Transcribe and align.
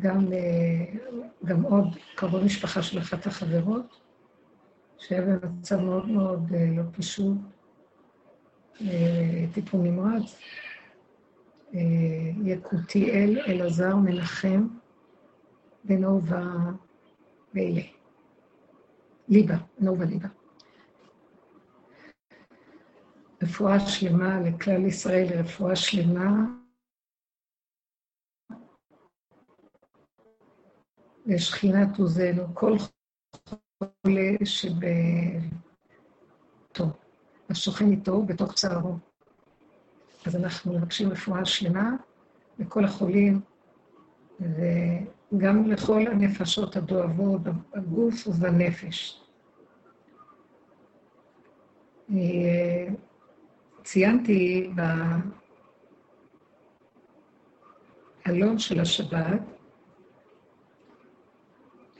גם, 0.00 0.32
אה, 0.32 0.84
גם 1.44 1.62
עוד 1.62 1.96
קרוב 2.14 2.44
משפחה 2.44 2.82
של 2.82 2.98
אחת 2.98 3.26
החברות, 3.26 4.00
שהיה 4.98 5.22
במצב 5.22 5.80
מאוד 5.80 6.08
מאוד 6.08 6.52
אה, 6.54 6.66
לא 6.76 6.82
פשוט, 6.92 7.38
אה, 8.80 9.44
טיפול 9.54 9.80
נמרץ, 9.80 10.38
יקותיאל 12.44 13.38
אלעזר 13.48 13.96
מנחם 13.96 14.66
ונובה 15.84 16.44
ואלה. 17.54 17.82
ליבה, 19.28 19.56
נובה 19.78 20.04
ליבה. 20.04 20.28
רפואה 23.42 23.80
שלמה 23.80 24.40
לכלל 24.40 24.86
ישראל, 24.86 25.26
רפואה 25.38 25.76
שלמה 25.76 26.59
לשכינת 31.30 31.98
עוזנו, 31.98 32.54
כל 32.54 32.76
חולה 33.78 34.30
שבתו, 34.44 34.94
השוכן 37.50 37.90
איתו 37.90 38.22
בתוך 38.22 38.52
צערו. 38.52 38.96
אז 40.26 40.36
אנחנו 40.36 40.72
מבקשים 40.72 41.10
רפואה 41.10 41.44
שלמה 41.44 41.90
לכל 42.58 42.84
החולים, 42.84 43.40
וגם 44.40 45.66
לכל 45.70 46.06
הנפשות 46.06 46.76
הדואבות. 46.76 47.40
אני 52.10 52.44
אה, 52.44 52.88
ציינתי 53.84 54.70
בעלון 58.26 58.58
של 58.58 58.80
השבת, 58.80 59.59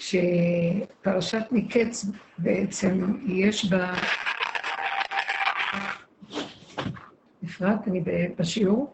שפרשת 0.01 1.43
מקץ 1.51 2.05
בעצם 2.39 3.17
יש 3.27 3.65
בה... 3.71 3.95
אפרת, 7.45 7.89
אני 7.89 8.01
בשיעור? 8.39 8.93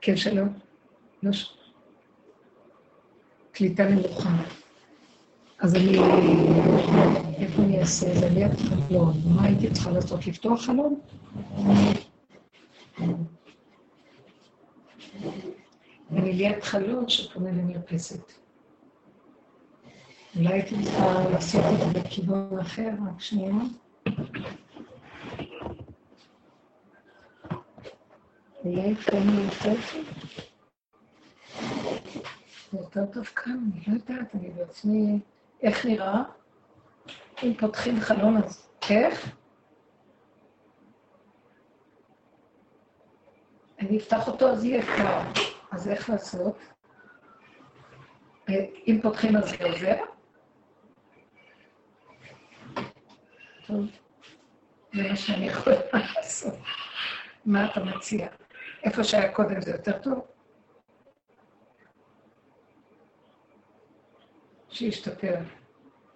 כן, 0.00 0.16
שלום. 0.16 0.48
לא 1.22 1.32
ש... 1.32 1.56
קליטה 3.52 3.84
נמוכה. 3.88 4.30
אז 5.58 5.74
אני... 5.74 5.98
איפה 7.38 7.62
אני 7.62 7.80
אעשה? 7.80 8.14
זה 8.14 8.28
ליד 8.28 8.52
חלון. 8.54 9.14
מה 9.24 9.44
הייתי 9.44 9.70
צריכה 9.70 9.90
לעשות? 9.90 10.26
לפתוח 10.26 10.62
חלון? 10.64 11.00
ליד 16.32 16.62
חלון 16.62 17.08
שפונה 17.08 17.50
למרפסת. 17.50 18.32
אולי 20.36 20.52
הייתי 20.52 20.74
צריכה 20.84 21.28
לעשות 21.32 21.64
את 21.64 21.78
זה 21.78 22.00
בכיוון 22.00 22.58
אחר, 22.58 22.88
רק 23.08 23.20
שנייה. 23.20 23.52
אולי 28.64 28.94
כאן 28.96 29.28
יותר 29.44 29.74
טוב? 29.92 30.04
יותר 32.72 33.06
טוב 33.12 33.24
כאן, 33.24 33.70
אני 33.72 33.80
לא 33.86 33.94
יודעת, 33.94 34.34
אני 34.34 34.50
בעצמי... 34.50 35.18
איך 35.62 35.86
נראה? 35.86 36.22
אם 37.42 37.54
פותחים 37.58 38.00
חלון 38.00 38.36
אז 38.36 38.68
איך? 38.90 39.36
אני 43.80 43.98
אפתח 43.98 44.28
אותו 44.28 44.48
אז 44.48 44.64
יהיה 44.64 44.82
קר. 44.82 45.43
אז 45.74 45.88
איך 45.88 46.10
לעשות? 46.10 46.58
אם 48.86 48.98
פותחים 49.02 49.36
אז 49.36 49.50
זה 49.50 49.56
עוזר? 49.64 49.96
טוב, 53.66 53.84
זה 54.94 55.08
מה 55.10 55.16
שאני 55.16 55.46
יכולה 55.46 55.76
לעשות. 56.16 56.54
מה 57.46 57.70
אתה 57.70 57.84
מציע? 57.84 58.28
איפה 58.84 59.04
שהיה 59.04 59.32
קודם 59.32 59.60
זה 59.60 59.70
יותר 59.70 59.98
טוב? 59.98 60.26
שישתפר. 64.68 65.36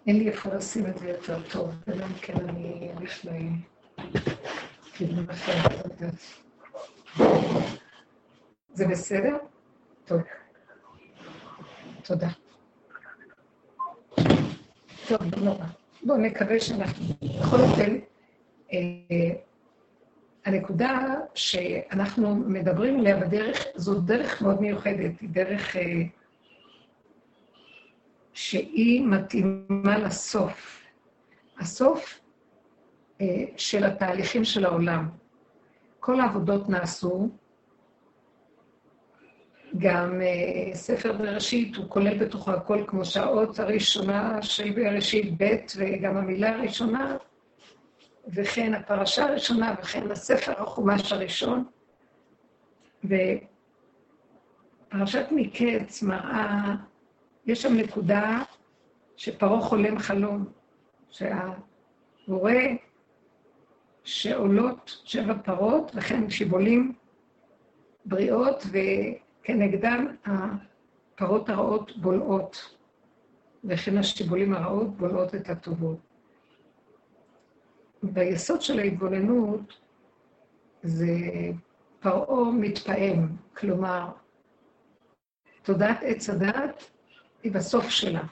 אין 0.07 0.19
לי 0.19 0.29
איפה 0.29 0.55
לשים 0.55 0.87
את 0.87 0.99
זה 0.99 1.09
יותר 1.09 1.49
טוב, 1.49 1.75
אלא 1.89 2.05
אם 2.05 2.15
כן 2.23 2.49
אני 2.49 2.91
אלך 2.99 3.25
לכיוון 4.95 5.31
אחר. 5.31 5.63
זה 8.75 8.87
בסדר? 8.87 9.37
טוב. 10.05 10.21
תודה. 12.03 12.29
טוב, 15.09 15.35
נורא. 15.37 15.67
בואו 16.03 16.19
נקווה 16.19 16.61
שאנחנו... 16.61 17.05
בכל 17.41 17.57
אופן, 17.61 17.99
אה, 18.73 18.79
הנקודה 20.45 21.15
שאנחנו 21.35 22.35
מדברים 22.35 23.01
עליה 23.01 23.17
בדרך, 23.17 23.65
זו 23.75 24.01
דרך 24.01 24.43
מאוד 24.43 24.61
מיוחדת, 24.61 25.21
היא 25.21 25.29
דרך 25.29 25.77
אה, 25.77 26.03
שהיא 28.33 29.07
מתאימה 29.07 29.99
לסוף. 29.99 30.85
הסוף 31.59 32.21
אה, 33.21 33.45
של 33.57 33.85
התהליכים 33.85 34.45
של 34.45 34.65
העולם. 34.65 35.09
כל 36.01 36.21
העבודות 36.21 36.69
נעשו, 36.69 37.29
גם 39.79 40.21
uh, 40.21 40.77
ספר 40.77 41.13
בראשית, 41.13 41.77
הוא 41.77 41.85
כולל 41.89 42.19
בתוכו 42.19 42.51
הכל 42.51 42.85
כמו 42.87 43.05
שהאות 43.05 43.59
הראשונה 43.59 44.43
של 44.43 44.71
בראשית 44.71 45.43
ב' 45.43 45.57
וגם 45.77 46.17
המילה 46.17 46.57
הראשונה, 46.57 47.17
וכן 48.35 48.75
הפרשה 48.75 49.25
הראשונה, 49.25 49.75
וכן 49.83 50.11
הספר 50.11 50.63
החומש 50.63 51.13
הראשון. 51.13 51.65
ופרשת 53.05 55.27
מקץ 55.31 56.03
מראה, 56.03 56.75
יש 57.47 57.63
שם 57.63 57.75
נקודה 57.75 58.43
שפרעה 59.17 59.61
חולם 59.61 59.99
חלום, 59.99 60.45
שהבורא 61.11 62.53
שעולות 64.05 65.01
שבע 65.05 65.35
פרות 65.45 65.93
וכן 65.95 66.31
שיבולים 66.31 66.93
בריאות, 68.05 68.63
וכנגדם 69.49 70.07
הפרות 70.25 71.49
הרעות 71.49 71.97
בולעות, 71.97 72.77
וכן 73.65 73.99
השיבולים 73.99 74.55
הרעות 74.55 74.97
בולעות 74.97 75.35
את 75.35 75.49
הטובות. 75.49 75.99
ביסוד 78.03 78.63
של 78.63 78.79
ההתבוננות 78.79 79.81
זה 80.83 81.07
פרעה 82.01 82.51
מתפעם, 82.53 83.37
כלומר, 83.57 84.11
תודעת 85.63 85.99
עץ 86.03 86.31
הדת 86.31 86.91
היא 87.43 87.53
בסוף 87.53 87.89
שלה. 87.89 88.23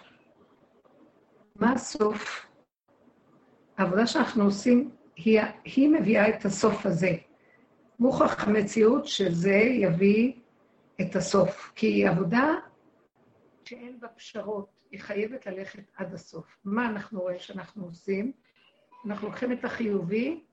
מה 1.56 1.72
הסוף? 1.72 2.46
העבודה 3.78 4.06
שאנחנו 4.06 4.44
עושים, 4.44 4.90
היא, 5.16 5.40
היא 5.64 5.88
מביאה 5.88 6.28
את 6.28 6.44
הסוף 6.44 6.86
הזה. 6.86 7.10
מוכח 7.98 8.48
המציאות 8.48 9.06
שזה 9.06 9.54
יביא 9.54 10.32
את 11.00 11.16
הסוף. 11.16 11.72
כי 11.74 11.86
היא 11.86 12.08
עבודה 12.08 12.54
שאין 13.64 14.00
בה 14.00 14.08
פשרות, 14.08 14.68
היא 14.90 15.00
חייבת 15.00 15.46
ללכת 15.46 15.82
עד 15.96 16.14
הסוף. 16.14 16.58
מה 16.64 16.88
אנחנו 16.88 17.20
רואים 17.20 17.38
שאנחנו 17.38 17.84
עושים? 17.84 18.32
אנחנו 19.06 19.28
לוקחים 19.28 19.52
את 19.52 19.64
החיובי 19.64 20.44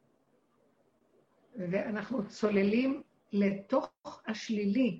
ואנחנו 1.55 2.27
צוללים 2.27 3.01
לתוך 3.31 3.91
השלילי, 4.27 4.99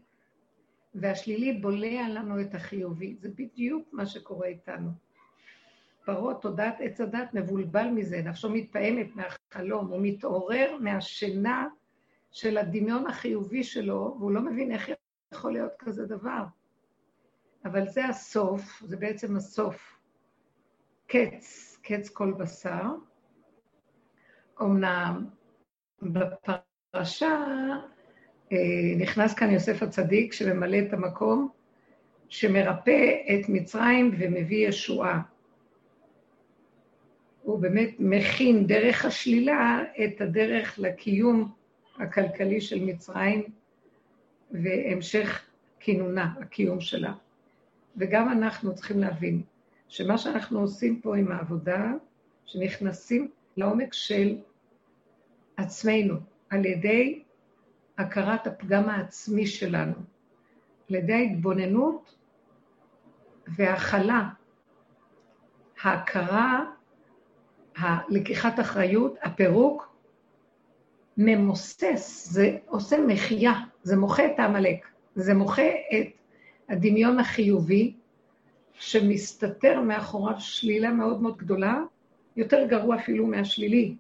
והשלילי 0.95 1.53
בולע 1.53 2.09
לנו 2.09 2.41
את 2.41 2.55
החיובי. 2.55 3.15
זה 3.19 3.29
בדיוק 3.29 3.89
מה 3.91 4.05
שקורה 4.05 4.47
איתנו. 4.47 4.89
פרעה, 6.05 6.35
תודעת 6.35 6.75
עץ 6.79 7.01
הדת, 7.01 7.33
מבולבל 7.33 7.87
מזה, 7.87 8.21
נפשו 8.21 8.49
מתפעמת 8.49 9.07
מהחלום, 9.15 9.87
הוא 9.87 9.99
מתעורר 10.01 10.77
מהשינה 10.79 11.67
של 12.31 12.57
הדמיון 12.57 13.07
החיובי 13.07 13.63
שלו, 13.63 14.15
והוא 14.19 14.31
לא 14.31 14.41
מבין 14.41 14.71
איך 14.71 14.89
יכול 15.33 15.53
להיות 15.53 15.71
כזה 15.79 16.05
דבר. 16.05 16.43
אבל 17.65 17.87
זה 17.87 18.05
הסוף, 18.05 18.81
זה 18.85 18.97
בעצם 18.97 19.35
הסוף. 19.35 19.99
קץ, 21.07 21.77
קץ 21.83 22.09
כל 22.09 22.33
בשר. 22.33 22.83
אמנם 24.61 25.25
בפרשה 26.01 27.45
אה, 28.51 28.57
נכנס 28.97 29.33
כאן 29.33 29.51
יוסף 29.51 29.83
הצדיק 29.83 30.33
שממלא 30.33 30.77
את 30.87 30.93
המקום, 30.93 31.49
שמרפא 32.29 33.11
את 33.33 33.49
מצרים 33.49 34.15
ומביא 34.19 34.67
ישועה. 34.67 35.21
הוא 37.41 37.59
באמת 37.59 37.89
מכין 37.99 38.67
דרך 38.67 39.05
השלילה 39.05 39.83
את 40.05 40.21
הדרך 40.21 40.79
לקיום 40.79 41.51
הכלכלי 41.97 42.61
של 42.61 42.83
מצרים 42.83 43.43
והמשך 44.53 45.45
כינונה, 45.79 46.33
הקיום 46.41 46.81
שלה. 46.81 47.13
וגם 47.97 48.31
אנחנו 48.31 48.75
צריכים 48.75 48.99
להבין 48.99 49.41
שמה 49.87 50.17
שאנחנו 50.17 50.59
עושים 50.59 51.01
פה 51.01 51.17
עם 51.17 51.31
העבודה, 51.31 51.91
שנכנסים 52.45 53.31
לעומק 53.57 53.93
של 53.93 54.37
עצמנו, 55.57 56.15
על 56.49 56.65
ידי 56.65 57.23
הכרת 57.97 58.47
הפגם 58.47 58.89
העצמי 58.89 59.47
שלנו, 59.47 59.93
על 60.89 60.95
ידי 60.95 61.13
ההתבוננות 61.13 62.15
והכלה, 63.47 64.29
ההכרה, 65.81 66.65
הלקיחת 67.75 68.59
אחריות, 68.59 69.15
הפירוק, 69.21 69.92
ממוסס, 71.17 72.27
זה 72.31 72.57
עושה 72.65 72.97
מחייה, 73.07 73.53
זה 73.83 73.95
מוחה 73.95 74.25
את 74.25 74.39
העמלק, 74.39 74.87
זה 75.15 75.33
מוחה 75.33 75.67
את 75.67 76.07
הדמיון 76.69 77.19
החיובי, 77.19 77.93
שמסתתר 78.73 79.81
מאחוריו 79.81 80.35
שלילה 80.39 80.91
מאוד 80.91 81.21
מאוד 81.21 81.37
גדולה, 81.37 81.81
יותר 82.35 82.65
גרוע 82.67 82.95
אפילו 82.95 83.27
מהשלילי. 83.27 83.95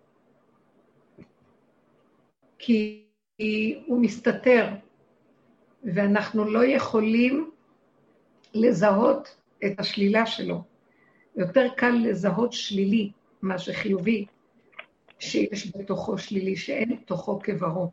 כי 2.59 3.03
הוא 3.85 4.01
מסתתר, 4.01 4.67
ואנחנו 5.83 6.45
לא 6.45 6.65
יכולים 6.65 7.51
לזהות 8.53 9.37
את 9.65 9.79
השלילה 9.79 10.25
שלו. 10.25 10.63
יותר 11.35 11.67
קל 11.77 11.89
לזהות 11.89 12.53
שלילי 12.53 13.11
מאשר 13.41 13.73
חיובי, 13.73 14.25
שיש 15.23 15.77
בתוכו 15.77 16.17
שלילי, 16.17 16.55
שאין 16.55 16.95
בתוכו 17.01 17.39
כברו. 17.43 17.91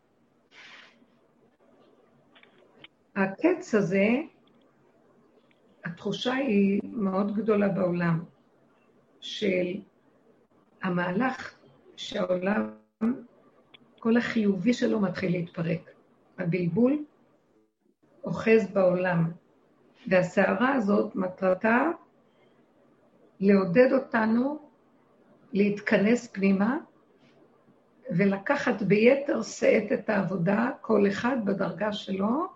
הקץ 3.15 3.75
הזה, 3.75 4.07
התחושה 5.85 6.33
היא 6.33 6.81
מאוד 6.83 7.35
גדולה 7.35 7.69
בעולם, 7.69 8.23
של 9.19 9.81
המהלך 10.83 11.55
שהעולם, 11.95 12.69
כל 13.99 14.17
החיובי 14.17 14.73
שלו 14.73 14.99
מתחיל 14.99 15.31
להתפרק. 15.31 15.91
הבלבול 16.37 17.05
אוחז 18.23 18.67
בעולם, 18.73 19.31
והסערה 20.07 20.73
הזאת 20.73 21.15
מטרתה 21.15 21.91
לעודד 23.39 23.93
אותנו 23.93 24.59
להתכנס 25.53 26.27
פנימה 26.27 26.77
ולקחת 28.17 28.81
ביתר 28.81 29.41
שאת 29.41 29.91
את 29.91 30.09
העבודה, 30.09 30.69
כל 30.81 31.07
אחד 31.07 31.37
בדרגה 31.45 31.93
שלו, 31.93 32.47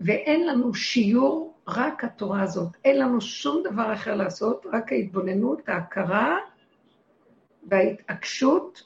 ואין 0.00 0.46
לנו 0.46 0.74
שיעור, 0.74 1.54
רק 1.68 2.04
התורה 2.04 2.42
הזאת. 2.42 2.68
אין 2.84 2.98
לנו 2.98 3.20
שום 3.20 3.62
דבר 3.64 3.92
אחר 3.92 4.14
לעשות, 4.14 4.66
רק 4.72 4.92
ההתבוננות, 4.92 5.68
ההכרה 5.68 6.38
וההתעקשות, 7.68 8.82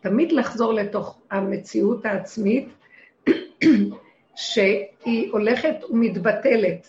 תמיד 0.00 0.32
לחזור 0.32 0.72
לתוך 0.72 1.18
המציאות 1.30 2.06
העצמית, 2.06 2.68
שהיא 4.36 5.32
הולכת 5.32 5.74
ומתבטלת. 5.90 6.88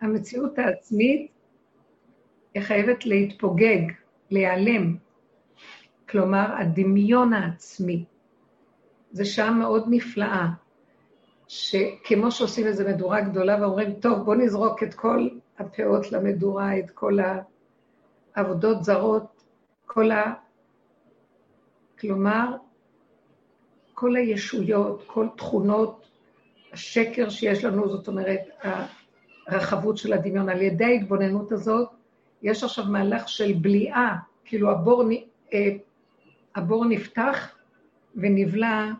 המציאות 0.00 0.58
העצמית 0.58 1.30
היא 2.54 2.62
חייבת 2.62 3.06
להתפוגג, 3.06 3.92
להיעלם. 4.30 5.03
כלומר, 6.14 6.46
הדמיון 6.58 7.32
העצמי. 7.32 8.04
זו 9.12 9.24
שעה 9.24 9.50
מאוד 9.50 9.84
נפלאה, 9.90 10.46
שכמו 11.48 12.30
שעושים 12.30 12.66
איזו 12.66 12.84
מדורה 12.84 13.20
גדולה 13.20 13.58
ואומרים, 13.60 13.94
טוב, 13.94 14.18
בואו 14.24 14.36
נזרוק 14.36 14.82
את 14.82 14.94
כל 14.94 15.28
הפאות 15.58 16.12
למדורה, 16.12 16.78
את 16.78 16.90
כל 16.90 17.18
העבודות 18.34 18.84
זרות, 18.84 19.42
כל 19.86 20.10
ה... 20.10 20.34
כלומר, 21.98 22.56
כל 23.94 24.16
הישויות, 24.16 25.04
כל 25.06 25.26
תכונות 25.36 26.06
השקר 26.72 27.28
שיש 27.28 27.64
לנו, 27.64 27.88
זאת 27.88 28.08
אומרת, 28.08 28.40
הרחבות 29.46 29.96
של 29.96 30.12
הדמיון. 30.12 30.48
על 30.48 30.62
ידי 30.62 30.84
ההתבוננות 30.84 31.52
הזאת, 31.52 31.88
יש 32.42 32.64
עכשיו 32.64 32.84
מהלך 32.84 33.28
של 33.28 33.52
בליעה, 33.52 34.16
כאילו 34.44 34.70
הבור, 34.70 35.04
אה, 35.52 35.76
הבור 36.54 36.84
נפתח 36.84 37.56
ונבלע 38.14 38.90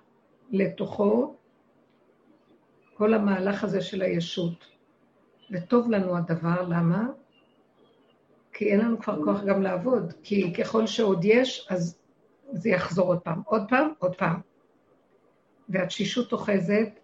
לתוכו 0.51 1.37
כל 2.95 3.15
המהלך 3.15 3.65
הזה 3.65 3.81
של 3.81 4.03
הישות. 4.03 4.67
וטוב 5.51 5.91
לנו 5.91 6.17
הדבר, 6.17 6.63
למה? 6.63 7.09
כי 8.53 8.73
אין 8.73 8.81
לנו 8.81 9.01
כבר 9.01 9.25
כוח 9.25 9.45
גם 9.45 9.63
לעבוד, 9.63 10.13
כי 10.23 10.55
ככל 10.55 10.87
שעוד 10.87 11.25
יש, 11.25 11.67
אז 11.71 11.99
זה 12.53 12.69
יחזור 12.69 13.07
עוד 13.07 13.21
פעם, 13.21 13.43
עוד 13.45 13.63
פעם, 13.69 13.93
עוד 13.99 14.17
פעם. 14.17 14.41
והתשישות 15.69 16.33
אוחזת, 16.33 17.01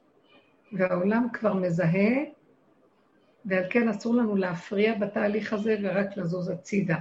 והעולם 0.73 1.27
כבר 1.33 1.55
מזהה, 1.55 2.11
ועל 3.45 3.65
כן 3.71 3.89
אסור 3.89 4.15
לנו 4.15 4.37
להפריע 4.37 4.95
בתהליך 4.99 5.53
הזה 5.53 5.77
ורק 5.83 6.17
לזוז 6.17 6.49
הצידה. 6.49 6.97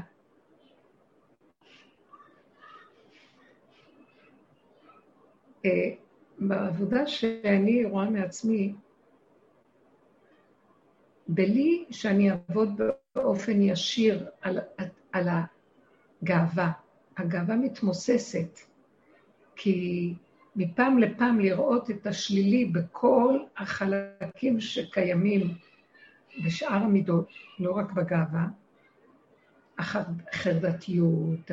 בעבודה 6.39 7.07
שאני 7.07 7.85
רואה 7.85 8.09
מעצמי, 8.09 8.73
בלי 11.27 11.85
שאני 11.91 12.31
אעבוד 12.31 12.81
באופן 13.15 13.61
ישיר 13.61 14.29
על, 14.41 14.59
על 15.11 15.27
הגאווה, 16.21 16.71
הגאווה 17.17 17.55
מתמוססת, 17.55 18.59
כי 19.55 20.13
מפעם 20.55 20.97
לפעם 20.97 21.39
לראות 21.39 21.91
את 21.91 22.07
השלילי 22.07 22.65
בכל 22.65 23.39
החלקים 23.57 24.59
שקיימים 24.59 25.41
בשאר 26.45 26.73
המידות, 26.73 27.29
לא 27.59 27.71
רק 27.71 27.91
בגאווה, 27.91 28.47
החרדתיות, 29.77 31.51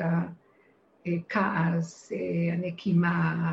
הכעס, 1.07 2.13
הנקימה, 2.53 3.53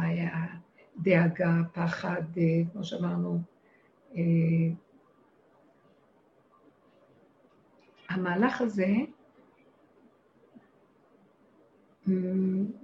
הדאגה, 1.00 1.56
פחד, 1.74 2.22
כמו 2.72 2.84
שאמרנו, 2.84 3.40
המהלך 8.10 8.62
הזה 8.62 8.88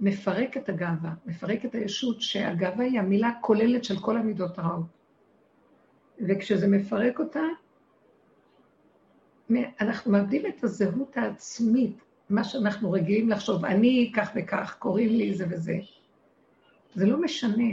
מפרק 0.00 0.56
את 0.56 0.68
הגאווה, 0.68 1.14
מפרק 1.26 1.64
את 1.64 1.74
הישות, 1.74 2.20
שהגאווה 2.20 2.84
היא 2.84 3.00
המילה 3.00 3.28
הכוללת 3.28 3.84
של 3.84 4.00
כל 4.00 4.16
המידות 4.16 4.58
הרעות. 4.58 4.86
וכשזה 6.28 6.68
מפרק 6.68 7.18
אותה, 7.18 7.40
אנחנו 9.80 10.12
מאבדים 10.12 10.46
את 10.46 10.64
הזהות 10.64 11.16
העצמית, 11.16 12.02
מה 12.30 12.44
שאנחנו 12.44 12.92
רגילים 12.92 13.30
לחשוב, 13.30 13.64
אני 13.64 14.12
כך 14.16 14.30
וכך, 14.36 14.76
קוראים 14.78 15.08
לי 15.08 15.34
זה 15.34 15.46
וזה. 15.50 15.78
זה 16.94 17.06
לא 17.06 17.22
משנה. 17.22 17.72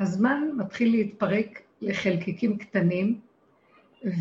הזמן 0.00 0.48
מתחיל 0.56 0.90
להתפרק 0.90 1.62
לחלקיקים 1.80 2.58
קטנים, 2.58 3.20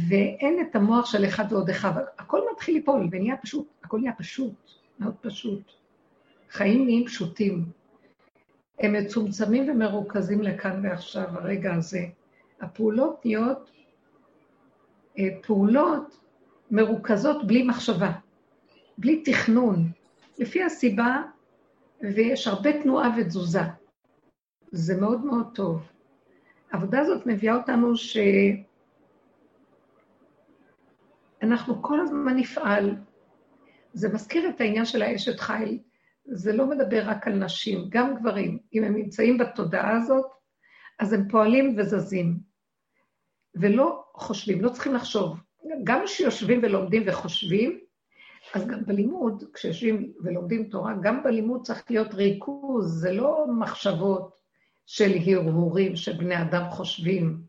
ואין 0.09 0.59
את 0.61 0.75
המוח 0.75 1.05
של 1.05 1.25
אחד 1.25 1.45
ועוד 1.49 1.69
אחד, 1.69 1.91
הכל 2.17 2.41
מתחיל 2.53 2.75
ליפול 2.75 3.07
ונהיה 3.11 3.37
פשוט, 3.37 3.67
הכל 3.83 3.99
נהיה 3.99 4.13
פשוט, 4.13 4.71
מאוד 4.99 5.15
פשוט. 5.21 5.71
חיים 6.49 6.85
נהיים 6.85 7.05
פשוטים. 7.05 7.65
הם 8.79 8.93
מצומצמים 8.93 9.69
ומרוכזים 9.69 10.41
לכאן 10.41 10.79
ועכשיו, 10.83 11.27
הרגע 11.29 11.73
הזה. 11.73 12.05
הפעולות 12.61 13.25
נהיות 13.25 13.71
אה, 15.19 15.27
פעולות 15.41 16.17
מרוכזות 16.71 17.47
בלי 17.47 17.63
מחשבה, 17.63 18.11
בלי 19.01 19.23
תכנון, 19.23 19.91
לפי 20.39 20.63
הסיבה, 20.63 21.21
ויש 22.01 22.47
הרבה 22.47 22.81
תנועה 22.81 23.09
ותזוזה. 23.17 23.61
זה 24.71 25.01
מאוד 25.01 25.25
מאוד 25.25 25.47
טוב. 25.55 25.81
העבודה 26.71 26.99
הזאת 26.99 27.25
מביאה 27.25 27.55
אותנו 27.55 27.93
שאנחנו 31.41 31.83
כל 31.83 31.99
הזמן 31.99 32.37
נפעל. 32.37 32.95
זה 33.93 34.13
מזכיר 34.13 34.49
את 34.49 34.61
העניין 34.61 34.85
של 34.85 35.01
האשת 35.01 35.39
חיל, 35.39 35.79
זה 36.25 36.53
לא 36.53 36.65
מדבר 36.69 37.03
רק 37.05 37.27
על 37.27 37.33
נשים, 37.33 37.85
גם 37.89 38.15
גברים. 38.15 38.59
אם 38.73 38.83
הם 38.83 38.95
נמצאים 38.95 39.37
בתודעה 39.37 39.97
הזאת, 39.97 40.25
אז 40.99 41.13
הם 41.13 41.27
פועלים 41.29 41.75
וזזים. 41.77 42.39
ולא 43.55 44.03
חושבים, 44.15 44.61
לא 44.61 44.69
צריכים 44.69 44.93
לחשוב. 44.93 45.37
גם 45.83 46.01
כשיושבים 46.05 46.59
ולומדים 46.63 47.03
וחושבים, 47.07 47.79
אז 48.53 48.67
גם 48.67 48.85
בלימוד, 48.85 49.43
כשיושבים 49.53 50.13
ולומדים 50.23 50.63
תורה, 50.63 50.93
גם 51.01 51.23
בלימוד 51.23 51.65
צריך 51.65 51.83
להיות 51.89 52.13
ריכוז, 52.13 53.01
זה 53.01 53.11
לא 53.11 53.45
מחשבות 53.59 54.41
של 54.85 55.11
הרהורים 55.25 55.95
שבני 55.95 56.41
אדם 56.41 56.69
חושבים. 56.69 57.41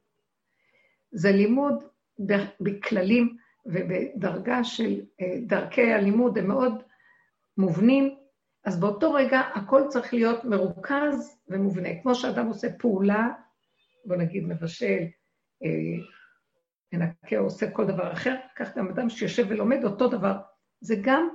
זה 1.13 1.33
לימוד 1.33 1.85
בכללים 2.61 3.37
ובדרגה 3.67 4.65
של 4.65 5.01
אה, 5.21 5.35
דרכי 5.47 5.93
הלימוד, 5.93 6.39
הם 6.39 6.49
מאוד 6.49 6.83
מובנים, 7.57 8.17
אז 8.65 8.81
באותו 8.81 9.13
רגע 9.13 9.41
הכל 9.55 9.83
צריך 9.89 10.15
להיות 10.15 10.45
מרוכז 10.45 11.39
ומובנה. 11.49 11.89
כמו 12.03 12.15
שאדם 12.15 12.47
עושה 12.47 12.69
פעולה, 12.79 13.29
בוא 14.05 14.17
נגיד 14.17 14.45
מבשל, 14.45 15.03
אה, 15.65 15.69
מנקה 16.93 17.39
או 17.39 17.45
עושה 17.45 17.71
כל 17.71 17.87
דבר 17.87 18.13
אחר, 18.13 18.35
כך 18.57 18.77
גם 18.77 18.89
אדם 18.89 19.11
שיושב 19.11 19.47
ולומד 19.49 19.85
אותו 19.85 20.09
דבר. 20.09 20.37
זה 20.83 20.95
גם 21.03 21.29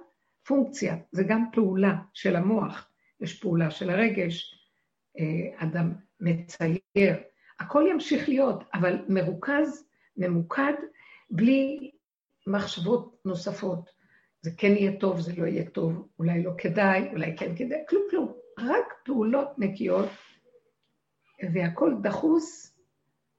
פונקציה, 0.48 0.98
זה 1.12 1.24
גם 1.24 1.46
פעולה 1.54 1.96
של 2.13 2.36
המוח, 2.36 2.89
יש 3.20 3.39
פעולה 3.39 3.72
של 3.72 3.89
הרגש, 3.89 4.56
אה, 5.20 5.63
אדם 5.68 5.94
מצייר, 6.20 7.16
הכל 7.60 7.86
ימשיך 7.92 8.30
להיות, 8.30 8.63
אבל 8.74 9.06
מרוכז, 9.10 9.88
ממוקד, 10.18 10.74
בלי 11.30 11.92
מחשבות 12.48 13.22
נוספות. 13.25 13.89
זה 14.42 14.51
כן 14.58 14.72
יהיה 14.72 15.00
טוב, 15.00 15.20
זה 15.20 15.32
לא 15.38 15.46
יהיה 15.46 15.70
טוב, 15.70 16.08
אולי 16.20 16.44
לא 16.44 16.51
כדאי, 16.58 17.10
אולי 17.12 17.38
כן 17.38 17.56
כדאי, 17.56 17.80
כלום 17.89 18.04
כלום. 18.10 18.34
רק 18.60 18.94
פעולות 19.06 19.60
נקיות, 19.60 20.10
והכל 21.54 21.94
דחוס, 22.01 22.77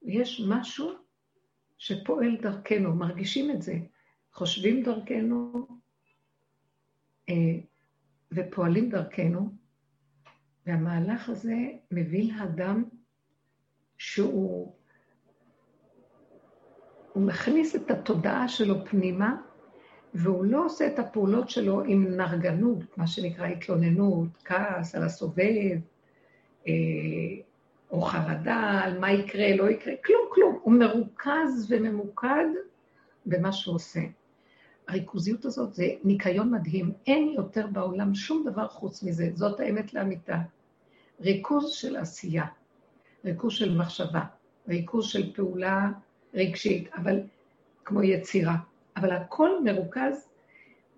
ויש 0.03 0.43
משהו 0.49 0.93
שפועל 1.79 2.37
דרכנו, 2.37 2.95
מרגישים 2.95 3.51
את 3.51 3.63
זה, 3.63 3.75
חושבים 4.33 4.83
דרכנו 4.83 5.67
ופועלים 8.33 8.89
דרכנו, 8.89 9.51
והמהלך 10.67 11.29
הזה 11.29 11.57
מביא 11.91 12.33
לאדם 12.33 12.85
שהוא 13.99 14.73
הוא 17.13 17.27
מכניס 17.27 17.77
את 17.77 17.91
התודעה 17.91 18.49
שלו 18.49 18.85
פנימה, 18.85 19.37
והוא 20.15 20.45
לא 20.45 20.65
עושה 20.65 20.87
את 20.87 20.99
הפעולות 20.99 21.51
שלו 21.51 21.83
עם 21.85 22.17
נרגנות, 22.17 22.99
מה 22.99 23.07
שנקרא 23.07 23.47
התלוננות, 23.47 24.29
כעס 24.45 24.95
על 24.95 25.03
הסובב, 25.03 25.79
אה, 26.67 26.73
או 27.91 28.01
חרדה 28.01 28.81
על 28.85 28.99
מה 28.99 29.13
יקרה, 29.13 29.57
לא 29.57 29.71
יקרה, 29.71 29.95
כלום, 30.05 30.21
כלום. 30.35 30.59
הוא 30.63 30.73
מרוכז 30.73 31.67
וממוקד 31.69 32.47
במה 33.27 33.53
שהוא 33.53 33.75
עושה. 33.75 34.01
הריכוזיות 34.89 35.45
הזאת 35.45 35.75
זה 35.75 35.89
ניקיון 36.05 36.51
מדהים. 36.51 36.93
אין 37.07 37.33
יותר 37.37 37.67
בעולם 37.67 38.15
שום 38.15 38.45
דבר 38.47 38.69
חוץ 38.69 39.03
מזה, 39.03 39.31
זאת 39.35 39.61
האמת 39.61 39.95
לאמיתה. 39.95 40.39
ריכוז 41.21 41.71
של 41.73 41.97
עשייה, 41.97 42.45
ריכוז 43.25 43.53
של 43.53 43.79
מחשבה, 43.79 44.23
ריכוז 44.69 45.07
של 45.07 45.33
פעולה 45.33 45.91
רגשית, 46.35 46.89
אבל 46.95 47.21
כמו 47.85 48.03
יצירה. 48.03 48.57
אבל 48.97 49.11
הכל 49.11 49.51
מרוכז 49.65 50.29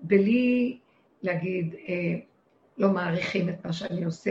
בלי 0.03 0.79
להגיד, 1.23 1.75
אה, 1.89 2.19
לא 2.79 2.91
מעריכים 2.91 3.49
את 3.49 3.65
מה 3.65 3.73
שאני 3.73 4.05
עושה, 4.05 4.31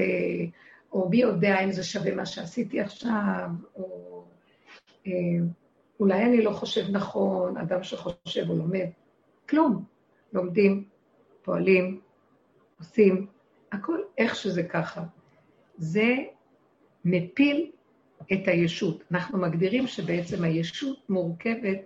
או 0.92 1.10
מי 1.10 1.18
יודע 1.18 1.64
אם 1.64 1.72
זה 1.72 1.84
שווה 1.84 2.16
מה 2.16 2.26
שעשיתי 2.26 2.80
עכשיו, 2.82 3.50
או 3.76 4.24
אה, 5.08 5.12
אולי 6.00 6.24
אני 6.24 6.42
לא 6.42 6.52
חושב 6.52 6.86
נכון, 6.92 7.58
אדם 7.58 7.84
שחושב 7.84 8.50
או 8.50 8.56
לומד. 8.56 8.88
כלום. 9.50 9.86
לומדים, 10.34 10.84
פועלים, 11.42 12.02
עושים, 12.80 13.28
הכל 13.72 14.00
איך 14.18 14.36
שזה 14.36 14.64
ככה. 14.64 15.04
זה 15.78 16.16
מפיל 17.06 17.72
את 18.34 18.48
הישות. 18.48 19.04
אנחנו 19.12 19.40
מגדירים 19.40 19.88
שבעצם 19.88 20.44
הישות 20.44 21.10
מורכבת 21.10 21.80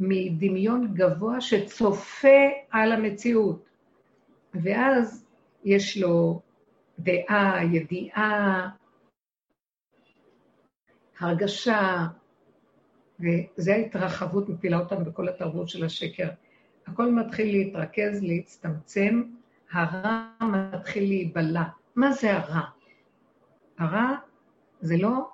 מדמיון 0.00 0.94
גבוה 0.94 1.40
שצופה 1.40 2.48
על 2.70 2.92
המציאות. 2.92 3.64
ואז 4.54 5.26
יש 5.64 5.98
לו 5.98 6.40
דעה, 6.98 7.60
ידיעה, 7.72 8.68
הרגשה, 11.18 12.06
וזו 13.20 13.72
ההתרחבות 13.72 14.48
מפילה 14.48 14.78
אותנו 14.78 15.04
בכל 15.04 15.28
התרבות 15.28 15.68
של 15.68 15.84
השקר. 15.84 16.28
הכל 16.86 17.12
מתחיל 17.12 17.56
להתרכז, 17.56 18.22
להצטמצם, 18.22 19.22
הרע 19.72 20.28
מתחיל 20.40 21.08
להיבלע. 21.08 21.64
מה 21.96 22.12
זה 22.12 22.36
הרע? 22.36 22.62
הרע 23.78 24.16
זה 24.80 24.96
לא 24.96 25.32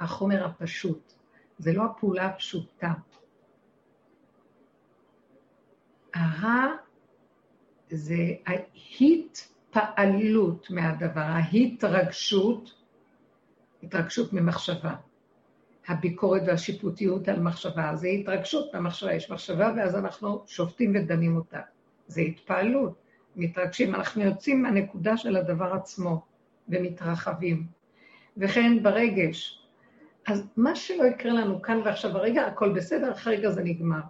החומר 0.00 0.44
הפשוט, 0.46 1.12
זה 1.58 1.72
לא 1.72 1.84
הפעולה 1.84 2.26
הפשוטה. 2.26 2.92
הרע 6.14 6.66
זה 7.90 8.16
ההתפעלות 9.00 10.70
מהדבר, 10.70 11.20
ההתרגשות, 11.20 12.74
התרגשות 13.82 14.32
ממחשבה. 14.32 14.94
הביקורת 15.90 16.42
והשיפוטיות 16.46 17.28
על 17.28 17.40
מחשבה, 17.40 17.96
זה 17.96 18.08
התרגשות 18.08 18.74
מהמחשבה, 18.74 19.14
יש 19.14 19.30
מחשבה 19.30 19.72
ואז 19.76 19.96
אנחנו 19.96 20.42
שופטים 20.46 20.92
ודנים 20.94 21.36
אותה. 21.36 21.60
זה 22.06 22.20
התפעלות, 22.20 23.02
מתרגשים, 23.36 23.94
אנחנו 23.94 24.22
יוצאים 24.22 24.62
מהנקודה 24.62 25.16
של 25.16 25.36
הדבר 25.36 25.74
עצמו 25.74 26.22
ומתרחבים. 26.68 27.66
וכן 28.36 28.82
ברגש, 28.82 29.66
אז 30.26 30.48
מה 30.56 30.76
שלא 30.76 31.04
יקרה 31.04 31.32
לנו 31.32 31.62
כאן 31.62 31.80
ועכשיו, 31.84 32.16
הרגע 32.16 32.46
הכל 32.46 32.72
בסדר, 32.72 33.12
אחרי 33.12 33.36
רגע 33.36 33.50
זה 33.50 33.62
נגמר. 33.62 34.00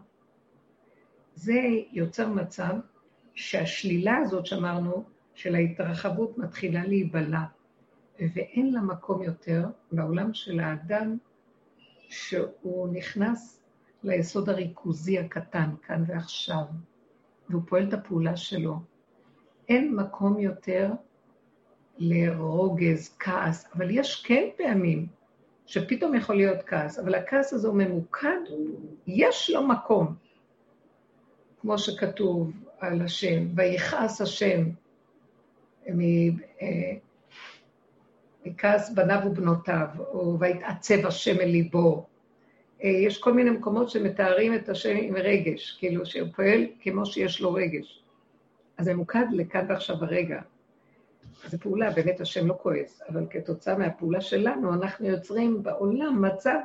זה 1.34 1.60
יוצר 1.92 2.28
מצב 2.28 2.74
שהשלילה 3.34 4.16
הזאת 4.16 4.46
שאמרנו, 4.46 5.04
של 5.34 5.54
ההתרחבות 5.54 6.38
מתחילה 6.38 6.86
להיבלע, 6.86 7.42
ואין 8.18 8.72
לה 8.72 8.80
מקום 8.80 9.22
יותר 9.22 9.66
בעולם 9.92 10.34
של 10.34 10.60
האדם 10.60 11.16
שהוא 12.10 12.88
נכנס 12.92 13.60
ליסוד 14.02 14.48
הריכוזי 14.48 15.18
הקטן, 15.18 15.70
כאן 15.86 16.04
ועכשיו, 16.06 16.64
והוא 17.48 17.62
פועל 17.68 17.88
את 17.88 17.92
הפעולה 17.92 18.36
שלו. 18.36 18.76
אין 19.68 19.94
מקום 19.96 20.40
יותר 20.40 20.90
לרוגז, 21.98 23.16
כעס, 23.18 23.68
אבל 23.74 23.90
יש 23.90 24.22
כן 24.26 24.48
פעמים 24.56 25.06
שפתאום 25.66 26.14
יכול 26.14 26.36
להיות 26.36 26.62
כעס, 26.66 26.98
אבל 26.98 27.14
הכעס 27.14 27.52
הזה 27.52 27.68
הוא 27.68 27.76
ממוקד, 27.76 28.40
יש 29.06 29.50
לו 29.50 29.66
מקום. 29.68 30.14
כמו 31.60 31.78
שכתוב 31.78 32.52
על 32.78 33.02
השם, 33.02 33.46
ויכעס 33.56 34.20
השם 34.20 34.60
אה, 35.88 35.94
מכעס 38.46 38.90
בניו 38.90 39.20
ובנותיו, 39.26 39.86
או 39.98 40.36
ויתעצב 40.40 41.06
השם 41.06 41.40
אל 41.40 41.48
ליבו. 41.48 42.06
אה, 42.84 42.88
יש 42.88 43.18
כל 43.18 43.32
מיני 43.32 43.50
מקומות 43.50 43.90
שמתארים 43.90 44.54
את 44.54 44.68
השם 44.68 44.96
עם 44.96 45.16
רגש, 45.16 45.76
כאילו 45.78 46.06
שהוא 46.06 46.28
פועל 46.36 46.66
כמו 46.80 47.06
שיש 47.06 47.40
לו 47.40 47.52
רגש. 47.52 48.02
אז 48.78 48.88
ממוקד 48.88 49.26
לכאן 49.32 49.66
ועכשיו 49.68 49.96
הרגע. 49.96 50.40
זו 51.46 51.58
פעולה, 51.58 51.90
באמת 51.90 52.20
השם 52.20 52.46
לא 52.46 52.54
כועס, 52.62 53.02
אבל 53.08 53.26
כתוצאה 53.30 53.78
מהפעולה 53.78 54.20
שלנו, 54.20 54.74
אנחנו 54.74 55.06
יוצרים 55.06 55.62
בעולם 55.62 56.24
מצב 56.24 56.58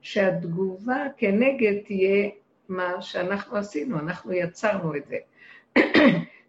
שהתגובה 0.00 1.06
כנגד 1.16 1.74
תהיה 1.86 2.28
מה 2.68 3.02
שאנחנו 3.02 3.56
עשינו, 3.56 3.98
אנחנו 3.98 4.32
יצרנו 4.32 4.96
את 4.96 5.02
זה. 5.06 5.16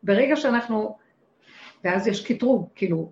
ברגע 0.04 0.36
שאנחנו, 0.36 0.98
ואז 1.84 2.08
יש 2.08 2.28
קטרוג, 2.32 2.70
כאילו, 2.76 3.12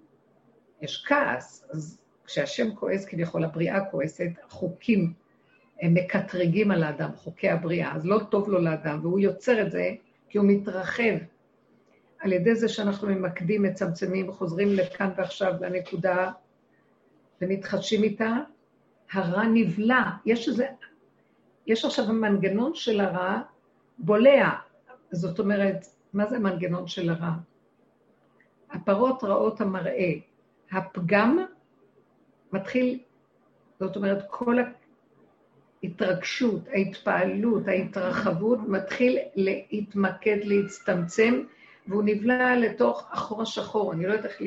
יש 0.83 1.05
כעס, 1.07 1.65
אז 1.71 1.99
כשהשם 2.25 2.75
כועס, 2.75 3.05
כביכול 3.05 3.43
הבריאה 3.43 3.85
כועסת, 3.85 4.31
חוקים 4.49 5.13
הם 5.81 5.93
מקטרגים 5.93 6.71
על 6.71 6.83
האדם, 6.83 7.09
חוקי 7.15 7.49
הבריאה, 7.49 7.95
אז 7.95 8.05
לא 8.05 8.19
טוב 8.29 8.49
לו 8.49 8.59
לאדם, 8.59 8.99
והוא 9.01 9.19
יוצר 9.19 9.61
את 9.61 9.71
זה 9.71 9.91
כי 10.29 10.37
הוא 10.37 10.47
מתרחב 10.47 11.13
על 12.19 12.33
ידי 12.33 12.55
זה 12.55 12.69
שאנחנו 12.69 13.07
ממקדים, 13.07 13.63
מצמצמים, 13.63 14.31
חוזרים 14.31 14.73
לכאן 14.73 15.09
ועכשיו 15.17 15.53
לנקודה 15.61 16.31
ומתחדשים 17.41 18.03
איתה, 18.03 18.37
הרע 19.11 19.43
נבלע. 19.43 20.03
יש 20.25 20.47
איזה, 20.47 20.67
יש 21.67 21.85
עכשיו 21.85 22.05
המנגנון 22.05 22.75
של 22.75 22.99
הרע 22.99 23.41
בולע. 23.97 24.49
זאת 25.11 25.39
אומרת, 25.39 25.87
מה 26.13 26.25
זה 26.25 26.35
המנגנון 26.35 26.87
של 26.87 27.09
הרע? 27.09 27.33
הפרות 28.71 29.23
רעות 29.23 29.61
המראה. 29.61 30.13
הפגם 30.71 31.45
מתחיל, 32.53 32.99
זאת 33.79 33.95
אומרת, 33.95 34.23
כל 34.29 34.57
ההתרגשות, 35.83 36.61
ההתפעלות, 36.67 37.67
ההתרחבות, 37.67 38.59
מתחיל 38.67 39.17
להתמקד, 39.35 40.37
להצטמצם, 40.43 41.43
והוא 41.87 42.03
נבלע 42.05 42.57
לתוך 42.57 43.07
החור 43.11 43.41
השחור, 43.41 43.93
אני 43.93 44.05
לא 44.05 44.13
יודעת 44.13 44.25
איך 44.25 44.41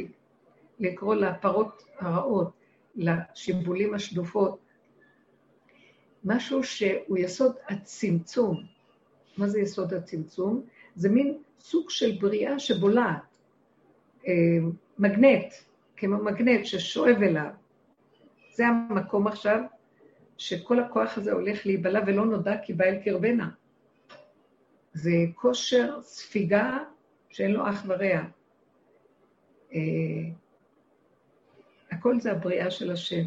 לקרוא 0.80 1.14
לפרות 1.14 1.84
הרעות, 1.98 2.50
לשיבולים 2.96 3.94
השדופות. 3.94 4.58
משהו 6.24 6.64
שהוא 6.64 7.18
יסוד 7.18 7.56
הצמצום. 7.68 8.64
מה 9.36 9.48
זה 9.48 9.60
יסוד 9.60 9.94
הצמצום? 9.94 10.62
זה 10.96 11.08
מין 11.08 11.38
סוג 11.60 11.90
של 11.90 12.18
בריאה 12.20 12.58
שבולעת. 12.58 13.38
אה, 14.26 14.32
מגנט, 14.98 15.54
כמו 15.96 16.16
מגנט 16.16 16.66
ששואב 16.66 17.22
אליו. 17.22 17.50
זה 18.54 18.66
המקום 18.66 19.26
עכשיו 19.26 19.60
שכל 20.38 20.80
הכוח 20.80 21.18
הזה 21.18 21.32
הולך 21.32 21.66
להיבלע 21.66 22.00
ולא 22.06 22.26
נודע 22.26 22.56
כי 22.62 22.72
בא 22.72 22.84
אל 22.84 23.02
קרבנה. 23.04 23.50
זה 24.92 25.10
כושר 25.34 25.98
ספיגה 26.02 26.78
שאין 27.30 27.50
לו 27.50 27.68
אח 27.68 27.84
ורע. 27.86 28.20
אה, 29.74 29.80
הכל 31.90 32.20
זה 32.20 32.32
הבריאה 32.32 32.70
של 32.70 32.90
השם. 32.90 33.26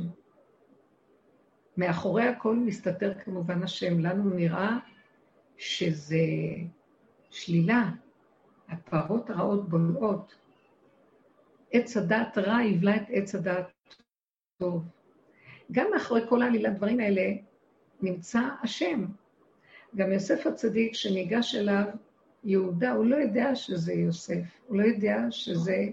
מאחורי 1.78 2.24
הכל 2.24 2.56
מסתתר 2.56 3.14
כמובן 3.14 3.64
השם. 3.64 4.00
לנו 4.00 4.30
נראה 4.30 4.78
שזה 5.58 6.26
שלילה. 7.30 7.90
הפרות 8.70 9.30
הרעות 9.30 9.70
בולעות. 9.70 10.39
עץ 11.72 11.98
הדעת 11.98 12.38
רע 12.38 12.64
יבלע 12.64 12.96
את 12.96 13.04
עץ 13.10 13.36
הדעת 13.36 13.72
טוב. 14.60 14.84
גם 15.72 15.88
מאחורי 15.94 16.22
כל 16.30 16.42
העלילת 16.42 16.76
דברים 16.76 17.00
האלה 17.00 17.32
נמצא 18.02 18.40
השם. 18.62 19.06
גם 19.96 20.12
יוסף 20.12 20.48
הצדיק 20.48 20.94
שניגש 20.94 21.56
אליו 21.56 21.86
יהודה, 22.44 22.92
הוא 22.92 23.06
לא 23.06 23.16
יודע 23.16 23.56
שזה 23.56 23.94
יוסף, 23.94 24.62
הוא 24.68 24.78
לא 24.78 24.84
יודע 24.84 25.18
שזה, 25.30 25.86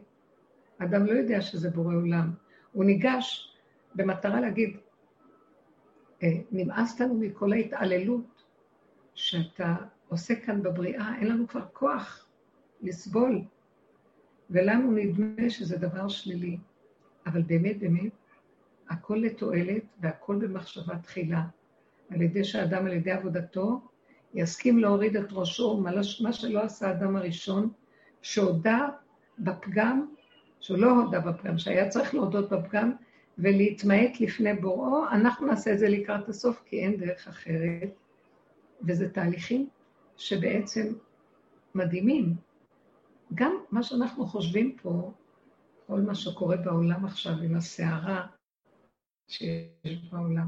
אדם 0.79 1.07
לא 1.07 1.13
יודע 1.13 1.41
שזה 1.41 1.71
בורא 1.71 1.95
עולם. 1.95 2.31
הוא 2.73 2.85
ניגש 2.85 3.57
במטרה 3.95 4.41
להגיד, 4.41 4.77
אה, 6.23 6.29
נמאס 6.53 7.01
לנו 7.01 7.15
מכל 7.15 7.53
ההתעללות 7.53 8.45
שאתה 9.15 9.75
עושה 10.09 10.35
כאן 10.35 10.63
בבריאה, 10.63 11.13
אין 11.19 11.29
לנו 11.29 11.49
כבר 11.49 11.67
כוח 11.73 12.27
לסבול, 12.83 13.43
ולנו 14.51 14.93
נדמה 14.93 15.51
שזה 15.51 15.79
דבר 15.79 16.09
שלילי. 16.09 16.59
אבל 17.27 17.43
באמת, 17.43 17.79
באמת, 17.79 18.13
הכל 18.89 19.17
לתועלת 19.17 19.83
והכל 20.01 20.37
במחשבה 20.37 20.99
תחילה. 20.99 21.43
על 22.11 22.23
ידי 22.23 22.45
שהאדם, 22.45 22.87
על 22.87 22.93
ידי 22.93 23.11
עבודתו, 23.11 23.81
יסכים 24.35 24.79
להוריד 24.79 25.17
את 25.17 25.33
ראשו, 25.33 25.81
מה 26.21 26.33
שלא 26.33 26.63
עשה 26.63 26.89
האדם 26.89 27.17
הראשון, 27.17 27.71
שהודה 28.23 28.89
בפגם, 29.39 30.07
שהוא 30.61 30.79
לא 30.79 30.91
הודה 30.91 31.21
בפגם, 31.21 31.59
שהיה 31.59 31.89
צריך 31.89 32.15
להודות 32.15 32.51
בפגם 32.51 32.93
ולהתמעט 33.39 34.21
לפני 34.21 34.55
בוראו, 34.55 35.09
אנחנו 35.09 35.47
נעשה 35.47 35.73
את 35.73 35.79
זה 35.79 35.89
לקראת 35.89 36.29
הסוף, 36.29 36.63
כי 36.67 36.81
אין 36.81 36.97
דרך 36.97 37.29
אחרת. 37.29 37.91
וזה 38.83 39.09
תהליכים 39.09 39.69
שבעצם 40.17 40.93
מדהימים. 41.75 42.46
גם 43.35 43.57
מה 43.71 43.83
שאנחנו 43.83 44.27
חושבים 44.27 44.77
פה, 44.83 45.13
כל 45.87 46.01
מה 46.01 46.15
שקורה 46.15 46.57
בעולם 46.57 47.05
עכשיו 47.05 47.33
עם 47.43 47.55
הסערה 47.57 48.27
שיש 49.29 50.05
בעולם, 50.13 50.47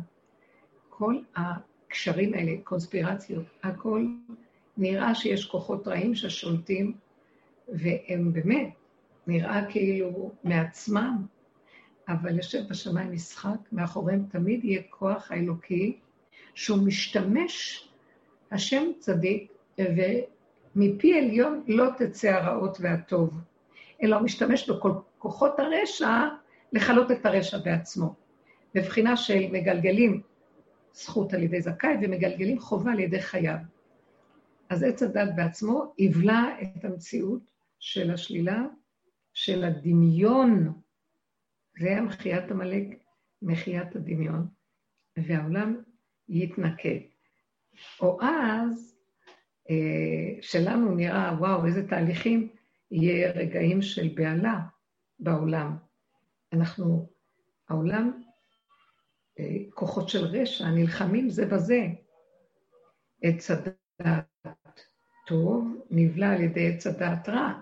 כל 0.89 1.17
הקשרים 1.37 2.35
האלה, 2.35 2.53
קונספירציות, 2.65 3.45
הכל 3.63 4.07
נראה 4.77 5.15
שיש 5.15 5.47
כוחות 5.47 5.89
רעים 5.89 6.15
ששולטים, 6.15 6.97
והם 7.69 8.33
באמת, 8.33 8.75
נראה 9.27 9.71
כאילו 9.71 10.33
מעצמם, 10.45 11.27
אבל 12.09 12.37
יושב 12.37 12.69
בשמיים 12.71 13.13
משחק, 13.13 13.59
מאחוריהם 13.73 14.25
תמיד 14.31 14.65
יהיה 14.65 14.83
כוח 14.91 15.31
האלוקי, 15.31 15.99
שהוא 16.55 16.87
משתמש, 16.87 17.89
השם 18.51 18.83
צדיק, 18.99 19.53
ומפי 20.77 21.19
עליון 21.19 21.65
לא 21.69 21.85
תצא 21.99 22.29
הרעות 22.29 22.79
והטוב, 22.81 23.41
אלא 24.03 24.17
הוא 24.17 24.25
משתמש 24.25 24.71
בכוחות 24.71 25.59
הרשע 25.59 26.29
לכלות 26.73 27.11
את 27.11 27.27
הרשע 27.27 27.59
בעצמו. 27.59 28.15
בבחינה 28.75 29.17
של 29.17 29.47
מגלגלים 29.53 30.23
זכות 30.93 31.35
על 31.35 31.43
ידי 31.43 31.61
זכאי 31.61 31.95
ומגלגלים 32.03 32.61
חובה 32.61 32.93
על 32.93 33.01
ידי 33.01 33.21
חייו. 33.21 33.57
אז 34.69 34.83
עץ 34.83 35.03
הדת 35.03 35.29
בעצמו 35.37 35.95
יבלע 35.99 36.43
את 36.63 36.85
המציאות 36.85 37.43
של 37.79 38.11
השלילה, 38.11 38.63
של 39.35 39.65
הדמיון, 39.65 40.73
זה 41.79 41.87
היה 41.87 42.03
מחיית 42.03 42.51
עמלק, 42.51 42.87
מחיית 43.43 43.97
הדמיון, 43.97 44.47
והעולם 45.17 45.83
יתנקד. 46.29 46.99
או 48.01 48.19
אז, 48.23 48.98
שלנו 50.41 50.95
נראה, 50.95 51.35
וואו, 51.39 51.67
איזה 51.67 51.89
תהליכים, 51.89 52.49
יהיה 52.91 53.33
רגעים 53.33 53.83
של 53.83 54.09
בהלה 54.15 54.59
בעולם. 55.19 55.77
אנחנו, 56.53 57.09
העולם 57.69 58.23
כוחות 59.71 60.09
של 60.09 60.25
רשע 60.25 60.69
נלחמים 60.71 61.31
זה 61.31 61.47
בזה. 61.47 61.87
עץ 63.23 63.51
הדעת 63.51 64.81
טוב 65.27 65.77
נבלע 65.91 66.33
על 66.33 66.41
ידי 66.41 66.69
עץ 66.69 66.87
הדעת 66.87 67.29
רע. 67.29 67.53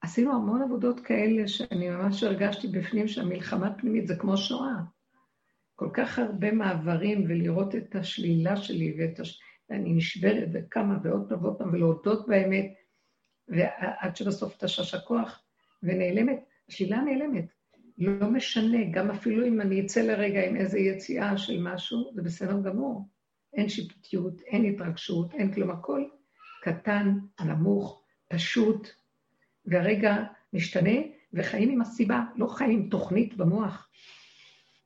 עשינו 0.00 0.34
המון 0.34 0.62
עבודות 0.62 1.00
כאלה 1.00 1.48
שאני 1.48 1.90
ממש 1.90 2.22
הרגשתי 2.22 2.68
בפנים 2.68 3.08
שהמלחמה 3.08 3.74
פנימית 3.74 4.06
זה 4.06 4.16
כמו 4.16 4.36
שואה. 4.36 4.76
כל 5.74 5.90
כך 5.94 6.18
הרבה 6.18 6.52
מעברים 6.52 7.24
ולראות 7.28 7.74
את 7.74 7.94
השלילה 7.94 8.56
שלי 8.56 8.96
ואת 8.98 9.20
הש... 9.20 9.40
ואני 9.70 9.92
נשברת 9.92 10.48
וקמה 10.52 10.98
ועוד 11.02 11.28
פעם 11.28 11.44
ועוד 11.44 11.58
פעם 11.58 11.72
ולהודות 11.72 12.28
באמת, 12.28 12.74
ועד 13.48 14.16
שבסוף 14.16 14.56
תשש 14.64 14.94
הכוח 14.94 15.42
ונעלמת, 15.82 16.44
השלילה 16.68 17.00
נעלמת. 17.00 17.44
לא 17.98 18.30
משנה, 18.30 18.78
גם 18.90 19.10
אפילו 19.10 19.46
אם 19.46 19.60
אני 19.60 19.80
אצא 19.80 20.00
לרגע 20.00 20.48
עם 20.48 20.56
איזו 20.56 20.78
יציאה 20.78 21.38
של 21.38 21.60
משהו, 21.62 22.10
זה 22.14 22.22
בסדר 22.22 22.60
גמור. 22.60 23.08
אין 23.54 23.68
שיפוטיות, 23.68 24.40
אין 24.40 24.64
התרגשות, 24.64 25.34
אין 25.34 25.54
כלום, 25.54 25.70
הכל 25.70 26.04
קטן, 26.62 27.18
נמוך, 27.40 28.02
פשוט, 28.28 28.88
והרגע 29.66 30.24
משתנה, 30.52 30.98
וחיים 31.32 31.70
עם 31.70 31.80
הסיבה, 31.80 32.24
לא 32.36 32.46
חיים 32.46 32.70
עם 32.70 32.88
תוכנית 32.88 33.36
במוח. 33.36 33.88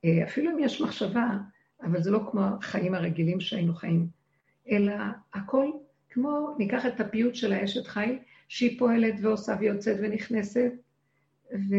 אה, 0.05 0.23
אפילו 0.23 0.51
אם 0.51 0.57
יש 0.59 0.81
מחשבה, 0.81 1.29
אבל 1.83 2.01
זה 2.01 2.11
לא 2.11 2.27
כמו 2.31 2.41
החיים 2.41 2.93
הרגילים 2.93 3.39
שהיינו 3.39 3.73
חיים, 3.73 4.07
אלא 4.69 4.93
הכל 5.33 5.71
כמו, 6.09 6.55
ניקח 6.57 6.85
את 6.85 6.99
הפיוט 6.99 7.35
של 7.35 7.53
האשת 7.53 7.87
חיל, 7.87 8.19
שהיא 8.47 8.79
פועלת 8.79 9.13
ועושה 9.21 9.55
ויוצאת 9.59 9.97
ונכנסת, 10.01 10.71
ו... 11.53 11.75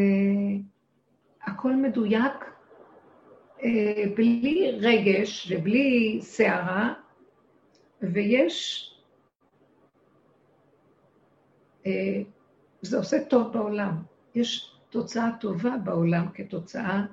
הכל 1.45 1.75
מדויק, 1.75 2.33
אה, 3.63 4.03
בלי 4.15 4.71
רגש 4.81 5.51
ובלי 5.51 6.19
סערה, 6.21 6.93
ויש... 8.01 8.91
אה, 11.85 12.21
זה 12.81 12.97
עושה 12.97 13.25
טוב 13.25 13.53
בעולם. 13.53 14.03
יש 14.35 14.75
תוצאה 14.89 15.29
טובה 15.39 15.77
בעולם 15.77 16.27
כתוצאה 16.33 17.05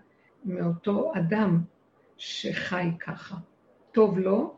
מאותו 0.45 1.13
אדם 1.15 1.61
שחי 2.17 2.87
ככה. 3.01 3.37
טוב 3.93 4.19
לו 4.19 4.55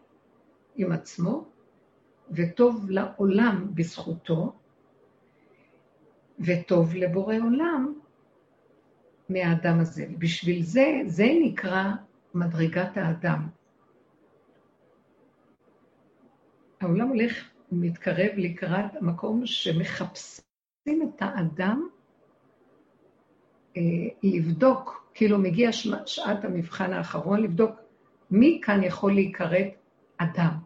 עם 0.76 0.92
עצמו, 0.92 1.44
וטוב 2.30 2.90
לעולם 2.90 3.70
בזכותו, 3.74 4.52
וטוב 6.40 6.94
לבורא 6.94 7.37
עולם 7.37 7.94
מהאדם 9.28 9.80
הזה. 9.80 10.06
בשביל 10.18 10.62
זה, 10.62 11.00
זה 11.06 11.26
נקרא 11.42 11.84
מדרגת 12.34 12.96
האדם. 12.96 13.48
העולם 16.80 17.08
הולך, 17.08 17.50
מתקרב 17.72 18.30
לקראת 18.37 18.96
המקום 18.96 19.46
שמחפשים 19.46 20.44
את 20.87 21.22
האדם 21.22 21.88
אה, 23.76 23.82
לבדוק, 24.22 25.10
כאילו 25.14 25.38
מגיע 25.38 25.72
שעת 26.06 26.44
המבחן 26.44 26.92
האחרון, 26.92 27.42
לבדוק 27.42 27.70
מי 28.30 28.60
כאן 28.64 28.82
יכול 28.82 29.14
להיכרת 29.14 29.68
אדם. 30.16 30.59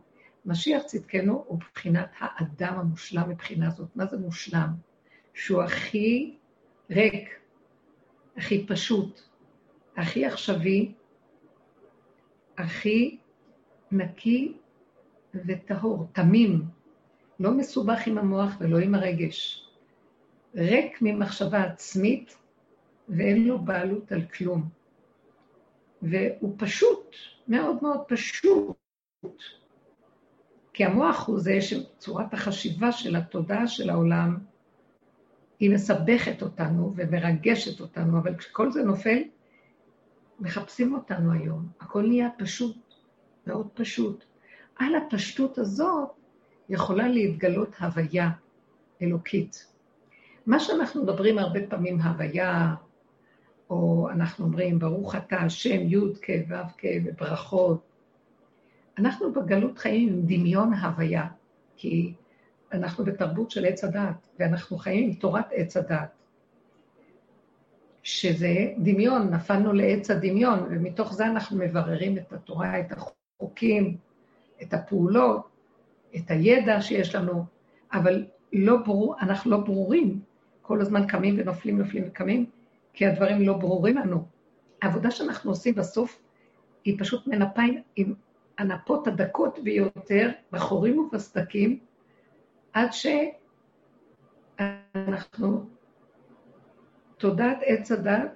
משיח 0.46 0.82
צדקנו 0.82 1.44
הוא 1.46 1.58
מבחינת 1.58 2.11
האדם 2.18 2.78
המושלם 2.78 3.30
מבחינה 3.30 3.70
זאת. 3.70 3.96
מה 3.96 4.06
זה 4.06 4.18
מושלם? 4.18 4.68
שהוא 5.34 5.62
הכי 5.62 6.37
ריק, 6.90 7.40
הכי 8.37 8.66
פשוט, 8.66 9.20
הכי 9.96 10.26
עכשווי, 10.26 10.92
הכי 12.58 13.18
נקי 13.92 14.56
וטהור, 15.34 16.06
תמים, 16.12 16.64
לא 17.40 17.54
מסובך 17.54 18.06
עם 18.06 18.18
המוח 18.18 18.56
ולא 18.61 18.78
עם 18.78 18.94
הרגש. 18.94 19.68
ריק 20.54 20.98
ממחשבה 21.02 21.64
עצמית 21.64 22.37
ואין 23.08 23.46
לו 23.46 23.58
בעלות 23.58 24.12
על 24.12 24.22
כלום. 24.26 24.68
והוא 26.02 26.54
פשוט, 26.58 27.16
מאוד 27.48 27.82
מאוד 27.82 28.00
פשוט. 28.08 28.76
כי 30.72 30.85
המוח 30.85 31.26
הוא 31.26 31.40
זה 31.40 31.61
שצורת 31.61 32.35
החשיבה 32.35 32.92
של 32.92 33.16
התודעה 33.16 33.66
של 33.66 33.90
העולם, 33.90 34.38
היא 35.61 35.70
מסבכת 35.70 36.42
אותנו 36.42 36.92
ומרגשת 36.96 37.81
אותנו, 37.81 38.18
אבל 38.18 38.37
כשכל 38.37 38.72
זה 38.72 38.83
נופל, 38.83 39.18
מחפשים 40.40 40.94
אותנו 40.94 41.33
היום. 41.33 41.68
הכל 41.81 42.07
נהיה 42.07 42.28
פשוט, 42.38 42.76
מאוד 43.46 43.68
פשוט. 43.74 44.24
על 44.76 44.94
הפשטות 44.94 45.59
הזאת 45.59 46.09
יכולה 46.68 47.09
להתגלות 47.09 47.74
הוויה 47.81 48.31
אלוקית. 49.02 49.66
מה 50.46 50.61
שאנחנו 50.61 51.02
מדברים 51.02 51.38
הרבה 51.38 51.61
פעמים, 51.68 52.00
הוויה, 52.00 52.74
או 53.70 54.09
אנחנו 54.11 54.44
אומרים, 54.44 54.78
ברוך 54.78 55.14
אתה 55.14 55.37
השם 55.37 55.81
י' 55.88 56.14
כ' 56.22 56.31
ו' 56.48 56.54
כ' 56.78 56.87
וברכות, 57.04 57.88
אנחנו 58.98 59.32
בגלות 59.32 59.78
חיים 59.78 60.08
עם 60.08 60.22
דמיון 60.22 60.74
הוויה, 60.74 61.26
כי 61.76 62.14
אנחנו 62.72 63.04
בתרבות 63.04 63.50
של 63.50 63.64
עץ 63.64 63.84
הדת, 63.84 64.28
ואנחנו 64.38 64.76
חיים 64.78 65.08
עם 65.08 65.14
תורת 65.14 65.46
עץ 65.50 65.76
הדת, 65.76 66.11
שזה 68.02 68.72
דמיון, 68.78 69.34
נפלנו 69.34 69.72
לעץ 69.72 70.11
הדמיון, 70.11 70.66
ומתוך 70.70 71.14
זה 71.14 71.26
אנחנו 71.26 71.58
מבררים 71.58 72.18
את 72.18 72.32
התורה, 72.32 72.80
את 72.80 72.92
החוקים, 72.92 73.96
את 74.62 74.74
הפעולות, 74.74 75.48
את 76.16 76.30
הידע 76.30 76.80
שיש 76.80 77.14
לנו, 77.14 77.44
אבל 77.92 78.24
לא 78.52 78.76
ברור, 78.76 79.16
אנחנו 79.20 79.50
לא 79.50 79.56
ברורים. 79.56 80.20
כל 80.62 80.80
הזמן 80.80 81.06
קמים 81.06 81.34
ונופלים, 81.38 81.78
נופלים 81.78 82.04
וקמים, 82.06 82.46
כי 82.92 83.06
הדברים 83.06 83.40
לא 83.40 83.52
ברורים 83.52 83.96
לנו. 83.96 84.24
העבודה 84.82 85.11
שאנחנו 85.11 85.50
עושים 85.50 85.74
בסוף 85.74 86.22
היא 86.84 86.98
פשוט 86.98 87.26
מנפה 87.26 87.62
עם 87.96 88.14
הנפות 88.58 89.06
הדקות 89.06 89.58
ביותר, 89.58 90.30
בחורים 90.52 90.98
ובסדקים, 90.98 91.78
עד 92.72 92.88
שאנחנו, 94.58 95.66
תודעת 97.16 97.58
עץ 97.64 97.92
הדת 97.92 98.30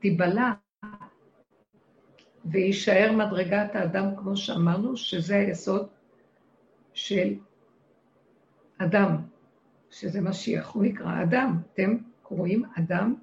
תיבלע 0.00 0.52
ויישאר 2.44 3.12
מדרגת 3.12 3.74
האדם, 3.74 4.16
כמו 4.16 4.36
שאמרנו, 4.36 4.96
שזה 4.96 5.36
היסוד 5.36 5.88
של 6.92 7.34
אדם, 8.78 9.16
שזה 9.90 10.20
משיח, 10.20 10.70
הוא 10.70 10.82
נקרא 10.82 11.22
אדם. 11.22 11.58
אתם 11.72 11.96
קוראים 12.22 12.64
אדם, 12.78 13.14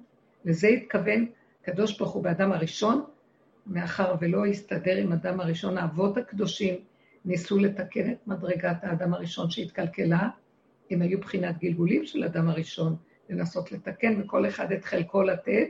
לזה 0.44 0.68
התכוון 0.68 1.26
הקדוש 1.62 1.98
ברוך 1.98 2.12
הוא 2.12 2.22
באדם 2.22 2.52
הראשון, 2.52 3.04
מאחר 3.70 4.14
ולא 4.20 4.46
הסתדר 4.46 4.96
עם 4.96 5.12
אדם 5.12 5.40
הראשון, 5.40 5.78
האבות 5.78 6.16
הקדושים 6.16 6.74
ניסו 7.24 7.58
לתקן 7.58 8.10
את 8.10 8.26
מדרגת 8.26 8.76
האדם 8.84 9.14
הראשון 9.14 9.50
שהתקלקלה, 9.50 10.28
הם 10.90 11.02
היו 11.02 11.20
בחינת 11.20 11.58
גלגולים 11.58 12.06
של 12.06 12.24
אדם 12.24 12.48
הראשון, 12.48 12.96
לנסות 13.28 13.72
לתקן, 13.72 14.20
וכל 14.20 14.48
אחד 14.48 14.72
את 14.72 14.84
חלקו 14.84 15.22
לתת, 15.22 15.68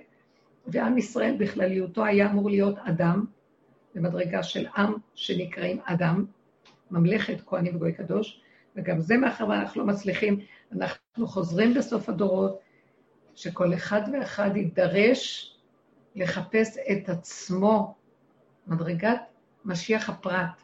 ועם 0.66 0.98
ישראל 0.98 1.36
בכלליותו 1.38 2.04
היה 2.04 2.30
אמור 2.30 2.50
להיות 2.50 2.78
אדם, 2.78 3.24
במדרגה 3.94 4.42
של 4.42 4.66
עם 4.76 4.94
שנקראים 5.14 5.80
אדם, 5.84 6.24
ממלכת 6.90 7.40
כהנים 7.46 7.76
וגוי 7.76 7.92
קדוש, 7.92 8.40
וגם 8.76 9.00
זה 9.00 9.16
מאחר 9.16 9.48
ואנחנו 9.48 9.80
לא 9.80 9.86
מצליחים, 9.86 10.40
אנחנו 10.72 11.26
חוזרים 11.26 11.74
בסוף 11.74 12.08
הדורות, 12.08 12.60
שכל 13.34 13.74
אחד 13.74 14.00
ואחד 14.12 14.56
יידרש 14.56 15.50
לחפש 16.14 16.78
את 16.92 17.08
עצמו, 17.08 17.94
מדרגת 18.66 19.20
משיח 19.64 20.08
הפרט, 20.08 20.62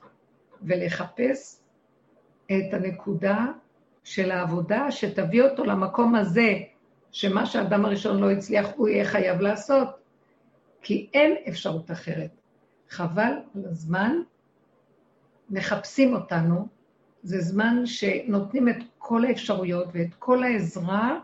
ולחפש 0.62 1.60
את 2.46 2.74
הנקודה 2.74 3.46
של 4.04 4.30
העבודה 4.30 4.90
שתביא 4.90 5.42
אותו 5.42 5.64
למקום 5.64 6.14
הזה, 6.14 6.58
שמה 7.12 7.46
שהאדם 7.46 7.84
הראשון 7.84 8.20
לא 8.20 8.30
הצליח, 8.30 8.68
הוא 8.76 8.88
יהיה 8.88 9.04
חייב 9.04 9.40
לעשות, 9.40 9.88
כי 10.82 11.10
אין 11.14 11.36
אפשרות 11.48 11.90
אחרת. 11.90 12.30
חבל 12.88 13.32
על 13.54 13.64
הזמן, 13.64 14.16
מחפשים 15.50 16.14
אותנו, 16.14 16.68
זה 17.22 17.40
זמן 17.40 17.86
שנותנים 17.86 18.68
את 18.68 18.76
כל 18.98 19.24
האפשרויות 19.24 19.88
ואת 19.92 20.14
כל 20.18 20.42
העזרה 20.42 21.20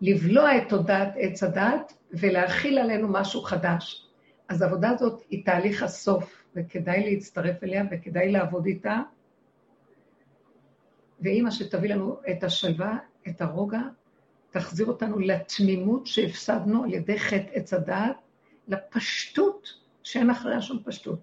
לבלוע 0.00 0.56
את 0.56 0.62
תודעת 0.68 1.12
עץ 1.16 1.42
הדת 1.42 1.92
ולהכיל 2.12 2.78
עלינו 2.78 3.08
משהו 3.08 3.42
חדש. 3.42 4.08
אז 4.48 4.62
העבודה 4.62 4.90
הזאת 4.90 5.22
היא 5.30 5.44
תהליך 5.44 5.82
הסוף, 5.82 6.44
וכדאי 6.56 7.10
להצטרף 7.10 7.64
אליה 7.64 7.84
וכדאי 7.90 8.32
לעבוד 8.32 8.66
איתה. 8.66 9.00
והיא 11.20 11.42
מה 11.42 11.50
שתביא 11.50 11.94
לנו 11.94 12.16
את 12.30 12.44
השלווה, 12.44 12.98
את 13.28 13.40
הרוגע, 13.40 13.80
תחזיר 14.50 14.86
אותנו 14.86 15.18
לתמימות 15.18 16.06
שהפסדנו 16.06 16.84
על 16.84 16.92
ידי 16.94 17.18
חטא 17.18 17.50
עץ 17.52 17.74
הדעת, 17.74 18.16
לפשטות 18.68 19.68
שאין 20.02 20.30
אחריה 20.30 20.62
שום 20.62 20.82
פשטות. 20.84 21.18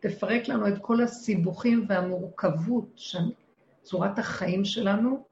תפרק 0.00 0.48
לנו 0.48 0.68
את 0.68 0.78
כל 0.80 1.02
הסיבוכים 1.02 1.86
והמורכבות 1.88 2.92
של 2.96 3.32
צורת 3.82 4.18
החיים 4.18 4.64
שלנו, 4.64 5.24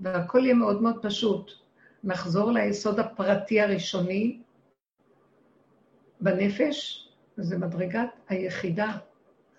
והכל 0.00 0.40
יהיה 0.44 0.54
מאוד 0.54 0.82
מאוד 0.82 1.02
פשוט. 1.02 1.61
נחזור 2.04 2.50
ליסוד 2.50 2.98
הפרטי 2.98 3.60
הראשוני 3.60 4.40
בנפש, 6.20 7.08
זה 7.36 7.58
מדרגת 7.58 8.08
היחידה, 8.28 8.98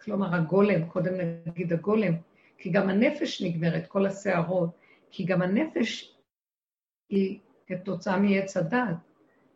כלומר 0.03 0.35
הגולם, 0.35 0.85
קודם 0.85 1.13
נגיד 1.45 1.73
הגולם, 1.73 2.13
כי 2.57 2.69
גם 2.69 2.89
הנפש 2.89 3.41
נגמרת, 3.41 3.87
כל 3.87 4.05
הסערות, 4.05 4.69
כי 5.11 5.25
גם 5.25 5.41
הנפש 5.41 6.15
היא 7.09 7.39
כתוצאה 7.67 8.19
מעץ 8.19 8.57
הדת, 8.57 8.95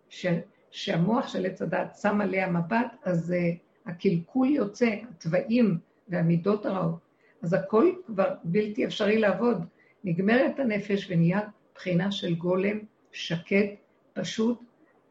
ש, 0.10 0.26
שהמוח 0.72 1.28
של 1.28 1.46
עץ 1.46 1.62
הדת 1.62 1.96
שם 2.02 2.22
עליה 2.22 2.50
מבט, 2.50 2.96
אז 3.04 3.34
uh, 3.34 3.90
הקלקול 3.90 4.48
יוצא, 4.48 4.96
התוואים 5.10 5.80
והמידות 6.08 6.66
הרעות, 6.66 7.00
אז 7.42 7.54
הכל 7.54 7.92
כבר 8.06 8.36
בלתי 8.44 8.86
אפשרי 8.86 9.18
לעבוד. 9.18 9.66
נגמרת 10.04 10.60
הנפש 10.60 11.08
ונהיה 11.10 11.40
בחינה 11.78 12.12
של 12.12 12.36
גולם 12.36 12.80
שקט, 13.12 13.70
פשוט, 14.14 14.60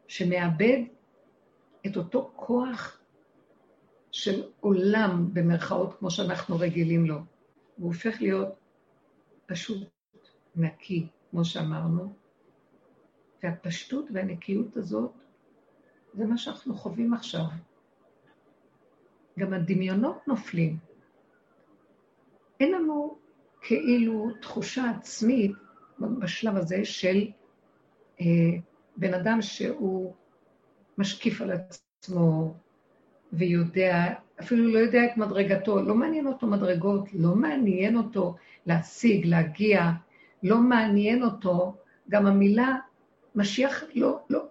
שמאבד 0.07 0.83
את 1.85 1.97
אותו 1.97 2.31
כוח 2.35 2.99
של 4.11 4.43
עולם, 4.59 5.29
במרכאות, 5.33 5.93
כמו 5.99 6.11
שאנחנו 6.11 6.59
רגילים 6.59 7.05
לו. 7.05 7.17
הוא 7.77 7.87
הופך 7.87 8.21
להיות 8.21 8.47
פשוט 9.45 9.87
נקי, 10.55 11.07
כמו 11.31 11.45
שאמרנו, 11.45 12.13
והפשטות 13.43 14.05
והנקיות 14.13 14.77
הזאת, 14.77 15.11
זה 16.13 16.25
מה 16.25 16.37
שאנחנו 16.37 16.75
חווים 16.75 17.13
עכשיו. 17.13 17.45
גם 19.39 19.53
הדמיונות 19.53 20.27
נופלים. 20.27 20.77
אין 22.59 22.71
לנו 22.71 23.17
כאילו 23.61 24.29
תחושה 24.41 24.89
עצמית 24.89 25.51
בשלב 25.99 26.57
הזה 26.57 26.85
של 26.85 27.27
אה, 28.21 28.25
בן 28.97 29.13
אדם 29.13 29.41
שהוא 29.41 30.13
משקיף 30.97 31.41
על 31.41 31.51
עצמו 31.51 32.53
ויודע, 33.33 34.13
אפילו 34.39 34.73
לא 34.73 34.79
יודע 34.79 35.05
את 35.05 35.17
מדרגתו, 35.17 35.81
לא 35.81 35.95
מעניין 35.95 36.27
אותו 36.27 36.47
מדרגות, 36.47 37.13
לא 37.13 37.35
מעניין 37.35 37.97
אותו 37.97 38.35
להשיג, 38.65 39.25
להגיע, 39.25 39.81
לא 40.43 40.57
מעניין 40.57 41.23
אותו, 41.23 41.75
גם 42.09 42.25
המילה 42.25 42.75
משיח 43.35 43.83
לא, 43.95 44.19
לא, 44.29 44.45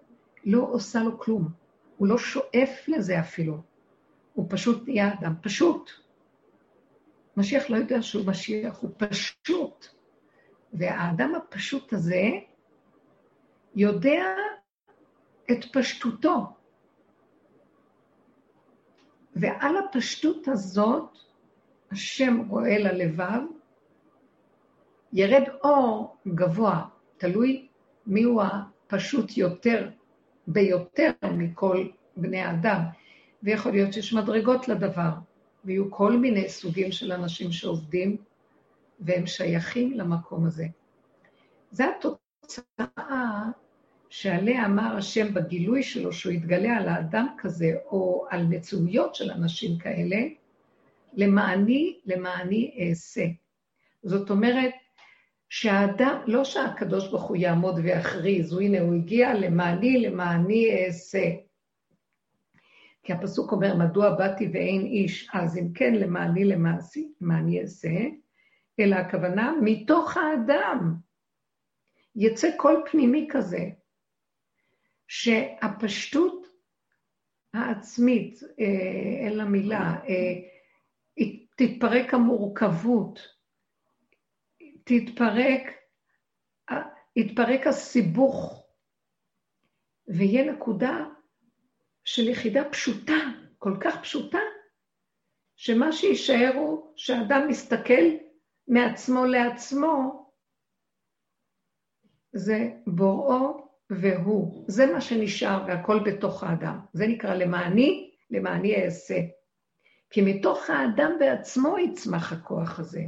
לא 0.44 0.68
עושה 0.70 1.02
לו 1.02 1.18
כלום, 1.18 1.48
הוא 1.96 2.08
לא 2.08 2.18
שואף 2.18 2.88
לזה 2.88 3.20
אפילו, 3.20 3.58
הוא 4.34 4.46
פשוט 4.48 4.88
נהיה 4.88 5.14
אדם 5.20 5.34
פשוט. 5.42 5.90
משיח 7.36 7.70
לא 7.70 7.76
יודע 7.76 8.02
שהוא 8.02 8.26
משיח, 8.26 8.78
הוא 8.78 8.90
פשוט. 8.96 9.95
והאדם 10.78 11.34
הפשוט 11.34 11.92
הזה 11.92 12.22
יודע 13.74 14.24
את 15.50 15.64
פשטותו. 15.72 16.46
ועל 19.36 19.76
הפשטות 19.76 20.48
הזאת, 20.48 21.18
השם 21.90 22.42
רואה 22.48 22.78
ללבב, 22.78 23.40
ירד 25.12 25.44
אור 25.64 26.16
גבוה, 26.28 26.84
תלוי 27.16 27.68
מיהו 28.06 28.40
הפשוט 28.42 29.36
יותר, 29.36 29.90
ביותר 30.46 31.10
מכל 31.32 31.88
בני 32.16 32.40
האדם, 32.40 32.80
ויכול 33.42 33.72
להיות 33.72 33.92
שיש 33.92 34.12
מדרגות 34.12 34.68
לדבר, 34.68 35.10
ויהיו 35.64 35.90
כל 35.90 36.12
מיני 36.16 36.48
סוגים 36.48 36.92
של 36.92 37.12
אנשים 37.12 37.52
שעובדים, 37.52 38.16
והם 39.00 39.26
שייכים 39.26 39.92
למקום 39.92 40.46
הזה. 40.46 40.66
זו 41.70 41.84
התוצאה 41.98 43.42
שעליה 44.08 44.66
אמר 44.66 44.96
השם 44.96 45.34
בגילוי 45.34 45.82
שלו, 45.82 46.12
שהוא 46.12 46.32
יתגלה 46.32 46.76
על 46.76 46.88
האדם 46.88 47.26
כזה, 47.38 47.74
או 47.86 48.26
על 48.30 48.46
מצויות 48.46 49.14
של 49.14 49.30
אנשים 49.30 49.78
כאלה, 49.78 50.16
למעני, 51.14 51.98
למעני 52.06 52.76
אעשה. 52.80 53.24
זאת 54.02 54.30
אומרת, 54.30 54.72
שהאדם, 55.48 56.20
לא 56.26 56.44
שהקדוש 56.44 57.08
ברוך 57.08 57.22
הוא 57.22 57.36
יעמוד 57.36 57.74
ויכריז, 57.82 58.52
הוא 58.52 58.60
הנה 58.60 58.80
הוא 58.80 58.94
הגיע 58.94 59.34
למעני, 59.34 59.98
למעני 59.98 60.84
אעשה. 60.86 61.30
כי 63.02 63.12
הפסוק 63.12 63.52
אומר, 63.52 63.76
מדוע 63.76 64.14
באתי 64.14 64.50
ואין 64.52 64.86
איש, 64.86 65.30
אז 65.32 65.58
אם 65.58 65.72
כן, 65.74 65.94
למעני 65.94 66.44
למעשי, 66.44 67.12
למעני 67.20 67.60
אעשה, 67.60 67.88
אלא 68.80 68.96
הכוונה, 68.96 69.52
מתוך 69.62 70.16
האדם 70.16 70.94
יצא 72.16 72.56
קול 72.56 72.84
פנימי 72.90 73.28
כזה, 73.30 73.64
שהפשטות 75.08 76.46
העצמית, 77.54 78.40
אה, 78.60 79.26
אין 79.26 79.36
לה 79.36 79.44
מילה, 79.44 79.94
אה, 80.08 80.56
תתפרק 81.56 82.14
המורכבות, 82.14 83.20
תתפרק, 84.84 85.62
יתפרק 87.16 87.66
הסיבוך, 87.66 88.66
ויהיה 90.08 90.52
נקודה 90.52 91.04
של 92.04 92.28
יחידה 92.28 92.70
פשוטה, 92.70 93.14
כל 93.58 93.76
כך 93.80 94.02
פשוטה, 94.02 94.38
שמה 95.56 95.92
שיישאר 95.92 96.52
הוא 96.54 96.92
שאדם 96.96 97.48
מסתכל 97.48 98.25
מעצמו 98.68 99.24
לעצמו, 99.24 100.26
זה 102.32 102.70
בוראו 102.86 103.68
והוא. 103.90 104.64
זה 104.68 104.86
מה 104.86 105.00
שנשאר, 105.00 105.64
והכל 105.68 105.98
בתוך 106.04 106.44
האדם. 106.44 106.80
זה 106.92 107.06
נקרא 107.06 107.34
למעני, 107.34 108.10
למעני 108.30 108.84
אעשה. 108.84 109.20
כי 110.10 110.22
מתוך 110.22 110.70
האדם 110.70 111.12
בעצמו 111.20 111.78
יצמח 111.78 112.32
הכוח 112.32 112.78
הזה. 112.78 113.02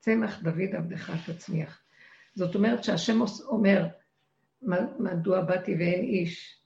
צמח 0.00 0.42
דוד 0.42 0.74
עבדך 0.76 1.30
תצמיח. 1.30 1.82
זאת 2.34 2.54
אומרת 2.54 2.84
שהשם 2.84 3.18
אומר, 3.46 3.86
מדוע 4.98 5.40
באתי 5.40 5.74
ואין 5.74 6.04
איש? 6.04 6.62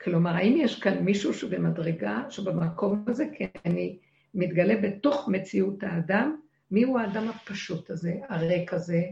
כלומר, 0.00 0.30
האם 0.30 0.56
יש 0.56 0.82
כאן 0.82 0.98
מישהו 0.98 1.34
שבמדרגה, 1.34 2.22
שבמקום 2.30 3.04
הזה, 3.08 3.24
כי 3.32 3.46
אני 3.64 3.98
מתגלה 4.34 4.74
בתוך 4.82 5.28
מציאות 5.28 5.82
האדם, 5.82 6.40
מיהו 6.70 6.98
האדם 6.98 7.28
הפשוט 7.28 7.90
הזה, 7.90 8.14
הריק 8.28 8.72
הזה, 8.74 9.02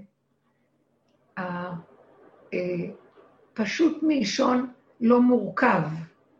הפשוט 3.52 4.02
מלשון 4.02 4.72
לא 5.00 5.20
מורכב, 5.20 5.82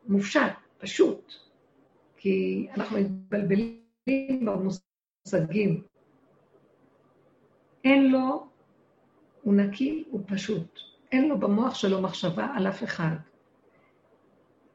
מופשט, 0.07 0.53
פשוט, 0.79 1.33
כי 2.17 2.67
אנחנו 2.77 2.99
מתבלבלים 2.99 3.81
במושגים. 4.47 5.83
אין 7.85 8.13
לו, 8.13 8.47
הוא 9.43 9.55
נקי, 9.55 10.05
הוא 10.11 10.21
פשוט. 10.27 10.79
אין 11.13 11.29
לו 11.29 11.39
במוח 11.39 11.75
שלו 11.75 12.03
מחשבה 12.03 12.47
על 12.57 12.69
אף 12.69 12.85
אחד. 12.85 13.17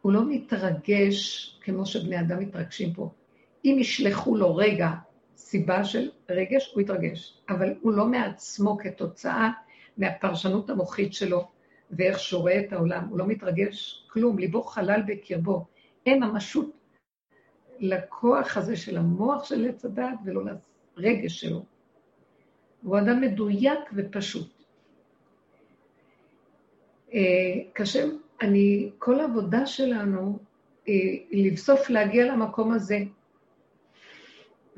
הוא 0.02 0.12
לא 0.12 0.22
מתרגש 0.30 1.50
כמו 1.62 1.86
שבני 1.86 2.20
אדם 2.20 2.40
מתרגשים 2.40 2.94
פה. 2.94 3.10
אם 3.66 3.76
ישלחו 3.80 4.36
לו 4.36 4.56
רגע 4.56 4.90
סיבה 5.40 5.84
של 5.84 6.10
רגש, 6.30 6.72
הוא 6.74 6.82
יתרגש. 6.82 7.38
אבל 7.50 7.74
הוא 7.82 7.94
לא 7.94 8.06
מעצמו 8.06 8.78
כתוצאה 8.78 9.50
מהפרשנות 9.98 10.70
המוחית 10.70 11.14
שלו 11.14 11.48
ואיך 11.92 12.20
שהוא 12.20 12.42
רואה 12.42 12.60
את 12.60 12.74
העולם. 12.74 13.08
הוא 13.10 13.20
לא 13.20 13.28
מתרגש 13.28 14.06
כלום, 14.12 14.40
ליבו 14.40 14.64
חלל 14.64 15.02
בקרבו. 15.08 15.66
אין 16.06 16.24
ממשות 16.24 16.72
לכוח 17.80 18.58
הזה 18.58 18.76
של 18.76 18.98
המוח 18.98 19.44
של 19.44 19.70
עץ 19.70 19.86
הדת 19.86 20.20
ולא 20.26 20.42
לרגש 20.98 21.40
שלו. 21.40 21.66
הוא 22.84 22.98
אדם 22.98 23.22
מדויק 23.22 23.80
ופשוט. 23.96 24.64
אה, 27.14 27.20
קשה, 27.74 28.06
אני, 28.42 28.90
כל 28.98 29.20
העבודה 29.20 29.66
שלנו 29.66 30.40
היא 30.86 31.52
לבסוף 31.52 31.90
להגיע 31.90 32.26
למקום 32.26 32.72
הזה. 32.72 33.00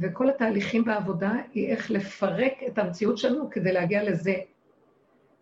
וכל 0.01 0.29
התהליכים 0.29 0.85
בעבודה 0.85 1.31
היא 1.53 1.71
איך 1.71 1.91
לפרק 1.91 2.53
את 2.67 2.77
המציאות 2.77 3.17
שלנו 3.17 3.49
כדי 3.49 3.71
להגיע 3.71 4.03
לזה. 4.03 4.35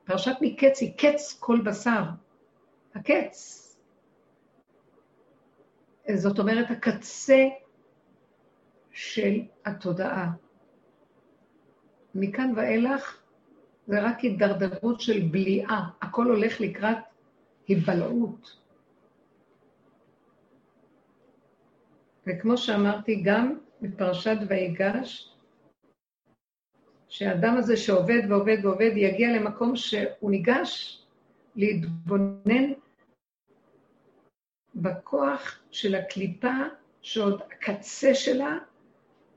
פרשת 0.03 0.35
מקץ 0.41 0.81
היא 0.81 0.93
קץ 0.97 1.37
כל 1.39 1.61
בשר. 1.61 2.03
הקץ. 2.95 3.65
זאת 6.15 6.39
אומרת, 6.39 6.71
הקצה 6.71 7.47
של 8.91 9.41
התודעה. 9.65 10.31
מכאן 12.15 12.53
ואילך 12.55 13.21
זה 13.87 14.01
רק 14.01 14.19
הידרדרות 14.19 15.01
של 15.01 15.27
בליעה, 15.31 15.89
הכל 16.01 16.25
הולך 16.25 16.61
לקראת 16.61 16.97
היבלעות. 17.67 18.57
וכמו 22.27 22.57
שאמרתי, 22.57 23.21
גם 23.25 23.57
בפרשת 23.81 24.37
ויגש, 24.47 25.35
שהאדם 27.09 27.57
הזה 27.57 27.77
שעובד 27.77 28.21
ועובד 28.29 28.57
ועובד 28.63 28.91
יגיע 28.95 29.31
למקום 29.31 29.75
שהוא 29.75 30.31
ניגש 30.31 31.01
להתבונן 31.55 32.73
בכוח 34.75 35.59
של 35.71 35.95
הקליפה, 35.95 36.53
שעוד 37.01 37.41
הקצה 37.41 38.15
שלה, 38.15 38.57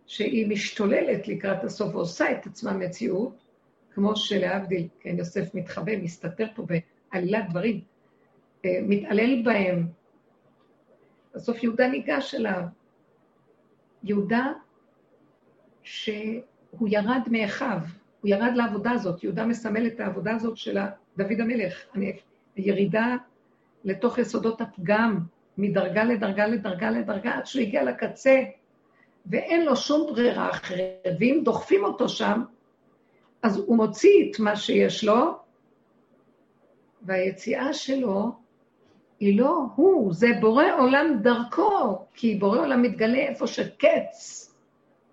שהיא 0.06 0.48
משתוללת 0.48 1.28
לקראת 1.28 1.64
הסוף 1.64 1.94
ועושה 1.94 2.32
את 2.32 2.46
עצמה 2.46 2.72
מציאות, 2.72 3.44
כמו 3.94 4.16
שלהבדיל, 4.16 4.88
כן, 5.00 5.18
יוסף 5.18 5.54
מתחבא, 5.54 5.96
מסתתר 5.96 6.46
פה 6.54 6.66
בעלילת 7.12 7.44
דברים, 7.50 7.80
אה, 8.64 8.70
מתעלל 8.82 9.42
בהם. 9.44 9.86
בסוף 11.34 11.62
יהודה 11.62 11.88
ניגש 11.88 12.34
אליו. 12.34 12.62
יהודה, 14.04 14.52
שהוא 15.82 16.88
ירד 16.88 17.20
מאחיו, 17.30 17.78
הוא 18.20 18.28
ירד 18.28 18.52
לעבודה 18.54 18.90
הזאת, 18.90 19.24
יהודה 19.24 19.46
מסמל 19.46 19.86
את 19.86 20.00
העבודה 20.00 20.34
הזאת 20.34 20.56
של 20.56 20.78
דוד 21.16 21.40
המלך, 21.40 21.84
הירידה 22.56 23.16
לתוך 23.84 24.18
יסודות 24.18 24.60
הפגם, 24.60 25.18
מדרגה 25.58 26.04
לדרגה 26.04 26.46
לדרגה 26.46 26.90
לדרגה, 26.90 27.34
עד 27.34 27.46
שהוא 27.46 27.62
הגיע 27.62 27.84
לקצה, 27.84 28.42
ואין 29.26 29.64
לו 29.64 29.76
שום 29.76 30.12
ברירה 30.12 30.50
אחרת, 30.50 31.06
ואם 31.20 31.40
דוחפים 31.44 31.84
אותו 31.84 32.08
שם, 32.08 32.42
אז 33.42 33.58
הוא 33.58 33.76
מוציא 33.76 34.30
את 34.30 34.40
מה 34.40 34.56
שיש 34.56 35.04
לו, 35.04 35.38
והיציאה 37.02 37.72
שלו 37.72 38.32
היא 39.22 39.40
לא 39.40 39.66
הוא, 39.74 40.14
זה 40.14 40.26
בורא 40.40 40.64
עולם 40.78 41.18
דרכו, 41.22 42.06
כי 42.14 42.34
בורא 42.34 42.58
עולם 42.58 42.82
מתגלה 42.82 43.18
איפה 43.18 43.46
שקץ 43.46 44.48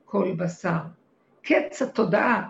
כל 0.06 0.32
בשר, 0.38 0.80
קץ 1.42 1.82
התודעה. 1.82 2.50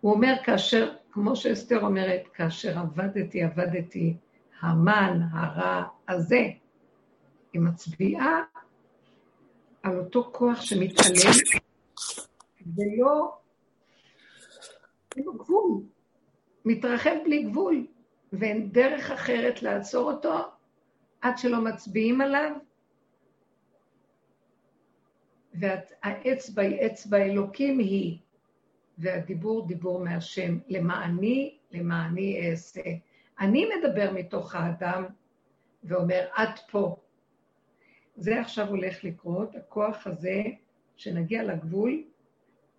הוא 0.00 0.12
אומר 0.12 0.34
כאשר, 0.44 0.94
כמו 1.12 1.36
שאסתר 1.36 1.80
אומרת, 1.80 2.28
כאשר 2.34 2.78
עבדתי, 2.78 3.42
עבדתי, 3.42 4.16
המן 4.60 5.20
הרע 5.32 5.84
הזה. 6.08 6.48
היא 7.52 7.62
מצביעה 7.62 8.42
על 9.82 9.98
אותו 9.98 10.30
כוח 10.32 10.60
שמתעלם, 10.60 11.32
ולא, 12.76 13.32
אין 15.16 15.24
לו 15.24 15.34
גבול, 15.34 15.82
מתרחב 16.64 17.16
בלי 17.24 17.42
גבול, 17.42 17.86
ואין 18.32 18.72
דרך 18.72 19.10
אחרת 19.10 19.62
לעצור 19.62 20.12
אותו 20.12 20.38
עד 21.20 21.38
שלא 21.38 21.64
מצביעים 21.64 22.20
עליו, 22.20 22.52
והאצבע 25.54 26.62
היא 26.62 26.86
אצבע 26.86 27.16
אלוקים 27.16 27.78
היא, 27.78 28.18
והדיבור 28.98 29.66
דיבור 29.66 30.04
מהשם, 30.04 30.58
למעני, 30.68 31.58
למעני 31.70 32.50
אעשה. 32.50 32.82
אני 33.40 33.66
מדבר 33.76 34.10
מתוך 34.14 34.54
האדם 34.54 35.04
ואומר, 35.84 36.26
עד 36.34 36.58
פה. 36.70 36.96
זה 38.16 38.40
עכשיו 38.40 38.68
הולך 38.68 39.04
לקרות, 39.04 39.56
הכוח 39.56 40.06
הזה, 40.06 40.42
שנגיע 40.96 41.42
לגבול, 41.42 42.02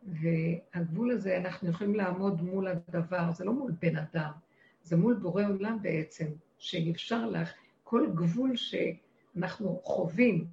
והגבול 0.04 1.12
הזה, 1.12 1.38
אנחנו 1.38 1.70
יכולים 1.70 1.96
לעמוד 1.96 2.42
מול 2.42 2.68
הדבר, 2.68 3.32
זה 3.32 3.46
לא 3.46 3.54
מול 3.54 3.72
בן 3.82 3.98
אדם, 3.98 4.32
זה 4.84 4.98
מול 4.98 5.14
בורא 5.14 5.44
עולם 5.44 5.78
בעצם, 5.82 6.26
שאפשר 6.58 7.26
לך, 7.30 7.54
כל 7.84 8.08
גבול 8.16 8.56
שאנחנו 8.56 9.82
חווים 9.84 10.48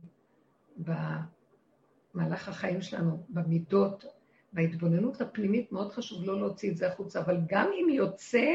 במהלך 0.76 2.48
החיים 2.48 2.82
שלנו, 2.82 3.24
במידות, 3.28 4.04
בהתבוננות 4.52 5.20
הפנימית, 5.20 5.72
מאוד 5.72 5.92
חשוב 5.92 6.24
לא 6.24 6.38
להוציא 6.40 6.70
את 6.70 6.76
זה 6.76 6.88
החוצה, 6.88 7.20
אבל 7.20 7.40
גם 7.46 7.70
אם 7.72 7.88
יוצא, 7.88 8.46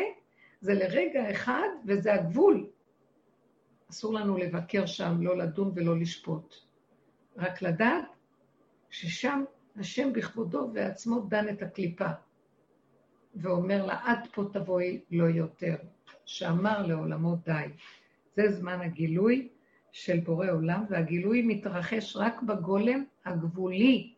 זה 0.62 0.74
לרגע 0.74 1.32
אחד 1.32 1.68
וזה 1.88 2.14
הגבול. 2.14 2.68
אסור 3.90 4.14
לנו 4.14 4.38
לבקר 4.38 4.86
שם, 4.86 5.18
לא 5.22 5.38
לדון 5.38 5.72
ולא 5.76 6.00
לשפוט. 6.00 6.56
רק 7.38 7.62
לדעת 7.62 8.06
ששם 8.90 9.44
השם 9.76 10.14
בכבודו 10.14 10.70
ועצמו 10.74 11.20
דן 11.20 11.50
את 11.50 11.62
הקליפה, 11.62 12.10
ואומר 13.36 13.86
לה, 13.86 14.00
עד 14.04 14.28
פה 14.34 14.44
תבואי 14.54 15.02
לא 15.12 15.24
יותר, 15.24 15.76
שאמר 16.26 16.88
לעולמו 16.88 17.36
די. 17.36 17.66
זה 18.36 18.52
זמן 18.52 18.82
הגילוי 18.82 19.50
של 19.92 20.20
בורא 20.20 20.52
עולם, 20.52 20.86
והגילוי 20.90 21.42
מתרחש 21.42 22.16
רק 22.16 22.42
בגולם 22.42 23.04
הגבולי, 23.26 24.14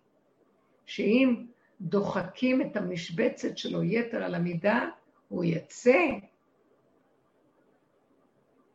שאם 0.86 1.45
דוחקים 1.82 2.62
את 2.62 2.78
המשבצת 2.78 3.58
שלו 3.58 3.84
יתר 3.84 4.23
על 4.23 4.36
המידה, 4.36 4.89
הוא 5.28 5.43
יצא, 5.43 6.01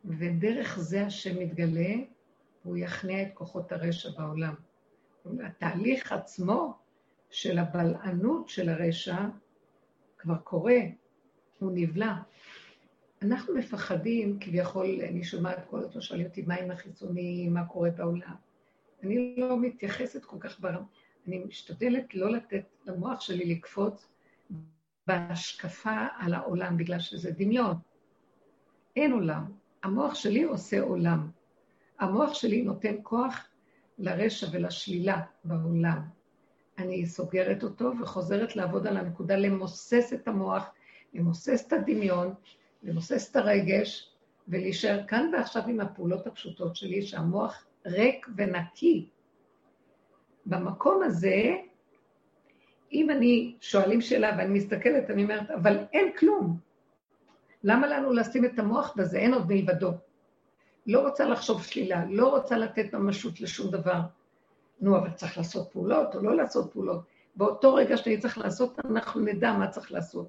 ודרך 0.05 0.79
זה 0.79 1.05
השם 1.05 1.39
מתגלה, 1.39 1.93
הוא 2.63 2.77
יכניע 2.77 3.21
את 3.21 3.27
כוחות 3.33 3.71
הרשע 3.71 4.09
בעולם. 4.17 4.53
התהליך 5.43 6.11
עצמו 6.11 6.77
של 7.29 7.59
הבלענות 7.59 8.49
של 8.49 8.69
הרשע 8.69 9.17
כבר 10.21 10.37
קורה, 10.37 10.77
הוא 11.59 11.71
נבלע. 11.75 12.13
אנחנו 13.21 13.53
מפחדים, 13.55 14.39
כביכול, 14.39 14.85
אני 14.85 15.23
שומעת 15.23 15.57
כל 15.69 15.79
הזמן, 15.79 16.01
שואלים 16.01 16.27
אותי, 16.27 16.41
מה 16.41 16.55
עם 16.55 16.71
החיצונים, 16.71 17.53
מה 17.53 17.65
קורה 17.65 17.89
בעולם? 17.89 18.35
אני 19.03 19.35
לא 19.37 19.59
מתייחסת 19.59 20.25
כל 20.25 20.37
כך 20.39 20.59
ברמה, 20.59 20.85
אני 21.27 21.39
משתדלת 21.39 22.15
לא 22.15 22.31
לתת 22.31 22.65
למוח 22.85 23.21
שלי 23.21 23.55
לקפוץ 23.55 24.07
בהשקפה 25.07 26.05
על 26.17 26.33
העולם, 26.33 26.77
בגלל 26.77 26.99
שזה 26.99 27.31
דמיון. 27.31 27.75
אין 28.95 29.11
עולם. 29.11 29.51
המוח 29.83 30.15
שלי 30.15 30.43
עושה 30.43 30.81
עולם. 30.81 31.29
המוח 31.99 32.33
שלי 32.33 32.61
נותן 32.61 32.95
כוח 33.03 33.47
לרשע 33.97 34.47
ולשלילה 34.51 35.21
בעולם. 35.43 36.01
אני 36.81 37.05
סוגרת 37.05 37.63
אותו 37.63 37.91
וחוזרת 38.01 38.55
לעבוד 38.55 38.87
על 38.87 38.97
הנקודה, 38.97 39.35
למוסס 39.35 40.13
את 40.13 40.27
המוח, 40.27 40.69
למוסס 41.13 41.67
את 41.67 41.73
הדמיון, 41.73 42.33
למוסס 42.83 43.31
את 43.31 43.35
הרגש, 43.35 44.11
ולהישאר 44.47 45.07
כאן 45.07 45.31
ועכשיו 45.33 45.61
עם 45.67 45.79
הפעולות 45.79 46.27
הפשוטות 46.27 46.75
שלי, 46.75 47.01
שהמוח 47.01 47.65
ריק 47.85 48.27
ונקי. 48.37 49.09
במקום 50.45 51.03
הזה, 51.03 51.55
אם 52.93 53.09
אני, 53.09 53.55
שואלים 53.61 54.01
שאלה 54.01 54.35
ואני 54.37 54.53
מסתכלת, 54.53 55.09
אני 55.09 55.23
אומרת, 55.23 55.51
אבל 55.51 55.77
אין 55.93 56.11
כלום. 56.17 56.57
למה 57.63 57.87
לנו 57.87 58.13
לשים 58.13 58.45
את 58.45 58.59
המוח 58.59 58.93
בזה? 58.97 59.17
אין 59.17 59.33
עוד 59.33 59.47
מלבדו. 59.47 59.91
לא 60.87 61.07
רוצה 61.07 61.25
לחשוב 61.25 61.63
שלילה, 61.63 62.05
לא 62.09 62.29
רוצה 62.29 62.57
לתת 62.57 62.93
ממשות 62.93 63.41
לשום 63.41 63.71
דבר. 63.71 63.99
נו, 64.81 64.97
אבל 64.97 65.11
צריך 65.11 65.37
לעשות 65.37 65.71
פעולות 65.71 66.15
או 66.15 66.21
לא 66.21 66.35
לעשות 66.35 66.71
פעולות. 66.73 67.03
באותו 67.35 67.73
רגע 67.73 67.97
שאני 67.97 68.19
צריך 68.19 68.37
לעשות, 68.37 68.79
אנחנו 68.85 69.21
נדע 69.21 69.53
מה 69.53 69.67
צריך 69.67 69.91
לעשות. 69.91 70.27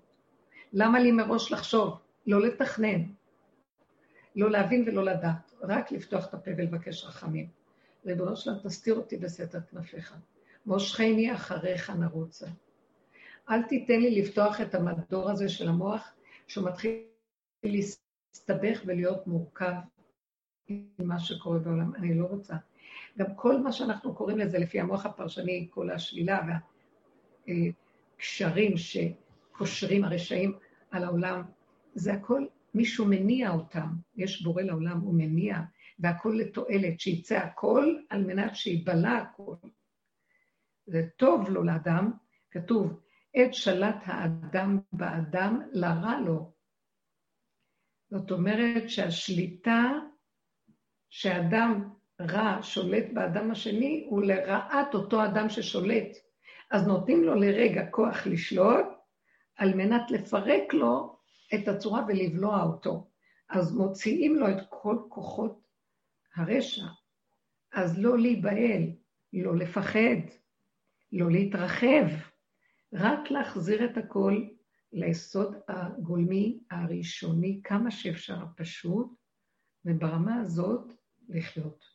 למה 0.72 1.00
לי 1.00 1.12
מראש 1.12 1.52
לחשוב? 1.52 1.98
לא 2.26 2.40
לתכנן. 2.40 3.02
לא 4.36 4.50
להבין 4.50 4.84
ולא 4.86 5.04
לדעת, 5.04 5.52
רק 5.62 5.92
לפתוח 5.92 6.28
את 6.28 6.34
הפה 6.34 6.50
ולבקש 6.56 7.04
רחמים. 7.04 7.48
ריבונו 8.06 8.36
שלם, 8.36 8.54
תסתיר 8.64 8.94
אותי 8.94 9.16
בסתר 9.16 9.60
כנפיך. 9.60 10.16
מושכני 10.66 11.34
אחריך 11.34 11.90
נרוצה. 11.90 12.46
אל 13.50 13.62
תיתן 13.62 14.00
לי 14.00 14.22
לפתוח 14.22 14.60
את 14.60 14.74
המדור 14.74 15.30
הזה 15.30 15.48
של 15.48 15.68
המוח, 15.68 16.14
שהוא 16.46 16.68
מתחיל 16.68 17.02
להסתבך 17.64 18.82
ולהיות 18.86 19.26
מורכב 19.26 19.72
עם 20.68 20.86
מה 20.98 21.20
שקורה 21.20 21.58
בעולם. 21.58 21.94
אני 21.94 22.14
לא 22.14 22.26
רוצה. 22.26 22.54
גם 23.18 23.26
כל 23.37 23.61
מה 23.61 23.72
שאנחנו 23.72 24.14
קוראים 24.14 24.38
לזה, 24.38 24.59
לפי 24.59 24.81
המוח 24.81 25.07
הפרשני, 25.07 25.68
כל 25.70 25.90
השלילה 25.90 26.40
והקשרים 27.46 28.74
שקושרים 28.76 30.05
הרשעים 30.05 30.59
על 30.90 31.05
העולם, 31.05 31.42
זה 31.94 32.12
הכל, 32.12 32.46
מישהו 32.74 33.07
מניע 33.07 33.50
אותם. 33.50 33.88
יש 34.16 34.42
בורא 34.42 34.62
לעולם, 34.62 35.00
הוא 35.00 35.14
מניע, 35.14 35.59
והכל 35.98 36.37
לתועלת, 36.38 37.00
שיצא 37.00 37.38
הכל 37.38 37.96
על 38.11 38.24
מנת 38.24 38.57
שיבלע 38.57 39.12
הכל. 39.12 39.55
זה 40.87 41.07
טוב 41.16 41.48
לו 41.48 41.62
לאדם, 41.62 42.12
כתוב, 42.50 43.00
עת 43.35 43.55
שלט 43.55 43.96
האדם 44.05 44.78
באדם, 44.92 45.61
לרע 45.72 46.20
לו. 46.20 46.52
זאת 48.11 48.31
אומרת 48.31 48.90
שהשליטה 48.90 49.92
שאדם 51.11 51.88
רע 52.30 52.58
שולט 52.62 53.04
באדם 53.12 53.50
השני 53.50 54.06
הוא 54.08 54.22
לרעת 54.22 54.94
אותו 54.94 55.24
אדם 55.24 55.48
ששולט. 55.48 56.16
אז 56.70 56.87
נותנים 56.87 57.24
לו 57.24 57.35
לרגע 57.35 57.87
כוח 57.90 58.26
לשלוט, 58.26 58.87
על 59.56 59.74
מנת 59.74 60.11
לפרק 60.11 60.74
לו 60.74 61.16
את 61.54 61.68
הצורה 61.68 62.04
ולבלוע 62.08 62.62
אותו. 62.62 63.11
אז 63.50 63.74
מוציאים 63.76 64.37
לו 64.37 64.48
את 64.48 64.56
כל 64.68 64.96
כוחות 65.08 65.61
הרשע. 66.37 66.87
אז 67.72 67.98
לא 67.98 68.18
להיבהל, 68.18 68.82
לא 69.32 69.56
לפחד, 69.56 70.20
לא 71.12 71.30
להתרחב, 71.30 72.06
רק 72.92 73.30
להחזיר 73.30 73.85
את 73.85 73.96
הכל 73.96 74.44
ליסוד 74.92 75.56
הגולמי 75.68 76.61
הראשוני, 76.70 77.61
כמה 77.64 77.90
שאפשר 77.90 78.44
פשוט, 78.56 79.06
וברמה 79.85 80.40
הזאת 80.40 80.92
לחיות. 81.28 81.91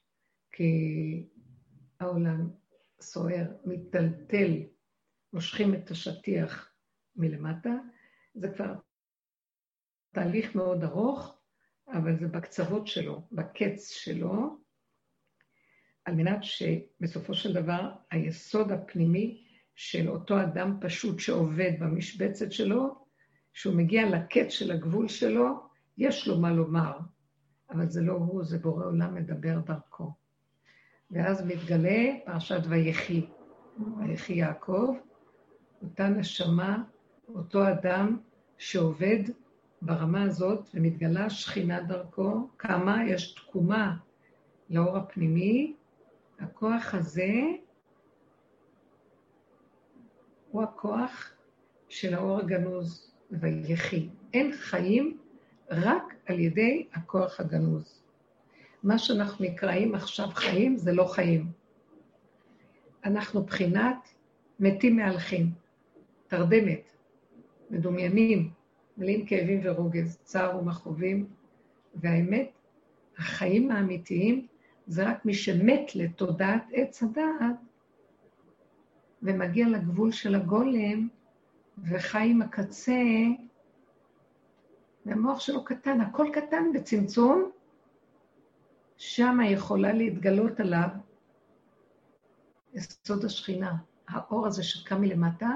כי 0.57 1.23
העולם 1.99 2.49
סוער, 3.01 3.45
מטלטל, 3.65 4.51
מושכים 5.33 5.73
את 5.73 5.91
השטיח 5.91 6.71
מלמטה, 7.15 7.73
זה 8.33 8.49
כבר 8.55 8.73
תהליך 10.13 10.55
מאוד 10.55 10.83
ארוך, 10.83 11.37
אבל 11.87 12.19
זה 12.19 12.27
בקצוות 12.27 12.87
שלו, 12.87 13.27
בקץ 13.31 13.91
שלו, 13.91 14.57
על 16.05 16.15
מנת 16.15 16.39
שבסופו 16.41 17.33
של 17.33 17.53
דבר 17.53 17.91
היסוד 18.11 18.71
הפנימי 18.71 19.47
של 19.75 20.09
אותו 20.09 20.41
אדם 20.41 20.77
פשוט 20.81 21.19
שעובד 21.19 21.71
במשבצת 21.79 22.51
שלו, 22.51 23.05
שהוא 23.53 23.75
מגיע 23.75 24.09
לקץ 24.09 24.49
של 24.49 24.71
הגבול 24.71 25.07
שלו, 25.07 25.69
יש 25.97 26.27
לו 26.27 26.41
מה 26.41 26.53
לומר, 26.53 26.99
אבל 27.69 27.89
זה 27.89 28.01
לא 28.01 28.13
הוא, 28.13 28.43
זה 28.43 28.57
בורא 28.57 28.85
עולם 28.85 29.15
מדבר 29.15 29.59
דרכו. 29.59 30.26
ואז 31.11 31.45
מתגלה 31.45 32.13
פרשת 32.25 32.61
ויחי, 32.69 33.25
ויחי 33.97 34.33
יעקב, 34.33 34.95
אותה 35.81 36.07
נשמה, 36.09 36.83
אותו 37.35 37.69
אדם 37.69 38.17
שעובד 38.57 39.23
ברמה 39.81 40.23
הזאת 40.23 40.69
ומתגלה 40.73 41.29
שכינה 41.29 41.81
דרכו, 41.81 42.47
כמה 42.57 43.05
יש 43.05 43.33
תקומה 43.35 43.97
לאור 44.69 44.97
הפנימי, 44.97 45.73
הכוח 46.39 46.93
הזה 46.93 47.33
הוא 50.51 50.63
הכוח 50.63 51.31
של 51.89 52.13
האור 52.13 52.39
הגנוז 52.39 53.11
ויחי. 53.31 54.09
אין 54.33 54.51
חיים 54.53 55.17
רק 55.71 56.13
על 56.25 56.39
ידי 56.39 56.87
הכוח 56.93 57.39
הגנוז. 57.39 58.06
מה 58.87 58.97
שאנחנו 58.97 59.45
נקראים 59.45 59.95
עכשיו 59.95 60.27
חיים 60.33 60.77
זה 60.77 60.93
לא 60.93 61.03
חיים. 61.03 61.51
אנחנו 63.05 63.43
בחינת 63.43 64.09
מתים 64.59 64.95
מהלכים, 64.95 65.51
תרדמת, 66.27 66.91
מדומיינים, 67.69 68.49
מלאים 68.97 69.25
כאבים 69.25 69.59
ורוגז, 69.63 70.17
צער 70.23 70.59
ומכאובים, 70.59 71.25
והאמת, 71.95 72.51
החיים 73.17 73.71
האמיתיים 73.71 74.47
זה 74.87 75.09
רק 75.09 75.25
מי 75.25 75.33
שמת 75.33 75.95
לתודעת 75.95 76.63
עץ 76.71 77.03
הדעת 77.03 77.55
ומגיע 79.23 79.67
לגבול 79.67 80.11
של 80.11 80.35
הגולם 80.35 81.07
וחי 81.83 82.27
עם 82.31 82.41
הקצה, 82.41 83.03
והמוח 85.05 85.39
שלו 85.39 85.63
קטן, 85.63 86.01
הכל 86.01 86.27
קטן 86.33 86.63
בצמצום, 86.73 87.51
שם 88.97 89.39
יכולה 89.45 89.93
להתגלות 89.93 90.59
עליו 90.59 90.87
יסוד 92.73 93.25
השכינה, 93.25 93.75
האור 94.07 94.47
הזה 94.47 94.63
שקם 94.63 95.01
מלמטה, 95.01 95.49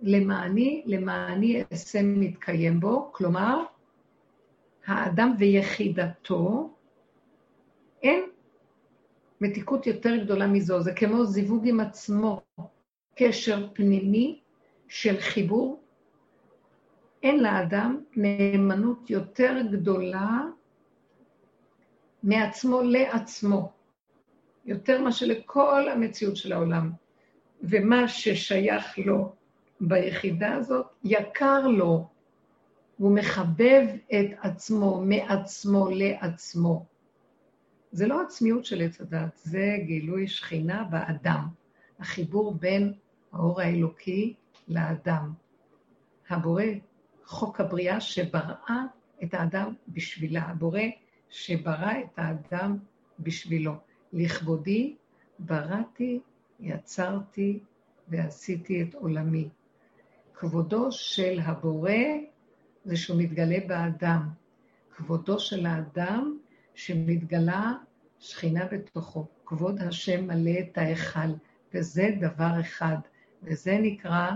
למעני, 0.00 0.82
למעני 0.86 1.64
אעשה 1.72 2.00
מתקיים 2.02 2.80
בו, 2.80 3.12
כלומר, 3.12 3.64
האדם 4.86 5.34
ויחידתו, 5.38 6.74
אין 8.02 8.24
מתיקות 9.40 9.86
יותר 9.86 10.16
גדולה 10.16 10.46
מזו, 10.46 10.80
זה 10.80 10.92
כמו 10.92 11.24
זיווג 11.24 11.68
עם 11.68 11.80
עצמו, 11.80 12.40
קשר 13.14 13.68
פנימי 13.72 14.40
של 14.88 15.20
חיבור. 15.20 15.82
אין 17.22 17.42
לאדם 17.42 18.00
נאמנות 18.16 19.10
יותר 19.10 19.56
גדולה 19.72 20.40
מעצמו 22.22 22.82
לעצמו, 22.82 23.72
יותר 24.64 25.02
מאשר 25.02 25.26
לכל 25.26 25.88
המציאות 25.88 26.36
של 26.36 26.52
העולם. 26.52 26.90
ומה 27.62 28.08
ששייך 28.08 28.98
לו 28.98 29.32
ביחידה 29.80 30.54
הזאת, 30.54 30.86
יקר 31.04 31.66
לו. 31.66 32.08
הוא 32.96 33.14
מחבב 33.14 33.86
את 34.06 34.26
עצמו, 34.42 35.00
מעצמו 35.04 35.88
לעצמו. 35.90 36.86
זה 37.92 38.06
לא 38.06 38.22
עצמיות 38.22 38.64
של 38.64 38.82
עץ 38.82 39.00
הדת, 39.00 39.36
זה 39.36 39.76
גילוי 39.86 40.28
שכינה 40.28 40.84
באדם. 40.84 41.48
החיבור 41.98 42.54
בין 42.54 42.92
האור 43.32 43.60
האלוקי 43.60 44.34
לאדם. 44.68 45.32
הבורא, 46.28 46.64
חוק 47.24 47.60
הבריאה 47.60 48.00
שבראה 48.00 48.82
את 49.22 49.34
האדם 49.34 49.74
בשבילה. 49.88 50.42
הבורא 50.42 50.80
שברא 51.30 51.92
את 52.04 52.18
האדם 52.18 52.78
בשבילו. 53.20 53.72
לכבודי 54.12 54.96
בראתי, 55.38 56.20
יצרתי 56.60 57.58
ועשיתי 58.08 58.82
את 58.82 58.94
עולמי. 58.94 59.48
כבודו 60.34 60.92
של 60.92 61.40
הבורא 61.42 61.92
זה 62.84 62.96
שהוא 62.96 63.22
מתגלה 63.22 63.58
באדם. 63.66 64.28
כבודו 64.96 65.38
של 65.38 65.66
האדם 65.66 66.38
שמתגלה 66.74 67.72
שכינה 68.18 68.66
בתוכו. 68.72 69.26
כבוד 69.46 69.82
השם 69.82 70.26
מלא 70.26 70.60
את 70.60 70.78
ההיכל, 70.78 71.28
וזה 71.74 72.10
דבר 72.20 72.60
אחד, 72.60 72.96
וזה 73.42 73.78
נקרא 73.82 74.30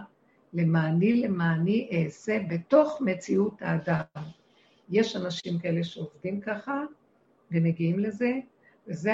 למעני 0.53 1.22
למעני 1.22 1.88
אעשה 1.93 2.38
בתוך 2.49 3.01
מציאות 3.05 3.62
האדם. 3.62 4.22
יש 4.93 5.16
אנשים 5.16 5.59
כאלה 5.59 5.84
שעובדים 5.84 6.40
ככה 6.40 6.82
ומגיעים 7.51 7.99
לזה, 7.99 8.32
וזה 8.86 9.12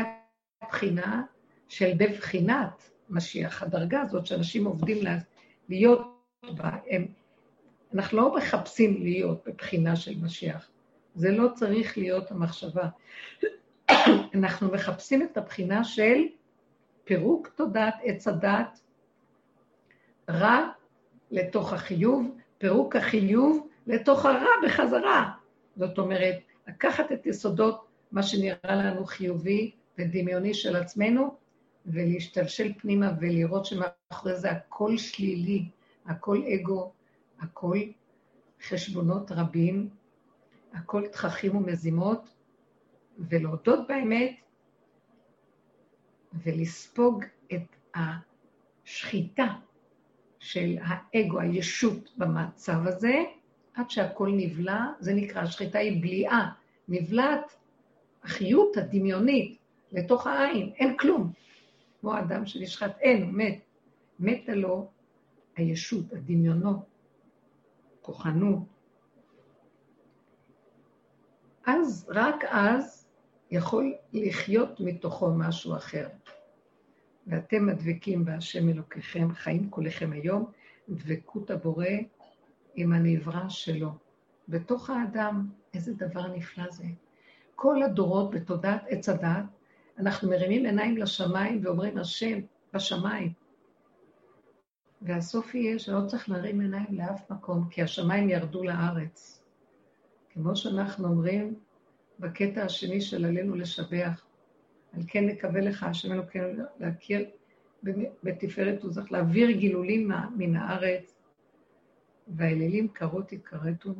הבחינה 0.63 1.23
של 1.69 1.93
בבחינת 1.97 2.91
משיח. 3.11 3.63
הדרגה 3.63 4.01
הזאת 4.01 4.27
שאנשים 4.27 4.65
עובדים 4.65 5.05
להיות 5.69 6.03
בה, 6.57 6.71
הם, 6.91 7.07
אנחנו 7.95 8.19
לא 8.19 8.37
מחפשים 8.37 9.03
להיות 9.03 9.45
בבחינה 9.47 9.97
של 9.97 10.15
משיח. 10.23 10.71
זה 11.15 11.31
לא 11.31 11.49
צריך 11.55 11.99
להיות 11.99 12.31
המחשבה. 12.31 12.89
אנחנו 14.35 14.73
מחפשים 14.73 15.23
את 15.23 15.37
הבחינה 15.37 15.85
של 15.85 16.23
פירוק 17.05 17.49
תודעת 17.49 17.95
עץ 18.03 18.29
הדת, 18.29 18.81
רע 20.31 20.69
לתוך 21.31 21.73
החיוב, 21.73 22.37
פירוק 22.59 22.97
החיוב 22.97 23.69
לתוך 23.87 24.27
הרע 24.27 24.51
בחזרה. 24.65 25.38
זאת 25.79 25.99
אומרת, 25.99 26.39
לקחת 26.69 27.13
את 27.13 27.27
יסודות 27.27 27.87
מה 28.13 28.23
שנראה 28.23 28.77
לנו 28.77 29.05
חיובי 29.05 29.71
ודמיוני 29.99 30.55
של 30.55 30.77
עצמנו, 30.77 31.37
ולהשתלשל 31.87 32.73
פנימה 32.79 33.13
ולראות 33.21 33.67
שמאחורי 33.67 34.37
זה 34.37 34.51
הכל 34.51 34.97
שלילי, 34.97 35.69
הכל 36.07 36.43
אגו, 36.55 36.93
הכל 37.41 37.79
חשבונות 38.69 39.33
רבים, 39.33 39.89
הכל 40.73 41.07
תככים 41.07 41.57
ומזימות, 41.57 42.29
ולהודות 43.19 43.89
באמת 43.89 44.37
ולספוג 46.45 47.25
את 47.53 47.77
השחיטה 47.95 49.47
של 50.39 50.77
האגו, 50.83 51.41
הישות 51.41 52.11
במצב 52.17 52.87
הזה, 52.87 53.15
עד 53.79 53.91
שהכל 53.91 54.31
נבלע, 54.33 54.87
זה 55.01 55.15
נקרא, 55.15 55.43
השחיטה 55.43 55.79
היא 55.79 56.03
בליעה, 56.03 56.53
נבלעת 56.89 57.57
החיות 58.25 58.77
הדמיונית 58.77 59.59
לתוך 59.93 60.27
העין, 60.27 60.73
אין 60.77 60.97
כלום. 60.97 61.33
כמו 62.01 62.19
אדם 62.19 62.47
שנשחט, 62.47 62.99
אין, 63.01 63.23
הוא 63.23 63.33
מת. 63.33 63.59
מתה 64.21 64.55
לו 64.55 64.91
הישות, 65.57 66.13
הדמיונות, 66.13 66.79
כוחנות. 68.03 68.59
אז, 71.67 72.11
רק 72.15 72.45
אז, 72.49 73.07
יכול 73.51 73.95
לחיות 74.13 74.81
מתוכו 74.81 75.31
משהו 75.35 75.77
אחר. 75.77 76.09
ואתם 77.27 77.67
מדבקים 77.67 78.25
בהשם 78.25 78.69
אלוקיכם, 78.69 79.35
חיים 79.35 79.71
כולכם 79.71 80.13
היום, 80.13 80.51
דבקות 80.89 81.51
הבורא 81.51 81.87
עם 82.81 82.93
הנברא 82.93 83.49
שלו. 83.49 83.91
בתוך 84.49 84.91
האדם, 84.91 85.49
איזה 85.75 85.95
דבר 85.95 86.27
נפלא 86.27 86.71
זה. 86.71 86.85
כל 87.55 87.83
הדורות 87.83 88.31
בתודעת 88.31 88.85
עץ 88.89 89.09
הדת, 89.09 89.45
אנחנו 89.99 90.31
מרימים 90.31 90.65
עיניים 90.65 90.97
לשמיים 90.97 91.61
ואומרים, 91.63 91.99
השם, 91.99 92.39
בשמיים. 92.75 93.33
והסוף 95.03 95.55
יהיה 95.55 95.79
שלא 95.79 96.01
צריך 96.07 96.29
להרים 96.29 96.61
עיניים 96.61 96.87
לאף 96.91 97.31
מקום, 97.31 97.69
כי 97.71 97.83
השמיים 97.83 98.29
ירדו 98.29 98.65
לארץ. 98.65 99.43
כמו 100.31 100.57
שאנחנו 100.57 101.09
אומרים 101.09 101.55
בקטע 102.19 102.63
השני 102.63 103.01
של 103.01 103.25
עלינו 103.25 103.55
לשבח, 103.55 104.25
על 104.93 105.03
כן 105.07 105.27
נקווה 105.27 105.61
לך, 105.61 105.83
השם 105.83 106.13
אלוקינו, 106.13 106.65
להכיר 106.81 107.25
בתפארת 108.23 108.85
וזך, 108.85 109.13
להעביר 109.13 109.51
גילולים 109.51 110.11
מן 110.37 110.57
הארץ, 110.57 111.18
והאלילים 112.37 112.89
קרות 112.89 113.33
יכרתו, 113.33 113.91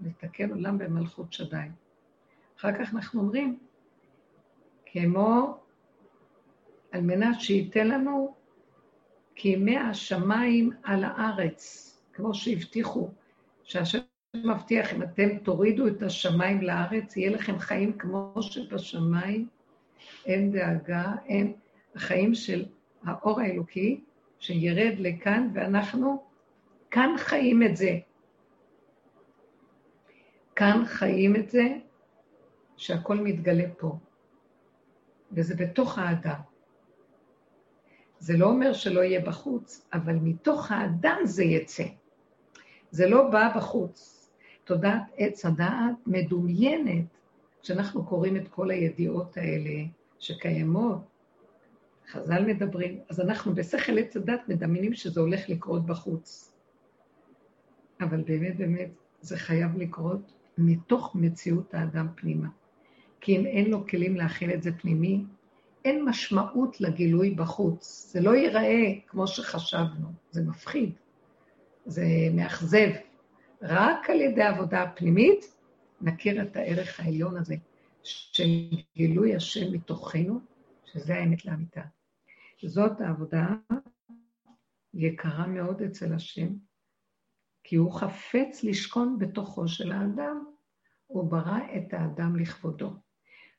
לתקן 0.00 0.50
עולם 0.50 0.78
במלכות 0.78 1.32
שדי. 1.32 1.66
אחר 2.58 2.72
כך 2.78 2.94
אנחנו 2.94 3.20
אומרים, 3.20 3.58
כמו 4.86 5.58
על 6.92 7.00
מנת 7.00 7.40
שייתן 7.40 7.88
לנו 7.88 8.34
כימי 9.34 9.78
השמיים 9.78 10.70
על 10.82 11.04
הארץ, 11.04 11.86
כמו 12.12 12.34
שהבטיחו, 12.34 13.10
שהשם 13.64 13.98
מבטיח, 14.36 14.92
אם 14.92 15.02
אתם 15.02 15.38
תורידו 15.38 15.86
את 15.88 16.02
השמיים 16.02 16.62
לארץ, 16.62 17.16
יהיה 17.16 17.30
לכם 17.30 17.58
חיים 17.58 17.98
כמו 17.98 18.34
שבשמיים, 18.40 19.48
אין 20.26 20.52
דאגה, 20.52 21.14
אין 21.26 21.52
החיים 21.94 22.34
של 22.34 22.64
האור 23.04 23.40
האלוקי, 23.40 24.00
שירד 24.38 24.94
לכאן, 24.98 25.48
ואנחנו 25.54 26.29
כאן 26.90 27.14
חיים 27.18 27.62
את 27.62 27.76
זה. 27.76 27.98
כאן 30.56 30.82
חיים 30.86 31.36
את 31.36 31.50
זה, 31.50 31.66
שהכל 32.76 33.16
מתגלה 33.16 33.64
פה. 33.78 33.96
וזה 35.32 35.54
בתוך 35.56 35.98
האדם. 35.98 36.40
זה 38.18 38.36
לא 38.36 38.46
אומר 38.46 38.72
שלא 38.72 39.00
יהיה 39.00 39.20
בחוץ, 39.20 39.88
אבל 39.92 40.14
מתוך 40.22 40.72
האדם 40.72 41.18
זה 41.24 41.44
יצא. 41.44 41.84
זה 42.90 43.08
לא 43.08 43.30
בא 43.30 43.52
בחוץ. 43.56 44.30
תודעת 44.64 45.02
עץ 45.16 45.46
הדעת 45.46 45.96
מדומיינת, 46.06 47.04
כשאנחנו 47.62 48.04
קוראים 48.04 48.36
את 48.36 48.48
כל 48.48 48.70
הידיעות 48.70 49.36
האלה 49.36 49.84
שקיימות, 50.18 50.98
חז"ל 52.10 52.44
מדברים, 52.46 53.00
אז 53.08 53.20
אנחנו 53.20 53.54
בשכל 53.54 53.98
עץ 53.98 54.16
הדת 54.16 54.40
מדמיינים 54.48 54.94
שזה 54.94 55.20
הולך 55.20 55.48
לקרות 55.48 55.86
בחוץ. 55.86 56.49
אבל 58.00 58.22
באמת 58.22 58.56
באמת 58.56 58.90
זה 59.20 59.36
חייב 59.36 59.76
לקרות 59.76 60.32
מתוך 60.58 61.14
מציאות 61.14 61.74
האדם 61.74 62.06
פנימה. 62.16 62.48
כי 63.20 63.36
אם 63.36 63.46
אין 63.46 63.70
לו 63.70 63.86
כלים 63.86 64.16
להכיל 64.16 64.50
את 64.54 64.62
זה 64.62 64.72
פנימי, 64.72 65.24
אין 65.84 66.04
משמעות 66.04 66.80
לגילוי 66.80 67.30
בחוץ. 67.30 68.10
זה 68.12 68.20
לא 68.20 68.34
ייראה 68.34 68.92
כמו 69.06 69.26
שחשבנו, 69.26 70.08
זה 70.30 70.42
מפחיד, 70.42 70.92
זה 71.86 72.04
מאכזב. 72.34 72.90
רק 73.62 74.10
על 74.10 74.20
ידי 74.20 74.42
העבודה 74.42 74.82
הפנימית 74.82 75.56
נכיר 76.00 76.42
את 76.42 76.56
הערך 76.56 77.00
העליון 77.00 77.36
הזה 77.36 77.54
של 78.02 78.48
גילוי 78.96 79.36
השם 79.36 79.72
מתוכנו, 79.72 80.40
שזה 80.84 81.14
האמת 81.14 81.44
לאמיתה. 81.44 81.82
זאת 82.66 83.00
העבודה 83.00 83.46
יקרה 84.94 85.46
מאוד 85.46 85.82
אצל 85.82 86.12
השם, 86.12 86.48
כי 87.70 87.76
הוא 87.76 87.92
חפץ 87.92 88.64
לשכון 88.64 89.18
בתוכו 89.18 89.68
של 89.68 89.92
האדם, 89.92 90.44
הוא 91.06 91.30
ברא 91.30 91.58
את 91.76 91.94
האדם 91.94 92.36
לכבודו. 92.36 92.90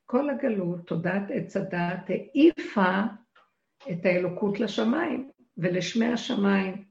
כל 0.06 0.30
הגלות, 0.30 0.86
תודעת 0.86 1.22
עץ 1.30 1.56
הדעת, 1.56 2.10
העיפה 2.10 3.00
את 3.90 4.04
האלוקות 4.04 4.60
לשמיים 4.60 5.30
ולשמי 5.56 6.06
השמיים. 6.06 6.84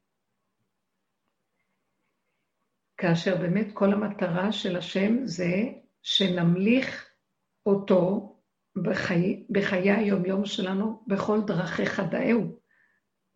כאשר 2.98 3.38
באמת 3.38 3.68
כל 3.74 3.94
המטרה 3.94 4.52
של 4.52 4.78
השם 4.78 5.26
זה 5.26 5.54
שנמליך 6.02 7.10
אותו 7.66 8.36
בחיי, 8.76 9.46
בחיי 9.50 9.92
היום-יום 9.92 10.46
שלנו 10.46 11.04
בכל 11.08 11.42
דרכי 11.42 11.86
חדאהו, 11.86 12.60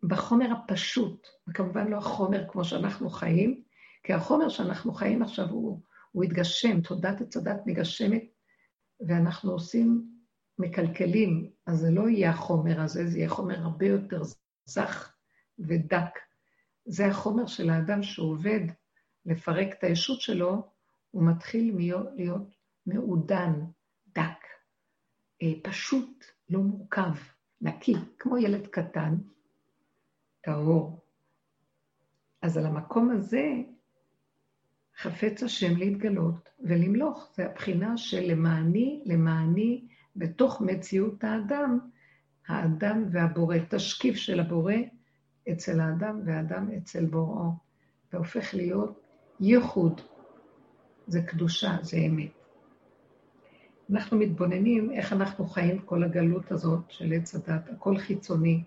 בחומר 0.02 0.52
הפשוט, 0.52 1.26
וכמובן 1.48 1.88
לא 1.88 1.96
החומר 1.96 2.44
כמו 2.48 2.64
שאנחנו 2.64 3.10
חיים, 3.10 3.65
כי 4.06 4.12
החומר 4.12 4.48
שאנחנו 4.48 4.92
חיים 4.92 5.22
עכשיו 5.22 5.48
הוא, 5.50 5.80
הוא 6.12 6.24
התגשם, 6.24 6.80
תודעת 6.80 7.36
הדת 7.36 7.60
מגשמת 7.66 8.22
ואנחנו 9.06 9.52
עושים, 9.52 10.08
מקלקלים, 10.58 11.50
אז 11.66 11.78
זה 11.78 11.90
לא 11.90 12.08
יהיה 12.08 12.30
החומר 12.30 12.80
הזה, 12.80 13.06
זה 13.06 13.18
יהיה 13.18 13.28
חומר 13.28 13.58
הרבה 13.58 13.86
יותר 13.86 14.22
זך 14.64 15.14
ודק. 15.58 16.18
זה 16.84 17.06
החומר 17.06 17.46
של 17.46 17.70
האדם 17.70 18.02
שעובד 18.02 18.60
לפרק 19.26 19.68
את 19.78 19.84
הישות 19.84 20.20
שלו, 20.20 20.70
הוא 21.10 21.22
מתחיל 21.22 21.76
להיות 21.76 22.48
מעודן, 22.86 23.52
דק, 24.14 24.44
אה, 25.42 25.52
פשוט, 25.62 26.24
לא 26.50 26.60
מורכב, 26.60 27.14
נקי, 27.60 27.94
כמו 28.18 28.38
ילד 28.38 28.66
קטן, 28.66 29.14
טהור. 30.40 31.04
אז 32.42 32.56
על 32.56 32.66
המקום 32.66 33.10
הזה 33.10 33.62
חפץ 34.98 35.42
השם 35.42 35.76
להתגלות 35.76 36.48
ולמלוך. 36.60 37.28
זה 37.34 37.46
הבחינה 37.46 37.96
של 37.96 38.20
למעני, 38.20 39.02
למעני, 39.06 39.84
בתוך 40.16 40.60
מציאות 40.60 41.24
האדם, 41.24 41.78
האדם 42.48 43.04
והבורא, 43.12 43.56
תשקיף 43.70 44.16
של 44.16 44.40
הבורא 44.40 44.74
אצל 45.52 45.80
האדם 45.80 46.20
והאדם 46.24 46.68
אצל 46.76 47.04
בוראו. 47.04 47.50
זה 48.10 48.18
הופך 48.18 48.54
להיות 48.54 49.00
ייחוד, 49.40 50.00
זה 51.06 51.22
קדושה, 51.22 51.76
זה 51.82 51.96
אמת. 51.96 52.30
אנחנו 53.90 54.18
מתבוננים 54.18 54.90
איך 54.90 55.12
אנחנו 55.12 55.46
חיים 55.46 55.78
כל 55.78 56.02
הגלות 56.04 56.52
הזאת 56.52 56.90
של 56.90 57.12
עץ 57.12 57.34
הדת, 57.34 57.68
הכל 57.68 57.98
חיצוני. 57.98 58.64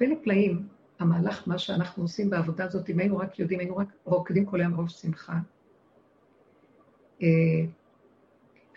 בין 0.00 0.12
הפלאים, 0.12 0.68
המהלך, 1.02 1.48
מה 1.48 1.58
שאנחנו 1.58 2.02
עושים 2.02 2.30
בעבודה 2.30 2.64
הזאת, 2.64 2.90
אם 2.90 2.98
היינו 2.98 3.18
רק 3.18 3.38
יודעים, 3.38 3.60
היינו 3.60 3.76
רק 3.76 3.88
רוקדים 4.04 4.46
כל 4.46 4.60
היום 4.60 4.74
רוב 4.74 4.88
שמחה. 4.88 5.38
אה, 7.22 7.28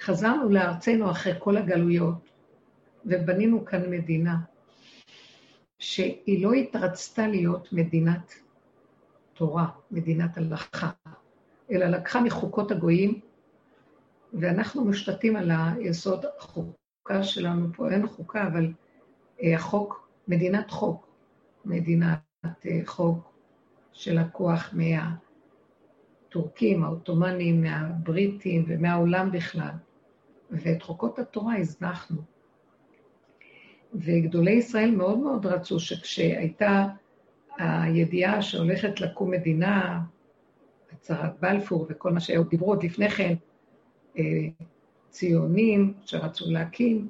חזרנו 0.01 0.49
לארצנו 0.49 1.11
אחרי 1.11 1.33
כל 1.39 1.57
הגלויות, 1.57 2.29
ובנינו 3.05 3.65
כאן 3.65 3.89
מדינה, 3.89 4.37
שהיא 5.79 6.45
לא 6.45 6.53
התרצתה 6.53 7.27
להיות 7.27 7.73
מדינת 7.73 8.33
תורה, 9.33 9.67
מדינת 9.91 10.37
הלכה, 10.37 10.89
אלא 11.71 11.85
לקחה 11.85 12.21
מחוקות 12.21 12.71
הגויים, 12.71 13.19
ואנחנו 14.33 14.85
מושתתים 14.85 15.35
על 15.35 15.51
היסוד 15.51 16.25
החוקה 16.39 17.23
שלנו 17.23 17.67
פה, 17.73 17.91
אין 17.91 18.07
חוקה, 18.07 18.47
אבל 18.47 18.71
אה, 19.43 19.55
החוק, 19.55 20.09
מדינת 20.27 20.71
חוק, 20.71 21.04
מדינת 21.65 22.19
אה, 22.45 22.79
חוק 22.85 23.33
שלקוח 23.93 24.73
מהטורקים, 26.27 26.83
העות'מאנים, 26.83 27.61
מהבריטים 27.61 28.65
ומהעולם 28.67 29.31
בכלל. 29.31 29.73
ואת 30.51 30.81
חוקות 30.81 31.19
התורה 31.19 31.55
הזנחנו. 31.57 32.21
וגדולי 33.93 34.51
ישראל 34.51 34.91
מאוד 34.91 35.19
מאוד 35.19 35.45
רצו 35.45 35.79
שכשהייתה 35.79 36.85
הידיעה 37.57 38.41
שהולכת 38.41 39.01
לקום 39.01 39.31
מדינה, 39.31 40.01
הצהרת 40.91 41.39
בלפור 41.39 41.85
וכל 41.89 42.11
מה 42.11 42.19
שהיו 42.19 42.43
דיברו 42.43 42.67
עוד 42.67 42.83
לפני 42.83 43.09
כן, 43.09 43.33
אה, 44.17 44.23
ציונים 45.09 45.93
שרצו 46.05 46.51
להקים, 46.51 47.07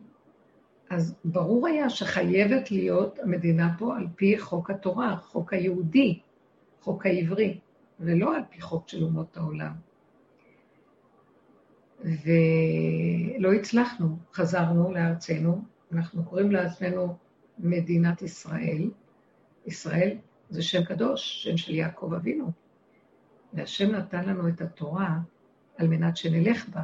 אז 0.89 1.15
ברור 1.25 1.67
היה 1.67 1.89
שחייבת 1.89 2.71
להיות 2.71 3.19
המדינה 3.19 3.75
פה 3.77 3.97
על 3.97 4.07
פי 4.15 4.39
חוק 4.39 4.69
התורה, 4.69 5.17
חוק 5.17 5.53
היהודי, 5.53 6.19
חוק 6.81 7.05
העברי, 7.05 7.59
ולא 7.99 8.35
על 8.35 8.41
פי 8.49 8.61
חוק 8.61 8.89
של 8.89 9.03
אומות 9.03 9.37
העולם. 9.37 9.73
ולא 11.99 13.53
הצלחנו, 13.53 14.17
חזרנו 14.33 14.93
לארצנו, 14.93 15.61
אנחנו 15.91 16.25
קוראים 16.25 16.51
לעצמנו 16.51 17.17
מדינת 17.59 18.21
ישראל. 18.21 18.89
ישראל 19.65 20.17
זה 20.49 20.63
שם 20.63 20.83
קדוש, 20.83 21.43
שם 21.43 21.57
של 21.57 21.75
יעקב 21.75 22.13
אבינו. 22.13 22.51
והשם 23.53 23.91
נתן 23.91 24.25
לנו 24.25 24.47
את 24.49 24.61
התורה 24.61 25.19
על 25.77 25.87
מנת 25.87 26.17
שנלך 26.17 26.69
בה. 26.69 26.81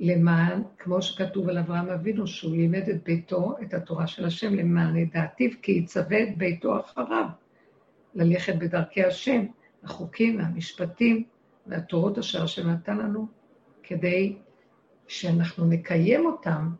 למען, 0.00 0.62
כמו 0.78 1.02
שכתוב 1.02 1.48
על 1.48 1.58
אברהם 1.58 1.88
אבינו, 1.88 2.26
שהוא 2.26 2.52
לימד 2.52 2.88
את 2.88 3.04
ביתו, 3.04 3.56
את 3.62 3.74
התורה 3.74 4.06
של 4.06 4.24
השם, 4.24 4.54
למען 4.54 4.96
ידעתיו, 4.96 5.50
כי 5.62 5.72
יצווה 5.72 6.22
את 6.22 6.38
ביתו 6.38 6.80
אחריו, 6.80 7.26
ללכת 8.14 8.54
בדרכי 8.54 9.04
השם, 9.04 9.46
החוקים 9.84 10.38
והמשפטים 10.38 11.24
והתורות 11.66 12.18
אשר 12.18 12.42
השם 12.42 12.70
נתן 12.70 12.96
לנו, 12.96 13.26
כדי 13.82 14.36
שאנחנו 15.08 15.64
נקיים 15.64 16.26
אותם 16.26 16.70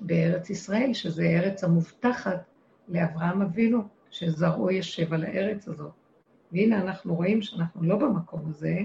בארץ 0.00 0.50
ישראל, 0.50 0.92
שזה 0.92 1.22
ארץ 1.22 1.64
המובטחת 1.64 2.44
לאברהם 2.88 3.42
אבינו, 3.42 3.82
שזרעו 4.10 4.70
ישב 4.70 5.12
על 5.12 5.24
הארץ 5.24 5.68
הזאת. 5.68 5.92
והנה 6.52 6.80
אנחנו 6.80 7.14
רואים 7.14 7.42
שאנחנו 7.42 7.82
לא 7.82 7.96
במקום 7.96 8.40
הזה, 8.48 8.78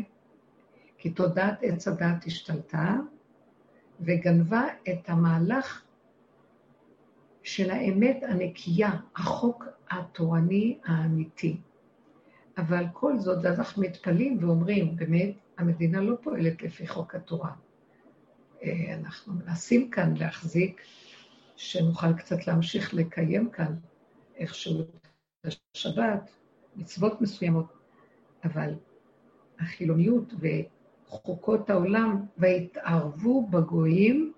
כי 0.97 1.09
תודעת 1.09 1.59
עץ 1.61 1.87
הדת 1.87 2.25
השתלטה 2.25 2.95
וגנבה 4.01 4.63
את 4.89 5.09
המהלך 5.09 5.85
של 7.43 7.71
האמת 7.71 8.23
הנקייה, 8.23 8.91
החוק 9.15 9.65
התורני 9.89 10.77
האמיתי. 10.85 11.57
אבל 12.57 12.85
כל 12.93 13.19
זאת, 13.19 13.45
אז 13.45 13.59
אנחנו 13.59 13.81
מתפלאים 13.81 14.43
ואומרים, 14.43 14.95
באמת, 14.95 15.35
המדינה 15.57 16.01
לא 16.01 16.15
פועלת 16.23 16.61
לפי 16.61 16.87
חוק 16.87 17.15
התורה. 17.15 17.51
אה, 18.63 18.95
אנחנו 18.95 19.33
מנסים 19.33 19.89
כאן 19.89 20.13
להחזיק, 20.17 20.81
שנוכל 21.55 22.13
קצת 22.13 22.47
להמשיך 22.47 22.93
לקיים 22.93 23.49
כאן 23.49 23.75
איכשהו 24.35 24.81
את 24.81 25.53
השבת, 25.75 26.29
מצוות 26.75 27.21
מסוימות, 27.21 27.73
אבל 28.43 28.73
החילוניות 29.59 30.33
וחוקות 31.11 31.69
העולם, 31.69 32.25
והתערבו 32.37 33.47
בגויים 33.47 34.33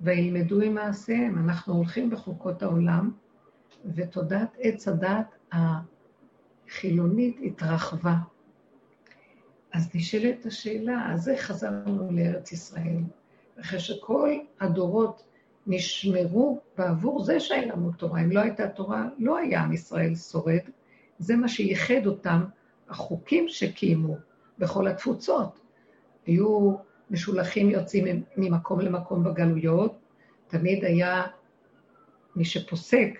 וילמדו 0.00 0.60
עם 0.60 0.74
מעשיהם. 0.74 1.38
אנחנו 1.38 1.74
הולכים 1.74 2.10
בחוקות 2.10 2.62
העולם, 2.62 3.10
ותודעת 3.94 4.56
עץ 4.58 4.88
הדת 4.88 5.36
החילונית 5.52 7.36
התרחבה. 7.44 8.14
אז 9.72 9.88
נשאלת 9.94 10.46
השאלה, 10.46 11.12
אז 11.12 11.28
איך 11.28 11.40
חזרנו 11.40 12.12
לארץ 12.12 12.52
ישראל? 12.52 13.00
אחרי 13.60 13.80
שכל 13.80 14.30
הדורות 14.60 15.22
נשמרו 15.66 16.60
בעבור 16.78 17.24
זה 17.24 17.40
שאין 17.40 17.68
לנו 17.68 17.92
תורה. 17.92 18.20
אם 18.20 18.32
לא 18.32 18.40
הייתה 18.40 18.68
תורה, 18.68 19.08
לא 19.18 19.38
היה 19.38 19.62
עם 19.62 19.72
ישראל 19.72 20.14
שורד. 20.14 20.60
זה 21.18 21.36
מה 21.36 21.48
שייחד 21.48 22.06
אותם, 22.06 22.44
החוקים 22.88 23.48
שקיימו 23.48 24.16
בכל 24.62 24.88
התפוצות. 24.88 25.60
היו 26.26 26.74
משולחים 27.10 27.70
יוצאים 27.70 28.22
ממקום 28.36 28.80
למקום 28.80 29.24
בגלויות, 29.24 29.98
תמיד 30.48 30.84
היה 30.84 31.22
מי 32.36 32.44
שפוסק 32.44 33.18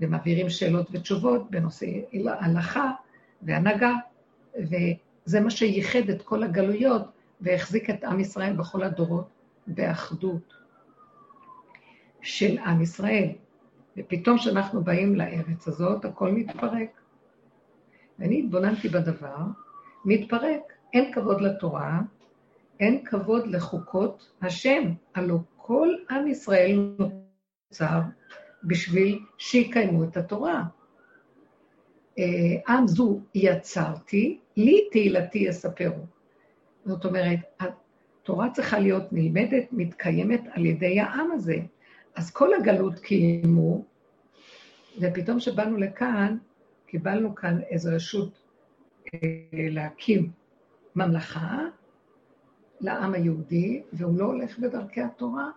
ומעבירים 0.00 0.50
שאלות 0.50 0.88
ותשובות 0.92 1.50
בנושא 1.50 1.86
הלכה 2.28 2.90
והנהגה, 3.42 3.92
וזה 4.56 5.40
מה 5.40 5.50
שייחד 5.50 6.10
את 6.10 6.22
כל 6.22 6.42
הגלויות 6.42 7.02
והחזיק 7.40 7.90
את 7.90 8.04
עם 8.04 8.20
ישראל 8.20 8.56
בכל 8.56 8.82
הדורות 8.82 9.28
באחדות. 9.66 10.56
של 12.26 12.58
עם 12.58 12.82
ישראל. 12.82 13.28
ופתאום 13.96 14.38
כשאנחנו 14.38 14.84
באים 14.84 15.14
לארץ 15.14 15.68
הזאת, 15.68 16.04
הכל 16.04 16.32
מתפרק. 16.32 17.00
ואני 18.18 18.40
התבוננתי 18.40 18.88
בדבר, 18.88 19.36
מתפרק. 20.06 20.72
אין 20.92 21.12
כבוד 21.12 21.40
לתורה, 21.40 22.00
אין 22.80 23.04
כבוד 23.04 23.46
לחוקות 23.46 24.32
השם. 24.42 24.92
הלוא 25.14 25.38
כל 25.56 25.88
עם 26.10 26.26
ישראל 26.26 26.90
נוצר 26.98 28.00
בשביל 28.64 29.18
שיקיימו 29.38 30.04
את 30.04 30.16
התורה. 30.16 30.64
אה, 32.18 32.74
עם 32.74 32.88
זו 32.88 33.20
יצרתי, 33.34 34.38
לי 34.56 34.88
תהילתי 34.92 35.38
יספרו. 35.38 36.06
זאת 36.84 37.04
אומרת, 37.04 37.38
התורה 37.60 38.50
צריכה 38.50 38.78
להיות 38.78 39.12
נלמדת, 39.12 39.64
מתקיימת 39.72 40.40
על 40.52 40.66
ידי 40.66 41.00
העם 41.00 41.30
הזה. 41.30 41.56
אז 42.14 42.30
כל 42.30 42.54
הגלות 42.54 42.98
קיימו, 42.98 43.84
ופתאום 45.00 45.38
כשבאנו 45.38 45.76
לכאן, 45.76 46.36
קיבלנו 46.86 47.34
כאן 47.34 47.60
איזו 47.70 47.90
רשות 47.94 48.45
להקים 49.52 50.30
ממלכה 50.96 51.64
לעם 52.80 53.14
היהודי, 53.14 53.82
והוא 53.92 54.18
לא 54.18 54.24
הולך 54.24 54.58
בדרכי 54.58 55.00
התורה. 55.00 55.50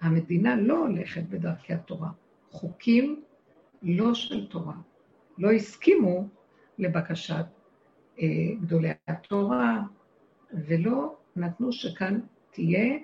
המדינה 0.00 0.56
לא 0.56 0.78
הולכת 0.78 1.22
בדרכי 1.22 1.72
התורה. 1.72 2.10
חוקים 2.50 3.22
לא 3.82 4.14
של 4.14 4.46
תורה. 4.46 4.76
לא 5.38 5.50
הסכימו 5.50 6.28
לבקשת 6.78 7.46
אה, 8.18 8.26
גדולי 8.60 8.90
התורה, 9.08 9.82
ולא 10.52 11.16
נתנו 11.36 11.72
שכאן 11.72 12.20
תהיה 12.50 12.98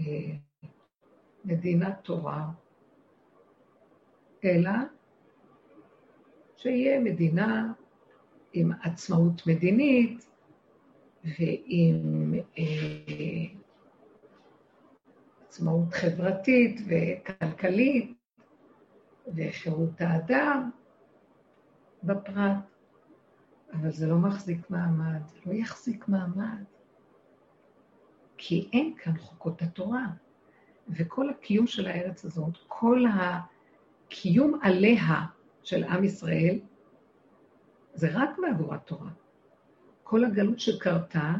אה, 0.00 0.04
מדינת 1.44 1.98
תורה, 2.02 2.48
אלא 4.44 4.70
שיהיה 6.56 7.00
מדינה 7.00 7.72
עם 8.56 8.72
עצמאות 8.82 9.46
מדינית 9.46 10.26
ועם 11.24 12.34
אה, 12.58 12.64
עצמאות 15.48 15.94
חברתית 15.94 16.80
וכלכלית 16.86 18.16
וחירות 19.34 20.00
האדם 20.00 20.70
בפרט, 22.02 22.56
אבל 23.72 23.92
זה 23.92 24.06
לא 24.06 24.16
מחזיק 24.16 24.70
מעמד, 24.70 25.20
לא 25.46 25.52
יחזיק 25.52 26.08
מעמד, 26.08 26.64
כי 28.36 28.68
אין 28.72 28.94
כאן 28.98 29.18
חוקות 29.18 29.62
התורה. 29.62 30.06
וכל 30.88 31.30
הקיום 31.30 31.66
של 31.66 31.86
הארץ 31.86 32.24
הזאת, 32.24 32.58
כל 32.68 33.04
הקיום 33.14 34.58
עליה 34.62 35.26
של 35.62 35.84
עם 35.84 36.04
ישראל, 36.04 36.58
זה 37.96 38.08
רק 38.12 38.38
מעבור 38.38 38.74
התורה. 38.74 39.10
כל 40.02 40.24
הגלות 40.24 40.60
שקרתה, 40.60 41.34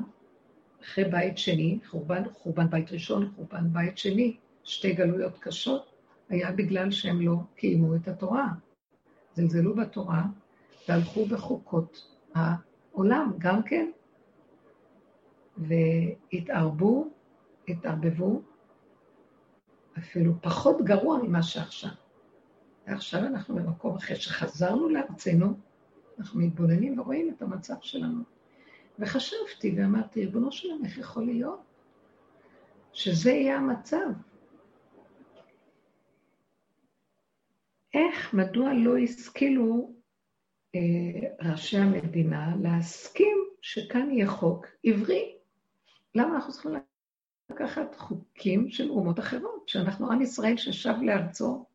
אחרי 0.83 1.05
בית 1.05 1.39
שני, 1.39 1.79
חורבן, 1.87 2.23
חורבן 2.33 2.71
בית 2.71 2.93
ראשון, 2.93 3.33
חורבן 3.37 3.73
בית 3.73 3.99
שני, 3.99 4.37
שתי 4.65 4.93
גלויות 4.93 5.39
קשות, 5.39 5.93
היה 6.29 6.53
בגלל 6.53 6.91
שהם 6.91 7.21
לא 7.21 7.37
קיימו 7.57 7.97
את 7.97 8.09
התורה. 8.09 8.49
זלזלו 9.35 9.75
בתורה 9.75 10.25
והלכו 10.89 11.27
בחוקות 11.27 12.17
העולם 12.35 13.33
גם 13.39 13.63
כן, 13.63 13.91
והתערבו, 15.59 17.09
התערבבו, 17.69 18.43
אפילו 19.99 20.33
פחות 20.43 20.77
גרוע 20.85 21.19
ממה 21.23 21.43
שעכשיו. 21.43 21.91
ועכשיו 22.87 23.21
אנחנו 23.21 23.55
במקום 23.55 23.97
אחרי 23.97 24.17
שחזרנו 24.17 24.89
לארצנו, 24.89 25.66
אנחנו 26.19 26.41
מתבוננים 26.41 26.99
ורואים 26.99 27.31
את 27.31 27.43
המצב 27.43 27.75
שלנו. 27.81 28.23
וחשבתי 28.99 29.75
ואמרתי, 29.77 30.21
ריבונו 30.21 30.53
שלם, 30.53 30.85
איך 30.85 30.99
יכול 30.99 31.25
להיות 31.25 31.61
שזה 32.93 33.31
יהיה 33.31 33.57
המצב? 33.57 34.07
איך, 37.95 38.35
מדוע 38.35 38.73
לא 38.75 38.99
השכילו 38.99 39.95
אה, 40.75 41.51
ראשי 41.51 41.79
המדינה 41.79 42.57
להסכים 42.63 43.39
שכאן 43.63 44.11
יהיה 44.11 44.29
חוק 44.29 44.67
עברי? 44.85 45.37
למה 46.15 46.37
אנחנו 46.37 46.53
צריכים 46.53 46.73
לקחת 47.51 47.95
חוקים 47.95 48.69
של 48.69 48.91
אומות 48.91 49.19
אחרות, 49.19 49.69
שאנחנו 49.69 50.13
עם 50.13 50.23
ישראל 50.23 50.57
ששב 50.57 50.95
לארצו, 51.03 51.67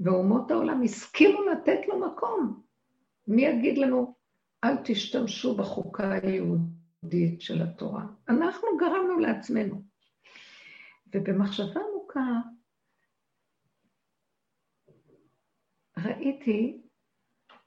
ואומות 0.00 0.50
העולם 0.50 0.82
הסכימו 0.82 1.42
לתת 1.42 1.88
לו 1.88 1.98
מקום. 1.98 2.62
מי 3.26 3.42
יגיד 3.42 3.78
לנו, 3.78 4.14
אל 4.64 4.76
תשתמשו 4.84 5.56
בחוקה 5.56 6.12
היהודית 6.12 7.40
של 7.40 7.62
התורה? 7.62 8.04
אנחנו 8.28 8.68
גרמנו 8.80 9.18
לעצמנו. 9.18 9.82
ובמחשבה 11.14 11.80
עמוקה 11.90 12.20
ראיתי 15.98 16.82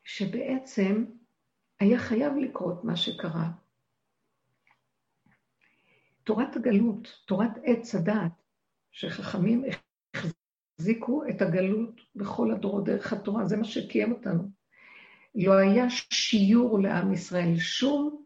שבעצם 0.04 1.06
היה 1.80 2.00
חייב 2.00 2.34
לקרות 2.36 2.84
מה 2.84 2.96
שקרה. 2.96 3.52
תורת 6.24 6.56
הגלות, 6.56 7.08
תורת 7.28 7.52
עץ 7.64 7.96
הדעת, 7.96 8.32
שחכמים 8.92 9.64
החזיקו 10.16 11.24
את 11.30 11.42
הגלות 11.42 12.02
בכל 12.16 12.52
הדורות 12.52 12.86
דרך 12.86 13.14
התורה, 13.14 13.46
זה 13.46 13.58
מה 13.58 13.64
שקיים 13.64 14.12
אותנו. 14.12 14.52
לא 15.36 15.54
היה 15.54 15.90
שיעור 15.90 16.80
לעם 16.80 17.14
ישראל, 17.14 17.58
שום 17.58 18.26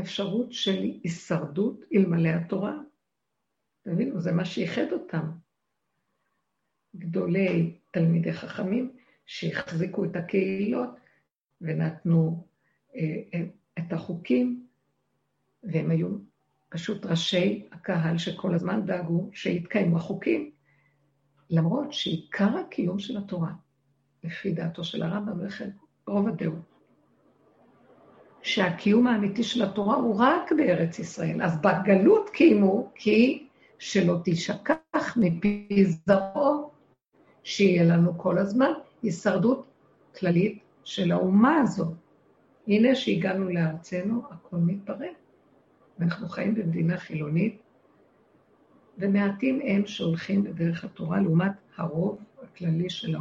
אפשרות 0.00 0.52
של 0.52 0.82
הישרדות 0.82 1.84
אלמלא 1.94 2.28
התורה. 2.28 2.78
תבינו, 3.82 4.20
זה 4.20 4.32
מה 4.32 4.44
שייחד 4.44 4.92
אותם. 4.92 5.30
גדולי 6.96 7.78
תלמידי 7.90 8.32
חכמים 8.32 8.92
שהחזיקו 9.26 10.04
את 10.04 10.16
הקהילות 10.16 10.90
ונתנו 11.60 12.46
אה, 12.96 13.40
את 13.78 13.92
החוקים, 13.92 14.66
והם 15.62 15.90
היו 15.90 16.08
פשוט 16.68 17.06
ראשי 17.06 17.68
הקהל 17.72 18.18
שכל 18.18 18.54
הזמן 18.54 18.86
דאגו 18.86 19.30
שיתקיימו 19.32 19.96
החוקים, 19.96 20.50
למרות 21.50 21.92
שעיקר 21.92 22.58
הקיום 22.58 22.98
של 22.98 23.16
התורה, 23.16 23.52
לפי 24.24 24.52
דעתו 24.52 24.84
של 24.84 25.02
הרמב"ם 25.02 25.46
וכן 25.46 25.70
רוב 26.10 26.28
הדעות, 26.28 26.58
שהקיום 28.42 29.06
האמיתי 29.06 29.42
של 29.42 29.62
התורה 29.62 29.96
הוא 29.96 30.16
רק 30.18 30.52
בארץ 30.52 30.98
ישראל. 30.98 31.42
אז 31.42 31.58
בגלות 31.60 32.30
קיימו, 32.30 32.90
כי 32.94 33.46
שלא 33.78 34.16
תשכח 34.24 35.16
מפי 35.16 35.84
זרעו, 35.86 36.70
שיהיה 37.42 37.84
לנו 37.84 38.18
כל 38.18 38.38
הזמן 38.38 38.72
הישרדות 39.02 39.66
כללית 40.18 40.58
של 40.84 41.12
האומה 41.12 41.60
הזאת. 41.60 41.94
הנה 42.66 42.94
שהגענו 42.94 43.48
לארצנו, 43.48 44.22
הכל 44.30 44.56
מתברר. 44.56 45.12
ואנחנו 45.98 46.28
חיים 46.28 46.54
במדינה 46.54 46.96
חילונית, 46.96 47.62
ומעטים 48.98 49.60
הם 49.64 49.86
שהולכים 49.86 50.44
בדרך 50.44 50.84
התורה 50.84 51.20
לעומת 51.20 51.52
הרוב 51.76 52.18
הכללי 52.42 52.90
של 52.90 53.16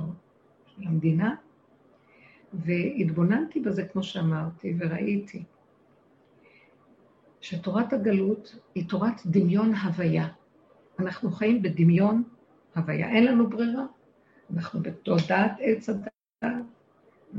המדינה. 0.77 1.35
והתבוננתי 2.53 3.59
בזה, 3.59 3.83
כמו 3.83 4.03
שאמרתי, 4.03 4.75
וראיתי 4.79 5.43
שתורת 7.41 7.93
הגלות 7.93 8.55
היא 8.75 8.89
תורת 8.89 9.21
דמיון 9.25 9.73
הוויה. 9.75 10.27
אנחנו 10.99 11.31
חיים 11.31 11.61
בדמיון 11.61 12.23
הוויה. 12.75 13.09
אין 13.09 13.25
לנו 13.25 13.49
ברירה. 13.49 13.85
אנחנו 14.53 14.79
בתודעת 14.79 15.51
עץ 15.59 15.89
הדת, 15.89 16.09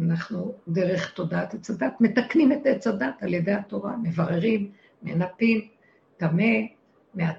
אנחנו 0.01 0.55
דרך 0.69 1.13
תודעת 1.13 1.55
עץ 1.55 1.71
הדת 1.71 2.01
מתקנים 2.01 2.53
את 2.53 2.61
עץ 2.65 2.87
הדת 2.87 3.23
על 3.23 3.35
ידי 3.35 3.53
התורה, 3.53 3.97
מבררים, 3.97 4.73
מנפים, 5.03 5.69
טמא, 6.17 6.45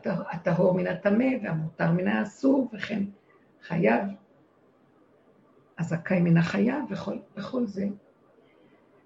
הטהור 0.06 0.74
מן 0.74 0.88
הטמא 0.88 1.28
והמותר 1.44 1.92
מן 1.92 2.08
האסור, 2.08 2.70
וכן 2.74 3.04
חייב, 3.64 4.04
הזכאי 5.82 6.20
מן 6.22 6.38
החייב 6.38 6.84
וכל, 6.90 7.18
וכל 7.38 7.66
זה. 7.66 7.86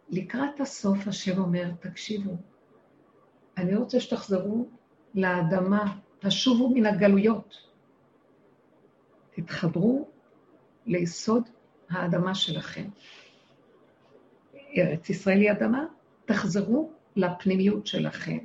לקראת 0.09 0.59
הסוף 0.59 1.07
השם 1.07 1.41
אומר, 1.41 1.71
תקשיבו, 1.79 2.37
אני 3.57 3.75
רוצה 3.75 3.99
שתחזרו 3.99 4.69
לאדמה, 5.15 5.97
תשובו 6.19 6.69
מן 6.69 6.85
הגלויות, 6.85 7.57
תתחברו 9.31 10.09
ליסוד 10.85 11.49
האדמה 11.89 12.35
שלכם. 12.35 12.89
ארץ 14.77 15.09
ישראל 15.09 15.37
היא 15.37 15.51
אדמה, 15.51 15.85
תחזרו 16.25 16.91
לפנימיות 17.15 17.87
שלכם. 17.87 18.37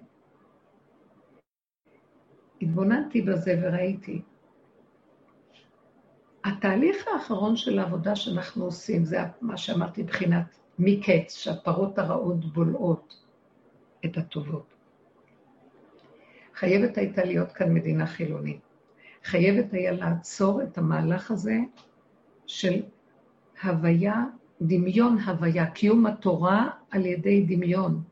התבוננתי 2.62 3.22
בזה 3.22 3.60
וראיתי. 3.62 4.22
התהליך 6.44 7.08
האחרון 7.08 7.56
של 7.56 7.78
העבודה 7.78 8.16
שאנחנו 8.16 8.64
עושים, 8.64 9.04
זה 9.04 9.18
מה 9.40 9.56
שאמרתי 9.56 10.02
מבחינת 10.02 10.58
מקץ, 10.78 11.34
שהפרות 11.34 11.98
הרעות 11.98 12.52
בולעות 12.52 13.24
את 14.04 14.16
הטובות. 14.16 14.74
חייבת 16.54 16.98
הייתה 16.98 17.24
להיות 17.24 17.52
כאן 17.52 17.74
מדינה 17.74 18.06
חילונית. 18.06 18.60
חייבת 19.24 19.72
היה 19.72 19.92
לעצור 19.92 20.62
את 20.62 20.78
המהלך 20.78 21.30
הזה 21.30 21.58
של 22.46 22.82
הוויה, 23.62 24.24
דמיון 24.62 25.18
הוויה, 25.18 25.70
קיום 25.70 26.06
התורה 26.06 26.70
על 26.90 27.06
ידי 27.06 27.46
דמיון. 27.48 28.02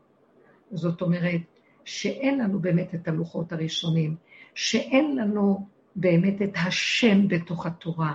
זאת 0.71 1.01
אומרת, 1.01 1.41
שאין 1.85 2.39
לנו 2.39 2.59
באמת 2.59 2.95
את 2.95 3.07
הלוחות 3.07 3.51
הראשונים, 3.51 4.15
שאין 4.55 5.15
לנו 5.15 5.67
באמת 5.95 6.41
את 6.41 6.53
השם 6.67 7.27
בתוך 7.27 7.65
התורה. 7.65 8.13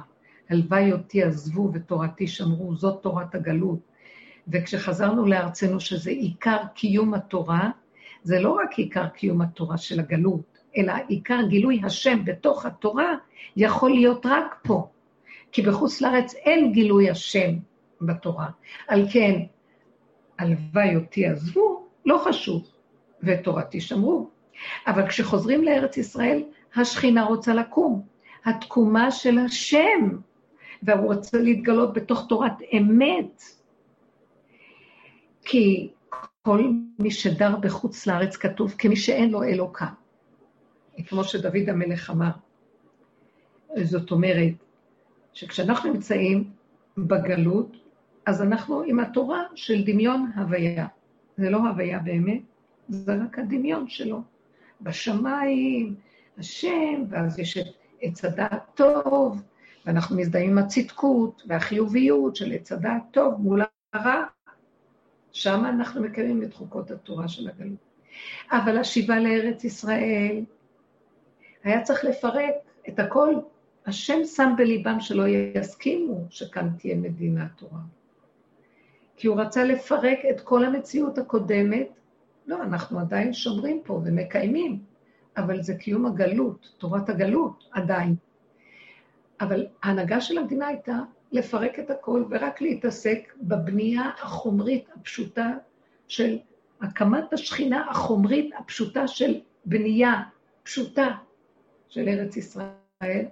הלוואי 0.50 0.92
אותי 0.92 1.22
עזבו 1.22 1.70
ותורתי 1.72 2.26
שמרו, 2.26 2.76
זאת 2.76 3.02
תורת 3.02 3.34
הגלות. 3.34 3.78
וכשחזרנו 4.48 5.26
לארצנו, 5.26 5.80
שזה 5.80 6.10
עיקר 6.10 6.58
קיום 6.74 7.14
התורה, 7.14 7.70
זה 8.22 8.40
לא 8.40 8.52
רק 8.52 8.78
עיקר 8.78 9.08
קיום 9.08 9.40
התורה 9.40 9.78
של 9.78 10.00
הגלות, 10.00 10.58
אלא 10.76 10.92
עיקר 11.08 11.40
גילוי 11.48 11.80
השם 11.84 12.24
בתוך 12.24 12.66
התורה 12.66 13.14
יכול 13.56 13.90
להיות 13.90 14.26
רק 14.26 14.54
פה. 14.62 14.88
כי 15.52 15.62
בחוץ 15.62 16.00
לארץ 16.00 16.34
אין 16.34 16.72
גילוי 16.72 17.10
השם 17.10 17.50
בתורה. 18.00 18.48
על 18.88 19.06
כן, 19.12 19.40
הלוואי 20.38 20.96
אותי 20.96 21.26
עזבו, 21.26 21.86
לא 22.06 22.22
חשוב. 22.24 22.62
ותורתי 23.22 23.80
שמרו. 23.80 24.30
אבל 24.86 25.08
כשחוזרים 25.08 25.64
לארץ 25.64 25.96
ישראל, 25.96 26.42
השכינה 26.76 27.24
רוצה 27.24 27.54
לקום. 27.54 28.02
התקומה 28.44 29.10
של 29.10 29.38
השם. 29.38 30.18
והוא 30.82 31.14
רוצה 31.14 31.38
להתגלות 31.38 31.92
בתוך 31.92 32.26
תורת 32.28 32.52
אמת. 32.78 33.42
כי 35.42 35.90
כל 36.42 36.70
מי 36.98 37.10
שדר 37.10 37.56
בחוץ 37.56 38.06
לארץ 38.06 38.36
כתוב 38.36 38.74
כמי 38.78 38.96
שאין 38.96 39.30
לו 39.30 39.42
אלוקה. 39.42 39.86
כמו 41.06 41.24
שדוד 41.24 41.68
המלך 41.68 42.10
אמר. 42.10 42.30
זאת 43.82 44.10
אומרת, 44.10 44.52
שכשאנחנו 45.32 45.92
נמצאים 45.92 46.50
בגלות, 46.98 47.76
אז 48.26 48.42
אנחנו 48.42 48.82
עם 48.82 49.00
התורה 49.00 49.42
של 49.54 49.84
דמיון 49.84 50.30
הוויה. 50.36 50.86
זה 51.36 51.50
לא 51.50 51.58
הוויה 51.58 51.98
באמת, 51.98 52.42
זה 52.88 53.14
רק 53.24 53.38
הדמיון 53.38 53.88
שלו. 53.88 54.22
בשמיים, 54.80 55.94
השם, 56.38 57.04
ואז 57.10 57.38
יש 57.38 57.58
את 57.58 57.66
עץ 58.02 58.24
הדעת 58.24 58.62
טוב, 58.74 59.42
ואנחנו 59.86 60.16
מזדהים 60.16 60.50
עם 60.50 60.58
הצדקות 60.58 61.42
והחיוביות 61.46 62.36
של 62.36 62.52
עץ 62.52 62.72
הדעת 62.72 63.02
טוב 63.10 63.34
מול 63.40 63.62
הרע. 63.92 64.24
שם 65.32 65.64
אנחנו 65.64 66.02
מקיימים 66.02 66.42
את 66.42 66.54
חוקות 66.54 66.90
התורה 66.90 67.28
של 67.28 67.48
הגלות. 67.48 67.78
אבל 68.50 68.78
השיבה 68.78 69.18
לארץ 69.18 69.64
ישראל, 69.64 70.44
היה 71.64 71.82
צריך 71.82 72.04
לפרק 72.04 72.54
את 72.88 72.98
הכל. 72.98 73.34
השם 73.86 74.24
שם 74.24 74.52
בליבם 74.56 75.00
שלא 75.00 75.24
יסכימו 75.28 76.26
שכאן 76.30 76.68
תהיה 76.78 76.96
מדינת 76.96 77.48
תורה. 77.56 77.80
כי 79.16 79.26
הוא 79.26 79.40
רצה 79.40 79.64
לפרק 79.64 80.18
את 80.30 80.40
כל 80.40 80.64
המציאות 80.64 81.18
הקודמת. 81.18 81.88
לא, 82.46 82.62
אנחנו 82.62 83.00
עדיין 83.00 83.32
שומרים 83.32 83.80
פה 83.84 83.92
ומקיימים, 84.04 84.78
אבל 85.36 85.62
זה 85.62 85.74
קיום 85.74 86.06
הגלות, 86.06 86.74
תורת 86.78 87.08
הגלות 87.08 87.64
עדיין. 87.72 88.14
אבל 89.40 89.66
ההנהגה 89.82 90.20
של 90.20 90.38
המדינה 90.38 90.66
הייתה 90.66 90.98
לפרק 91.32 91.78
את 91.78 91.90
הכל 91.90 92.24
ורק 92.30 92.60
להתעסק 92.60 93.34
בבנייה 93.42 94.10
החומרית 94.22 94.84
הפשוטה 94.94 95.50
של 96.08 96.38
הקמת 96.80 97.32
השכינה 97.32 97.90
החומרית 97.90 98.54
הפשוטה 98.58 99.08
של 99.08 99.40
בנייה 99.64 100.22
פשוטה 100.62 101.08
של 101.88 102.08
ארץ 102.08 102.36
ישראל. 102.36 103.26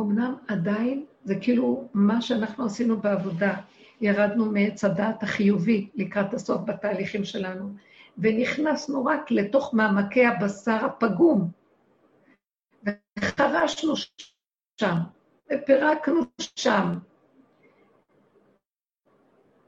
אמנם 0.00 0.34
עדיין 0.48 1.04
זה 1.24 1.34
כאילו 1.40 1.88
מה 1.94 2.22
שאנחנו 2.22 2.64
עשינו 2.64 3.00
בעבודה, 3.00 3.54
ירדנו 4.00 4.52
מעץ 4.52 4.84
הדעת 4.84 5.22
החיובי 5.22 5.88
לקראת 5.94 6.34
הסוף 6.34 6.60
בתהליכים 6.66 7.24
שלנו, 7.24 7.74
ונכנסנו 8.18 9.04
רק 9.04 9.30
לתוך 9.30 9.74
מעמקי 9.74 10.26
הבשר 10.26 10.84
הפגום, 10.84 11.50
וחרשנו 13.18 13.94
שם, 14.80 14.96
ופירקנו 15.52 16.20
שם, 16.56 16.98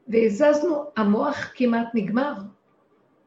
והזזנו, 0.09 0.85
המוח 0.97 1.53
כמעט 1.55 1.89
נגמר. 1.95 2.35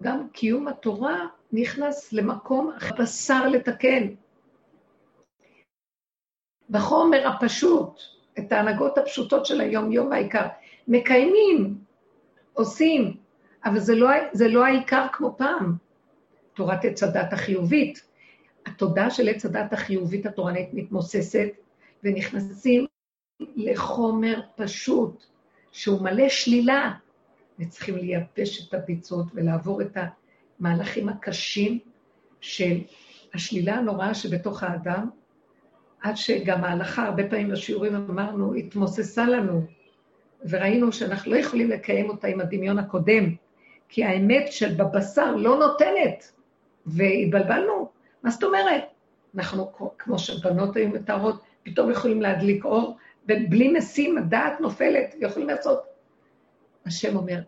גם 0.04 0.30
קיום 0.30 0.68
התורה 0.68 1.26
נכנס 1.52 2.14
למקום 2.14 2.72
הבשר 2.82 3.48
לתקן. 3.48 4.08
בחומר 6.70 7.28
הפשוט, 7.28 8.00
את 8.40 8.52
ההנהגות 8.52 8.98
הפשוטות 8.98 9.46
של 9.46 9.62
היום-יום 9.62 10.14
העיקר, 10.14 10.48
מקיימים, 10.88 11.78
עושים, 12.54 13.23
אבל 13.66 13.80
זה 13.80 13.96
לא, 13.96 14.10
זה 14.34 14.48
לא 14.48 14.66
העיקר 14.66 15.08
כמו 15.14 15.36
פעם. 15.38 15.76
תורת 16.54 16.86
עץ 16.86 17.04
הדת 17.04 17.34
החיובית. 17.34 18.14
התודעה 18.66 19.10
של 19.10 19.30
עץ 19.30 19.46
הדת 19.46 19.74
החיובית 19.74 20.26
התורנית 20.26 20.70
מתמוססת, 20.74 21.48
ונכנסים 22.04 22.86
לחומר 23.56 24.42
פשוט, 24.56 25.26
שהוא 25.72 26.02
מלא 26.02 26.30
שלילה, 26.30 26.92
וצריכים 27.60 27.98
לייבש 27.98 28.68
את 28.68 28.74
הביצות 28.74 29.26
ולעבור 29.34 29.82
את 29.82 29.98
המהלכים 30.60 31.10
הקשים 31.10 31.80
של 32.42 32.78
השלילה 33.34 33.76
הנוראה 33.76 34.14
שבתוך 34.14 34.64
האדם, 34.64 35.10
עד 36.02 36.18
שגם 36.18 36.64
ההלכה, 36.64 37.06
הרבה 37.06 37.30
פעמים 37.30 37.50
בשיעורים 37.50 37.96
אמרנו, 37.96 38.54
התמוססה 38.54 39.26
לנו, 39.26 39.66
וראינו 40.50 40.92
שאנחנו 40.92 41.32
לא 41.32 41.38
יכולים 41.38 41.70
לקיים 41.70 42.10
אותה 42.10 42.28
עם 42.28 42.42
הדמיון 42.42 42.80
הקודם, 42.80 43.36
כי 43.94 44.04
האמת 44.04 44.52
של 44.52 44.76
בבשר 44.76 45.36
לא 45.36 45.60
נותנת, 45.60 46.32
והתבלבלנו. 46.86 47.90
מה 48.24 48.30
זאת 48.30 48.44
אומרת? 48.44 48.84
אנחנו, 49.36 49.72
כמו 49.98 50.20
שבנות 50.20 50.76
היו 50.76 50.90
מתארות, 50.90 51.44
פתאום 51.64 51.92
יכולים 51.92 52.22
להדליק 52.22 52.66
אור, 52.66 52.98
ובלי 53.24 53.74
משים 53.78 54.18
הדעת 54.18 54.62
נופלת, 54.62 55.16
ויכולים 55.20 55.48
לעשות. 55.50 55.84
השם 56.86 57.16
אומר, 57.16 57.42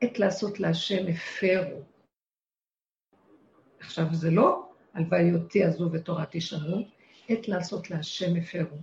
עת 0.00 0.18
לעשות 0.18 0.60
להשם 0.60 1.04
הפרו. 1.08 1.82
עכשיו, 3.80 4.04
זה 4.12 4.30
לא 4.30 4.68
הלוואי 4.94 5.34
אותי 5.34 5.64
עזו 5.64 5.88
ותורת 5.92 6.28
תשמרו, 6.30 6.82
עת 7.28 7.48
לעשות 7.48 7.90
להשם 7.90 8.36
הפרו. 8.36 8.78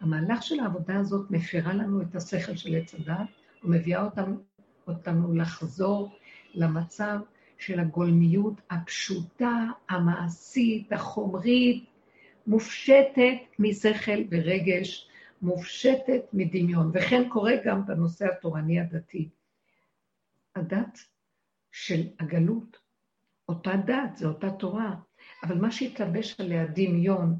המהלך 0.00 0.42
של 0.42 0.60
העבודה 0.60 0.96
הזאת 0.96 1.30
מפרה 1.30 1.74
לנו 1.74 2.02
את 2.02 2.14
השכל 2.14 2.56
של 2.56 2.74
עץ 2.74 2.94
הדת, 2.94 3.28
ומביאה 3.64 4.04
אותם, 4.04 4.36
אותנו 4.86 5.34
לחזור 5.34 6.18
למצב 6.54 7.18
של 7.58 7.80
הגולמיות 7.80 8.54
הפשוטה, 8.70 9.66
המעשית, 9.88 10.92
החומרית, 10.92 11.84
מופשטת 12.46 13.38
משכל 13.58 14.22
ורגש, 14.30 15.08
מופשטת 15.42 16.22
מדמיון. 16.32 16.90
וכן 16.94 17.28
קורה 17.28 17.52
גם 17.64 17.86
בנושא 17.86 18.26
התורני 18.26 18.80
הדתי. 18.80 19.28
הדת 20.56 20.98
של 21.72 22.02
הגלות, 22.20 22.76
אותה 23.48 23.72
דת, 23.86 24.16
זו 24.16 24.28
אותה 24.28 24.50
תורה, 24.50 24.94
אבל 25.42 25.58
מה 25.58 25.70
שהתלבש 25.70 26.40
עליה 26.40 26.66
דמיון, 26.66 27.36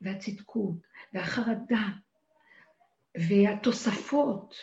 והצדקות, 0.00 0.76
והחרדה, 1.12 1.88
והתוספות, 3.28 4.54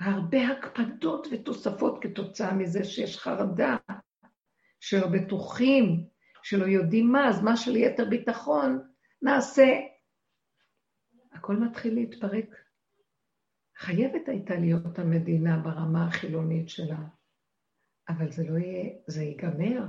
הרבה 0.00 0.48
הקפדות 0.48 1.26
ותוספות 1.30 2.02
כתוצאה 2.02 2.54
מזה 2.54 2.84
שיש 2.84 3.18
חרדה, 3.18 3.76
שלא 4.80 5.06
בטוחים, 5.08 6.06
שלא 6.42 6.64
יודעים 6.64 7.12
מה, 7.12 7.28
אז 7.28 7.42
מה 7.42 7.56
שליתר 7.56 8.04
ביטחון 8.04 8.88
נעשה. 9.22 9.80
הכל 11.32 11.56
מתחיל 11.56 11.94
להתפרק. 11.94 12.56
חייבת 13.76 14.28
הייתה 14.28 14.54
להיות 14.54 14.98
המדינה 14.98 15.58
ברמה 15.58 16.06
החילונית 16.06 16.68
שלה, 16.68 16.98
אבל 18.08 18.32
זה 18.32 18.44
לא 18.48 18.58
יהיה, 18.58 18.90
זה 19.06 19.22
ייגמר, 19.22 19.84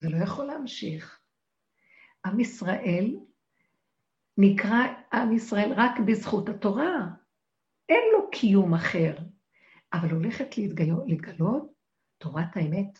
זה 0.00 0.08
לא 0.10 0.24
יכול 0.24 0.44
להמשיך. 0.44 1.20
עם 2.26 2.40
ישראל 2.40 3.16
נקרא 4.38 4.82
עם 5.12 5.32
ישראל 5.32 5.72
רק 5.76 5.92
בזכות 6.06 6.48
התורה. 6.48 7.23
קיום 8.34 8.74
אחר. 8.74 9.14
אבל 9.92 10.10
הולכת 10.10 10.58
להתגלות, 10.58 11.04
להתגלות 11.06 11.72
תורת 12.18 12.56
האמת. 12.56 12.98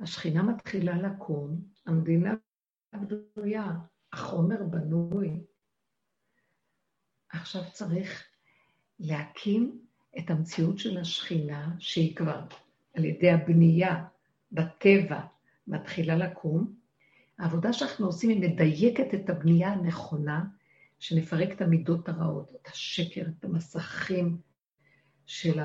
השכינה 0.00 0.42
מתחילה 0.42 0.96
לקום, 0.96 1.60
המדינה 1.86 2.34
בנויה, 2.92 3.72
החומר 4.12 4.62
בנוי. 4.62 5.30
עכשיו 7.28 7.62
צריך 7.72 8.24
להקים 8.98 9.80
את 10.18 10.30
המציאות 10.30 10.78
של 10.78 10.98
השכינה, 10.98 11.74
שהיא 11.78 12.16
כבר 12.16 12.40
על 12.94 13.04
ידי 13.04 13.30
הבנייה 13.30 14.04
בטבע 14.52 15.20
מתחילה 15.66 16.16
לקום. 16.16 16.74
העבודה 17.38 17.72
שאנחנו 17.72 18.06
עושים 18.06 18.30
היא 18.30 18.50
מדייקת 18.50 19.14
את 19.14 19.30
הבנייה 19.30 19.72
הנכונה, 19.72 20.44
שנפרק 20.98 21.52
את 21.52 21.60
המידות 21.60 22.08
הרעות, 22.08 22.52
את 22.54 22.66
השקר, 22.66 23.24
את 23.38 23.44
המסכים 23.44 24.38
של 25.26 25.60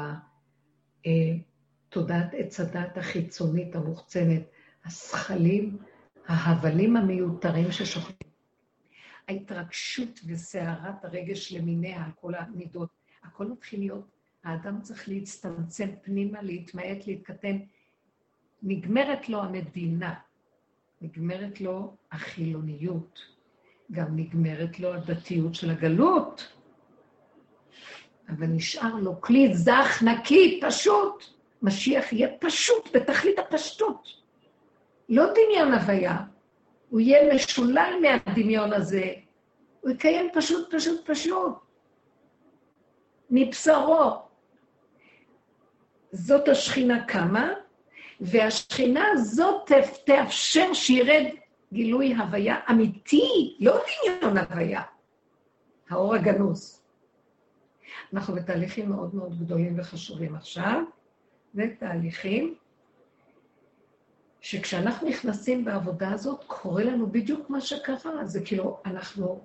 תודעת 1.89 2.33
עץ 2.33 2.59
הדת 2.59 2.97
החיצונית 2.97 3.75
המוחצנת, 3.75 4.41
הזכלים, 4.85 5.77
ההבלים 6.27 6.97
המיותרים 6.97 7.71
ששוכבים. 7.71 8.29
ההתרגשות 9.27 10.19
וסערת 10.27 11.05
הרגש 11.05 11.53
למיניה 11.53 12.05
כל 12.21 12.35
המידות, 12.35 12.89
הכל 13.23 13.47
מתחיל 13.47 13.79
להיות, 13.79 14.07
האדם 14.43 14.81
צריך 14.81 15.09
להצטמצם 15.09 15.89
פנימה, 16.01 16.41
להתמעט, 16.41 17.07
להתקטן. 17.07 17.57
נגמרת 18.63 19.29
לו 19.29 19.43
המדינה, 19.43 20.13
נגמרת 21.01 21.61
לו 21.61 21.95
החילוניות. 22.11 23.19
גם 23.91 24.15
נגמרת 24.15 24.79
לו 24.79 24.93
הדתיות 24.93 25.55
של 25.55 25.69
הגלות, 25.69 26.53
אבל 28.29 28.47
נשאר 28.47 28.95
לו 28.95 29.21
כלי 29.21 29.53
זך, 29.53 30.03
נקי, 30.05 30.59
פשוט. 30.63 31.23
משיח 31.61 32.13
יהיה 32.13 32.27
פשוט, 32.39 32.89
בתכלית 32.95 33.39
הפשטות. 33.39 34.07
לא 35.09 35.23
דמיון 35.25 35.73
הוויה, 35.73 36.17
הוא 36.89 36.99
יהיה 36.99 37.35
משולל 37.35 37.93
מהדמיון 38.01 38.73
הזה, 38.73 39.13
הוא 39.81 39.91
יקיים 39.91 40.29
פשוט, 40.33 40.75
פשוט, 40.75 41.09
פשוט. 41.09 41.53
מבשרו. 43.29 44.21
זאת 46.11 46.47
השכינה 46.47 47.05
קמה, 47.05 47.49
והשכינה 48.21 49.05
הזאת 49.13 49.71
תאפשר 50.05 50.73
שירד 50.73 51.25
גילוי 51.73 52.13
הוויה 52.13 52.59
אמיתי, 52.69 53.57
לא 53.59 53.79
דמיון 54.11 54.37
הוויה, 54.37 54.81
האור 55.89 56.15
הגנוז. 56.15 56.78
אנחנו 58.13 58.35
בתהליכים 58.35 58.89
מאוד 58.89 59.15
מאוד 59.15 59.39
גדולים 59.39 59.79
וחשובים 59.79 60.35
עכשיו, 60.35 60.83
ותהליכים 61.55 62.55
שכשאנחנו 64.41 65.09
נכנסים 65.09 65.65
בעבודה 65.65 66.11
הזאת, 66.11 66.43
קורה 66.47 66.83
לנו 66.83 67.07
בדיוק 67.07 67.49
מה 67.49 67.61
שקרה. 67.61 68.25
זה 68.25 68.41
כאילו, 68.45 68.77
אנחנו 68.85 69.41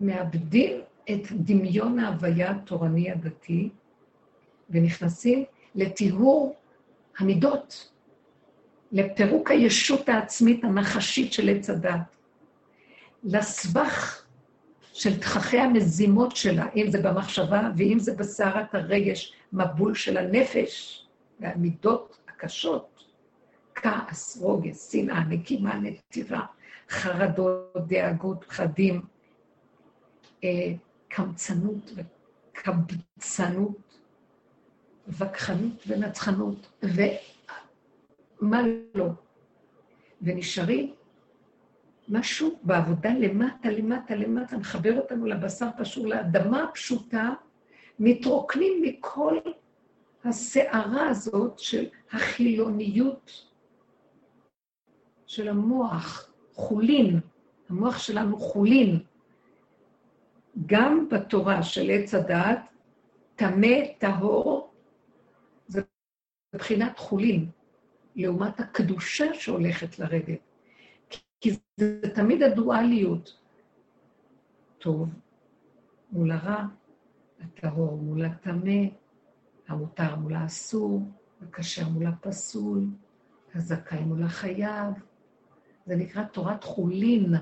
מאבדים 0.00 0.80
את 1.10 1.32
דמיון 1.32 1.98
ההוויה 1.98 2.50
התורני 2.50 3.10
הדתי, 3.10 3.68
ונכנסים 4.70 5.44
לטיהור 5.74 6.56
המידות, 7.18 7.90
לפירוק 8.92 9.50
הישות 9.50 10.08
העצמית 10.08 10.64
הנחשית 10.64 11.32
של 11.32 11.48
עץ 11.48 11.70
הדת, 11.70 12.16
לסבך 13.24 14.25
של 14.96 15.20
תככי 15.20 15.58
המזימות 15.58 16.36
שלה, 16.36 16.66
אם 16.76 16.90
זה 16.90 17.02
במחשבה 17.02 17.70
ואם 17.76 17.98
זה 17.98 18.14
בסערת 18.14 18.74
הרגש, 18.74 19.32
מבול 19.52 19.94
של 19.94 20.16
הנפש 20.16 21.06
והמידות 21.40 22.18
הקשות, 22.28 23.04
כעס, 23.74 24.38
רוגז, 24.42 24.88
שנאה, 24.92 25.24
נקימה, 25.24 25.76
נטירה, 25.76 26.46
חרדות, 26.90 27.76
דאגות, 27.86 28.44
פחדים, 28.44 29.02
אה, 30.44 30.72
קמצנות 31.08 31.92
וקבצנות, 32.52 33.98
וכחנות 35.08 35.84
ונצחנות, 35.86 36.82
ומה 38.42 38.62
לא. 38.94 39.08
ונשארים 40.22 40.94
משהו 42.08 42.58
בעבודה 42.62 43.10
למטה, 43.10 43.70
למטה, 43.70 44.14
למטה, 44.14 44.56
מחבר 44.56 45.00
אותנו 45.00 45.26
לבשר 45.26 45.68
פשור, 45.78 46.06
לאדמה 46.06 46.62
הפשוטה, 46.62 47.30
מתרוקנים 47.98 48.82
מכל 48.82 49.38
הסערה 50.24 51.08
הזאת 51.08 51.58
של 51.58 51.86
החילוניות 52.12 53.46
של 55.26 55.48
המוח, 55.48 56.32
חולין, 56.52 57.20
המוח 57.68 57.98
שלנו 57.98 58.38
חולין. 58.38 58.98
גם 60.66 61.08
בתורה 61.08 61.62
של 61.62 61.90
עץ 61.90 62.14
הדעת, 62.14 62.58
טמא, 63.36 63.86
טהור, 63.98 64.72
זה 65.66 65.82
מבחינת 66.54 66.98
חולין, 66.98 67.50
לעומת 68.16 68.60
הקדושה 68.60 69.34
שהולכת 69.34 69.98
לרדת. 69.98 70.45
כי 71.40 71.56
זה 71.76 72.00
תמיד 72.14 72.42
הדואליות. 72.42 73.38
טוב 74.78 75.08
מול 76.12 76.30
הרע, 76.30 76.64
הטהור 77.40 77.96
מול 77.96 78.24
הטמא, 78.24 78.82
המותר 79.68 80.16
מול 80.16 80.34
האסור, 80.34 81.02
הכשר 81.42 81.88
מול 81.88 82.06
הפסול, 82.06 82.84
הזכאי 83.54 84.00
מול 84.00 84.22
החייב. 84.22 84.92
זה 85.86 85.96
נקרא 85.96 86.24
תורת 86.24 86.64
חולין. 86.64 87.34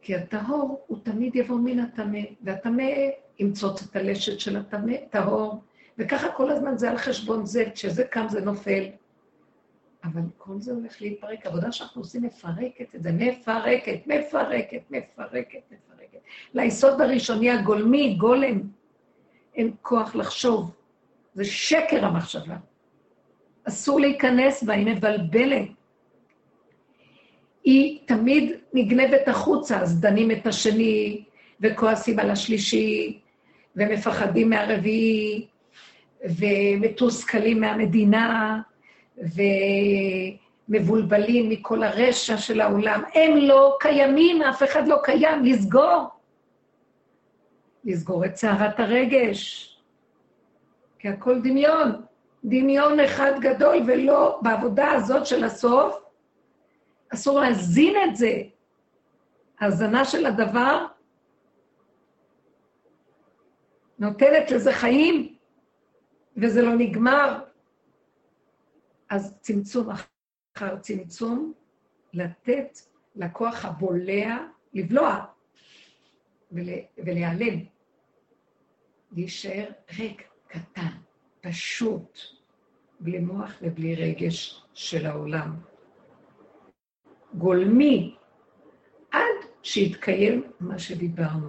כי 0.00 0.14
הטהור 0.14 0.84
הוא 0.86 0.98
תמיד 1.02 1.36
יבוא 1.36 1.58
מן 1.58 1.78
הטמא, 1.78 2.18
והטמא 2.42 2.82
ימצוץ 3.38 3.82
את 3.82 3.96
הלשת 3.96 4.40
של 4.40 4.56
הטמא, 4.56 4.96
טהור, 5.10 5.64
וככה 5.98 6.32
כל 6.32 6.50
הזמן 6.50 6.76
זה 6.78 6.90
על 6.90 6.96
חשבון 6.96 7.46
זה, 7.46 7.64
כשזה 7.74 8.04
קם 8.04 8.26
זה 8.28 8.40
נופל. 8.40 8.84
אבל 10.04 10.20
כל 10.38 10.60
זה 10.60 10.72
הולך 10.72 11.02
להתפרק. 11.02 11.46
העבודה 11.46 11.72
שאנחנו 11.72 12.02
עושים 12.02 12.22
מפרקת 12.22 12.94
את 12.94 13.02
זה, 13.02 13.12
מפרקת, 13.12 14.06
מפרקת, 14.06 14.82
מפרקת, 14.90 15.60
מפרקת. 15.70 16.18
ליסוד 16.54 17.00
הראשוני 17.00 17.50
הגולמי, 17.50 18.14
גולם, 18.14 18.60
אין 19.54 19.70
כוח 19.82 20.14
לחשוב. 20.14 20.70
זה 21.34 21.44
שקר 21.44 22.04
המחשבה. 22.04 22.56
אסור 23.64 24.00
להיכנס 24.00 24.62
בה, 24.62 24.74
היא 24.74 24.86
מבלבלת. 24.86 25.68
היא 27.64 27.98
תמיד 28.06 28.52
נגנבת 28.72 29.28
החוצה, 29.28 29.80
אז 29.80 30.00
דנים 30.00 30.30
את 30.30 30.46
השני, 30.46 31.24
וכועסים 31.60 32.18
על 32.18 32.30
השלישי, 32.30 33.18
ומפחדים 33.76 34.50
מהרביעי, 34.50 35.46
ומתוסכלים 36.24 37.60
מהמדינה, 37.60 38.60
ומבולבלים 40.68 41.48
מכל 41.48 41.82
הרשע 41.82 42.36
של 42.36 42.60
העולם. 42.60 43.02
הם 43.14 43.36
לא 43.36 43.76
קיימים, 43.80 44.42
אף 44.42 44.62
אחד 44.62 44.88
לא 44.88 44.96
קיים, 45.02 45.44
לסגור. 45.44 46.08
לסגור 47.84 48.24
את 48.24 48.36
סערת 48.36 48.80
הרגש, 48.80 49.68
כי 50.98 51.08
הכל 51.08 51.40
דמיון. 51.40 52.02
דמיון 52.44 53.00
אחד 53.00 53.32
גדול, 53.40 53.76
ולא 53.86 54.38
בעבודה 54.42 54.92
הזאת 54.92 55.26
של 55.26 55.44
הסוף, 55.44 56.02
אסור 57.14 57.40
להזין 57.40 57.94
את 58.04 58.16
זה. 58.16 58.42
הזנה 59.60 60.04
של 60.04 60.26
הדבר 60.26 60.86
נותנת 63.98 64.50
לזה 64.50 64.72
חיים, 64.72 65.34
וזה 66.36 66.62
לא 66.62 66.74
נגמר. 66.74 67.38
אז 69.12 69.38
צמצום 69.40 69.88
אחר 69.90 70.76
צמצום, 70.76 71.52
לתת 72.12 72.78
לכוח 73.16 73.64
הבולע 73.64 74.38
לבלוע 74.74 75.24
ולהיעלם, 76.96 77.58
להישאר 79.12 79.70
ריק, 79.98 80.28
קטן, 80.48 80.96
פשוט, 81.40 82.18
בלי 83.00 83.18
מוח 83.18 83.58
ובלי 83.62 83.94
רגש 83.94 84.64
של 84.74 85.06
העולם. 85.06 85.56
גולמי, 87.34 88.16
עד 89.10 89.36
שיתקיים 89.62 90.50
מה 90.60 90.78
שדיברנו. 90.78 91.48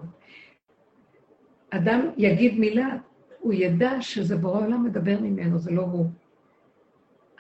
אדם 1.69 2.09
יגיד 2.17 2.59
מילה, 2.59 2.97
הוא 3.39 3.53
ידע 3.53 4.01
שזה 4.01 4.37
בורא 4.37 4.65
עולם 4.65 4.83
מדבר 4.83 5.19
ממנו, 5.19 5.59
זה 5.59 5.71
לא 5.71 5.81
הוא. 5.81 6.09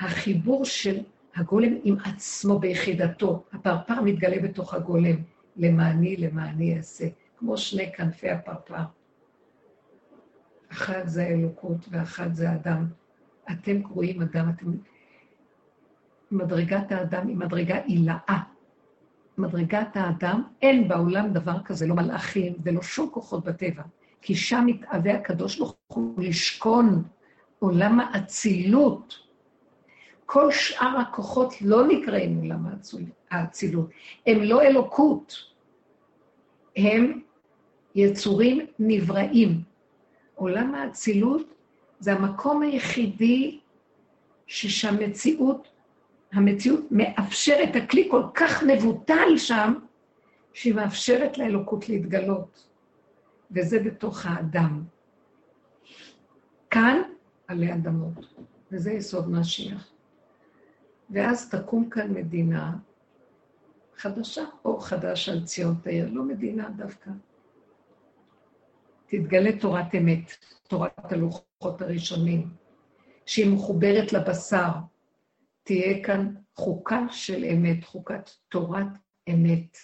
החיבור 0.03 0.65
של 0.65 0.99
הגולם 1.35 1.73
עם 1.83 1.95
עצמו 2.05 2.59
ביחידתו, 2.59 3.43
הפרפר 3.53 4.01
מתגלה 4.01 4.41
בתוך 4.41 4.73
הגולם, 4.73 5.15
למעני, 5.57 6.17
למעני 6.17 6.77
אעשה, 6.77 7.07
כמו 7.37 7.57
שני 7.57 7.91
כנפי 7.93 8.29
הפרפר. 8.29 8.83
אחת 10.71 11.03
זה 11.05 11.23
האלוקות 11.23 11.77
ואחת 11.89 12.35
זה 12.35 12.49
האדם. 12.49 12.87
אתם 13.51 13.83
קרואים 13.83 14.21
אדם, 14.21 14.49
אתם 14.49 14.71
מדרגת 16.31 16.91
האדם 16.91 17.27
היא 17.27 17.37
מדרגה 17.37 17.77
עילאה. 17.77 18.39
מדרגת 19.37 19.97
האדם, 19.97 20.43
אין 20.61 20.87
בעולם 20.87 21.33
דבר 21.33 21.63
כזה, 21.63 21.87
לא 21.87 21.95
מלאכים 21.95 22.53
ולא 22.63 22.81
שום 22.81 23.09
כוחות 23.09 23.43
בטבע, 23.43 23.83
כי 24.21 24.35
שם 24.35 24.63
מתאווה 24.65 25.13
הקדוש 25.13 25.57
ברוך 25.57 25.75
הוא 25.87 26.23
לשכון 26.23 27.03
עולם 27.59 27.99
האצילות. 27.99 29.23
כל 30.33 30.51
שאר 30.51 30.97
הכוחות 30.97 31.53
לא 31.61 31.87
נקראים 31.87 32.37
עולם 32.37 32.65
האצילות, 33.31 33.89
הם 34.27 34.41
לא 34.41 34.61
אלוקות, 34.61 35.35
הם 36.75 37.21
יצורים 37.95 38.65
נבראים. 38.79 39.61
עולם 40.35 40.75
האצילות 40.75 41.53
זה 41.99 42.13
המקום 42.13 42.61
היחידי 42.61 43.59
ששהמציאות 44.47 45.67
המציאות 46.31 46.91
מאפשרת, 46.91 47.75
הכלי 47.75 48.07
כל 48.11 48.23
כך 48.33 48.63
מבוטל 48.63 49.37
שם, 49.37 49.73
שהיא 50.53 50.73
מאפשרת 50.73 51.37
לאלוקות 51.37 51.89
להתגלות, 51.89 52.67
וזה 53.51 53.79
בתוך 53.79 54.25
האדם. 54.25 54.83
כאן 56.69 57.01
עלי 57.47 57.73
אדמות, 57.73 58.25
וזה 58.71 58.91
יסוד 58.91 59.31
משיח. 59.31 59.92
ואז 61.09 61.49
תקום 61.49 61.89
כאן 61.89 62.13
מדינה 62.13 62.77
חדשה, 63.95 64.43
אור 64.65 64.87
חדש 64.87 65.29
על 65.29 65.45
ציון 65.45 65.75
תאיר, 65.83 66.09
לא 66.11 66.23
מדינה 66.23 66.69
דווקא. 66.69 67.11
תתגלה 69.05 69.59
תורת 69.59 69.95
אמת, 69.97 70.31
תורת 70.67 71.11
הלוחות 71.11 71.81
הראשונים, 71.81 72.49
שהיא 73.25 73.55
מחוברת 73.55 74.13
לבשר, 74.13 74.69
תהיה 75.63 76.03
כאן 76.03 76.35
חוקה 76.55 77.05
של 77.09 77.43
אמת, 77.45 77.83
חוקת 77.83 78.29
תורת 78.49 78.87
אמת. 79.29 79.77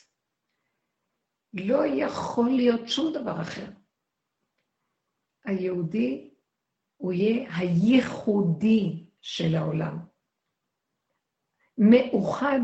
לא 1.53 1.85
יכול 1.85 2.49
להיות 2.49 2.87
שום 2.87 3.13
דבר 3.13 3.41
אחר. 3.41 3.71
היהודי 5.45 6.29
הוא 6.97 7.13
יהיה 7.13 7.55
הייחודי 7.57 9.05
של 9.21 9.55
העולם. 9.55 10.08
מאוחד 11.79 12.59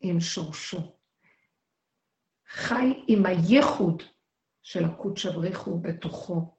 עם 0.00 0.20
שורשו. 0.20 0.96
חי 2.48 3.04
עם 3.06 3.26
הייחוד 3.26 4.02
של 4.62 4.84
הקודש 4.84 5.26
אבריחו 5.26 5.78
בתוכו, 5.78 6.56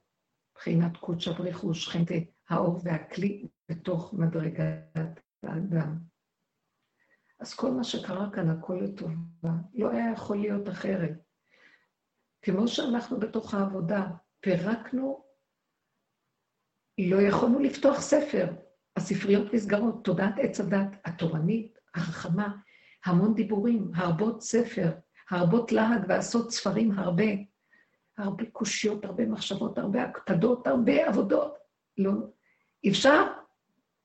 מבחינת 0.52 0.96
קודש 0.96 1.28
אבריחו 1.28 1.74
שכנתה 1.74 2.14
האור 2.48 2.80
והכלי 2.84 3.48
בתוך 3.68 4.14
מדרגת 4.14 5.20
האדם. 5.42 5.98
אז 7.40 7.54
כל 7.54 7.70
מה 7.70 7.84
שקרה 7.84 8.30
כאן, 8.32 8.50
הכל 8.50 8.80
לטובה. 8.82 9.52
לא 9.74 9.90
היה 9.90 10.12
יכול 10.12 10.36
להיות 10.36 10.68
אחרת. 10.68 11.12
כמו 12.42 12.68
שאנחנו 12.68 13.20
בתוך 13.20 13.54
העבודה 13.54 14.06
פירקנו, 14.40 15.24
לא 16.98 17.22
יכולנו 17.22 17.58
לפתוח 17.58 18.00
ספר. 18.00 18.46
הספריות 18.96 19.54
נסגרות, 19.54 20.04
תודעת 20.04 20.34
עץ 20.38 20.60
הדת, 20.60 20.88
התורנית, 21.04 21.77
החכמה, 21.98 22.56
המון 23.04 23.34
דיבורים, 23.34 23.90
הרבות 23.94 24.42
ספר, 24.42 24.90
הרבות 25.30 25.72
להג 25.72 26.04
ועשות 26.08 26.52
ספרים 26.52 26.98
הרבה, 26.98 27.24
הרבה 28.18 28.44
קושיות, 28.52 29.04
הרבה 29.04 29.26
מחשבות, 29.26 29.78
הרבה 29.78 30.02
הקפדות, 30.02 30.66
הרבה 30.66 31.08
עבודות. 31.08 31.54
לא, 31.98 32.12
אפשר? 32.88 33.24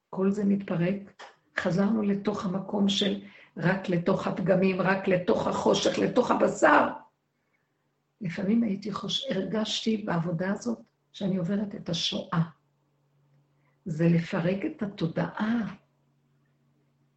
כל 0.09 0.31
זה 0.31 0.45
מתפרק. 0.45 1.23
חזרנו 1.59 2.01
לתוך 2.01 2.45
המקום 2.45 2.89
של 2.89 3.21
רק 3.57 3.89
לתוך 3.89 4.27
הפגמים, 4.27 4.81
רק 4.81 5.07
לתוך 5.07 5.47
החושך, 5.47 5.99
לתוך 5.99 6.31
הבשר. 6.31 6.87
לפעמים 8.21 8.63
הייתי 8.63 8.91
חוש... 8.91 9.25
הרגשתי 9.31 9.97
בעבודה 9.97 10.51
הזאת 10.51 10.79
שאני 11.11 11.37
עוברת 11.37 11.75
את 11.75 11.89
השואה. 11.89 12.41
זה 13.85 14.07
לפרק 14.09 14.65
את 14.65 14.83
התודעה, 14.83 15.75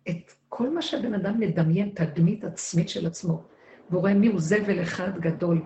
את 0.08 0.32
כל 0.48 0.70
מה 0.70 0.82
שהבן 0.82 1.14
אדם 1.14 1.40
מדמיין, 1.40 1.90
תדמית 1.94 2.44
עצמית 2.44 2.88
של 2.88 3.06
עצמו, 3.06 3.42
והוא 3.90 4.00
רואה 4.00 4.14
מי 4.14 4.26
הוא 4.26 4.40
זבל 4.40 4.82
אחד 4.82 5.18
גדול. 5.18 5.62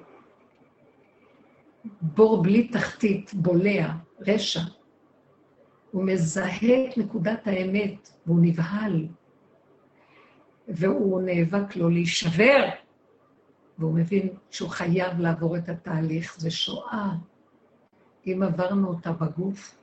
בור 2.01 2.43
בלי 2.43 2.68
תחתית, 2.68 3.34
בולע, 3.34 3.93
רשע. 4.20 4.61
הוא 5.91 6.05
מזהה 6.05 6.88
את 6.88 6.99
נקודת 6.99 7.47
האמת, 7.47 8.11
והוא 8.26 8.38
נבהל, 8.43 9.07
והוא 10.68 11.20
נאבק 11.20 11.76
לו 11.76 11.91
להישבר, 11.91 12.68
והוא 13.78 13.95
מבין 13.95 14.28
שהוא 14.51 14.70
חייב 14.70 15.20
לעבור 15.20 15.57
את 15.57 15.68
התהליך, 15.68 16.36
זה 16.38 16.51
שואה. 16.51 17.11
אם 18.26 18.43
עברנו 18.43 18.88
אותה 18.88 19.12
בגוף, 19.12 19.78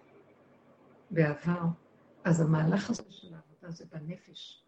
בעבר, 1.12 1.62
אז 2.24 2.42
המהלך 2.42 2.90
הזה 2.90 3.04
של 3.10 3.34
העבודה 3.68 3.72
זה 3.72 3.86
בנפש. 3.92 4.64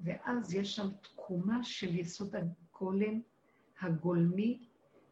ואז 0.00 0.54
יש 0.54 0.76
שם 0.76 0.88
תקומה 1.02 1.64
של 1.64 1.98
יסוד 1.98 2.34
הגולם 2.36 3.20
הגולמי, 3.80 4.66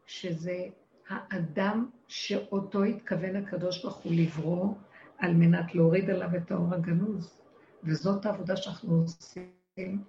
שזה 0.05 0.67
האדם 1.09 1.89
שאותו 2.07 2.83
התכוון 2.83 3.35
הקדוש 3.35 3.83
ברוך 3.83 3.97
הוא 3.97 4.13
לברוא, 4.15 4.73
על 5.17 5.33
מנת 5.33 5.75
להוריד 5.75 6.09
עליו 6.09 6.29
את 6.37 6.51
האור 6.51 6.73
הגנוז. 6.73 7.41
וזאת 7.83 8.25
העבודה 8.25 8.57
שאנחנו 8.57 8.95
עושים, 8.95 10.03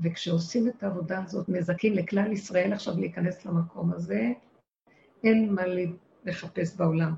וכשעושים 0.00 0.68
את 0.68 0.82
העבודה 0.82 1.24
הזאת, 1.24 1.48
מזכים 1.48 1.92
לכלל 1.92 2.32
ישראל 2.32 2.72
עכשיו 2.72 2.94
להיכנס 2.98 3.44
למקום 3.44 3.92
הזה, 3.92 4.32
אין 5.24 5.54
מה 5.54 5.62
לחפש 6.24 6.76
בעולם, 6.76 7.14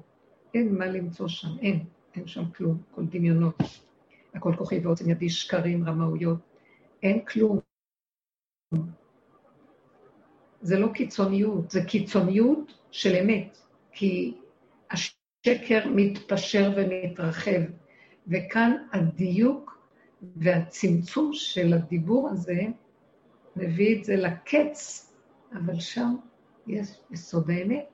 אין 0.54 0.78
מה 0.78 0.86
למצוא 0.86 1.28
שם, 1.28 1.58
אין, 1.60 1.84
אין 2.14 2.26
שם 2.26 2.50
כלום, 2.50 2.82
כל 2.90 3.06
דמיונות. 3.06 3.56
הכל 4.34 4.52
כוחי 4.58 4.78
ועוצם 4.78 5.10
ידי, 5.10 5.30
שקרים, 5.30 5.88
רמאויות, 5.88 6.38
אין 7.02 7.24
כלום. 7.24 7.58
זה 10.60 10.78
לא 10.78 10.88
קיצוניות, 10.94 11.70
זה 11.70 11.84
קיצוניות 11.84 12.78
של 12.90 13.16
אמת, 13.16 13.58
כי 13.92 14.34
השקר 14.90 15.88
מתפשר 15.94 16.72
ומתרחב, 16.76 17.60
וכאן 18.28 18.76
הדיוק 18.92 19.78
והצמצום 20.36 21.30
של 21.32 21.72
הדיבור 21.72 22.28
הזה 22.30 22.60
מביא 23.56 23.98
את 23.98 24.04
זה 24.04 24.16
לקץ, 24.16 25.10
אבל 25.52 25.80
שם 25.80 26.14
יש 26.66 26.88
יסוד 27.10 27.50
האמת. 27.50 27.93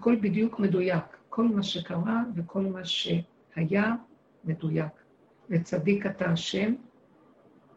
הכל 0.00 0.16
בדיוק 0.16 0.58
מדויק. 0.58 1.04
כל 1.28 1.44
מה 1.48 1.62
שקרה 1.62 2.22
וכל 2.36 2.60
מה 2.60 2.80
שהיה 2.84 3.94
מדויק. 4.44 4.92
וצדיק 5.50 6.06
אתה 6.06 6.24
השם. 6.24 6.74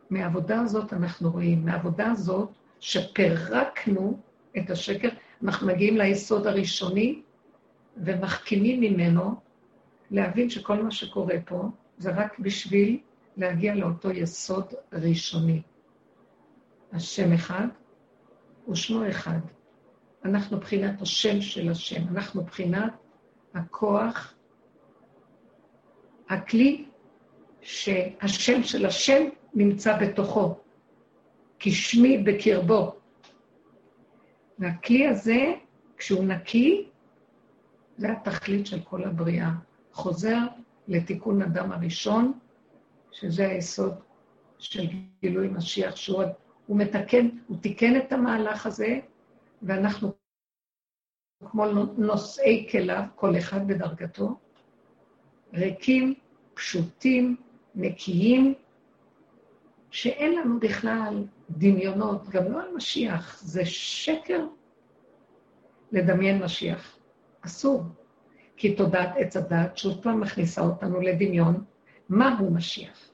מהעבודה 0.09 0.61
הזאת 0.61 0.93
אנחנו 0.93 1.32
רואים, 1.32 1.65
מהעבודה 1.65 2.11
הזאת 2.11 2.49
שפירקנו 2.80 4.19
את 4.57 4.69
השקר, 4.69 5.09
אנחנו 5.43 5.67
מגיעים 5.67 5.97
ליסוד 5.97 6.47
הראשוני 6.47 7.21
ומחכימים 7.97 8.82
ממנו 8.82 9.36
להבין 10.11 10.49
שכל 10.49 10.84
מה 10.84 10.91
שקורה 10.91 11.36
פה 11.45 11.69
זה 11.97 12.11
רק 12.11 12.39
בשביל 12.39 12.99
להגיע 13.38 13.76
לאותו 13.76 14.11
יסוד 14.11 14.74
ראשוני. 14.93 15.61
השם 16.93 17.34
אחד 17.34 17.67
ושמו 18.69 19.09
אחד. 19.09 19.39
אנחנו 20.26 20.59
בחינת 20.59 21.01
השם 21.01 21.41
של 21.41 21.69
השם, 21.69 22.07
אנחנו 22.11 22.43
בחינת 22.43 22.93
הכוח, 23.53 24.34
הכלי 26.30 26.86
שהשם 27.61 28.63
של 28.63 28.86
השם 28.86 29.24
נמצא 29.53 29.97
בתוכו, 29.97 30.57
כשמי 31.59 32.17
בקרבו. 32.17 32.95
והכלי 34.59 35.07
הזה, 35.07 35.53
כשהוא 35.97 36.24
נקי, 36.24 36.88
זה 37.97 38.11
התכלית 38.11 38.67
של 38.67 38.80
כל 38.80 39.03
הבריאה. 39.03 39.51
חוזר 39.91 40.38
לתיקון 40.88 41.41
אדם 41.41 41.71
הראשון, 41.71 42.39
שזה 43.11 43.47
היסוד 43.47 43.93
של 44.59 44.88
גילוי 45.21 45.47
משיח, 45.47 45.95
שהוא 45.95 46.24
הוא 46.65 46.78
מתקן, 46.78 47.30
הוא 47.47 47.57
תיקן 47.61 47.97
את 47.97 48.13
המהלך 48.13 48.65
הזה, 48.65 48.99
ואנחנו 49.64 50.11
כמו 51.51 51.66
נושאי 51.97 52.68
כליו, 52.72 53.03
כל 53.16 53.38
אחד 53.38 53.68
בדרגתו, 53.68 54.39
ריקים, 55.53 56.14
פשוטים, 56.53 57.36
נקיים, 57.76 58.53
שאין 59.91 60.36
לנו 60.36 60.59
בכלל 60.59 61.24
דמיונות, 61.49 62.30
גם 62.30 62.51
לא 62.51 62.61
על 62.61 62.76
משיח, 62.76 63.41
זה 63.41 63.66
שקר 63.66 64.45
לדמיין 65.91 66.43
משיח. 66.43 66.97
אסור. 67.41 67.84
כי 68.57 68.76
תודעת 68.76 69.09
עץ 69.18 69.38
הדת 69.38 69.78
שוב 69.78 70.03
פעם 70.03 70.22
מכניסה 70.22 70.61
אותנו 70.61 71.01
לדמיון, 71.01 71.64
מהו 72.09 72.53
משיח. 72.53 73.09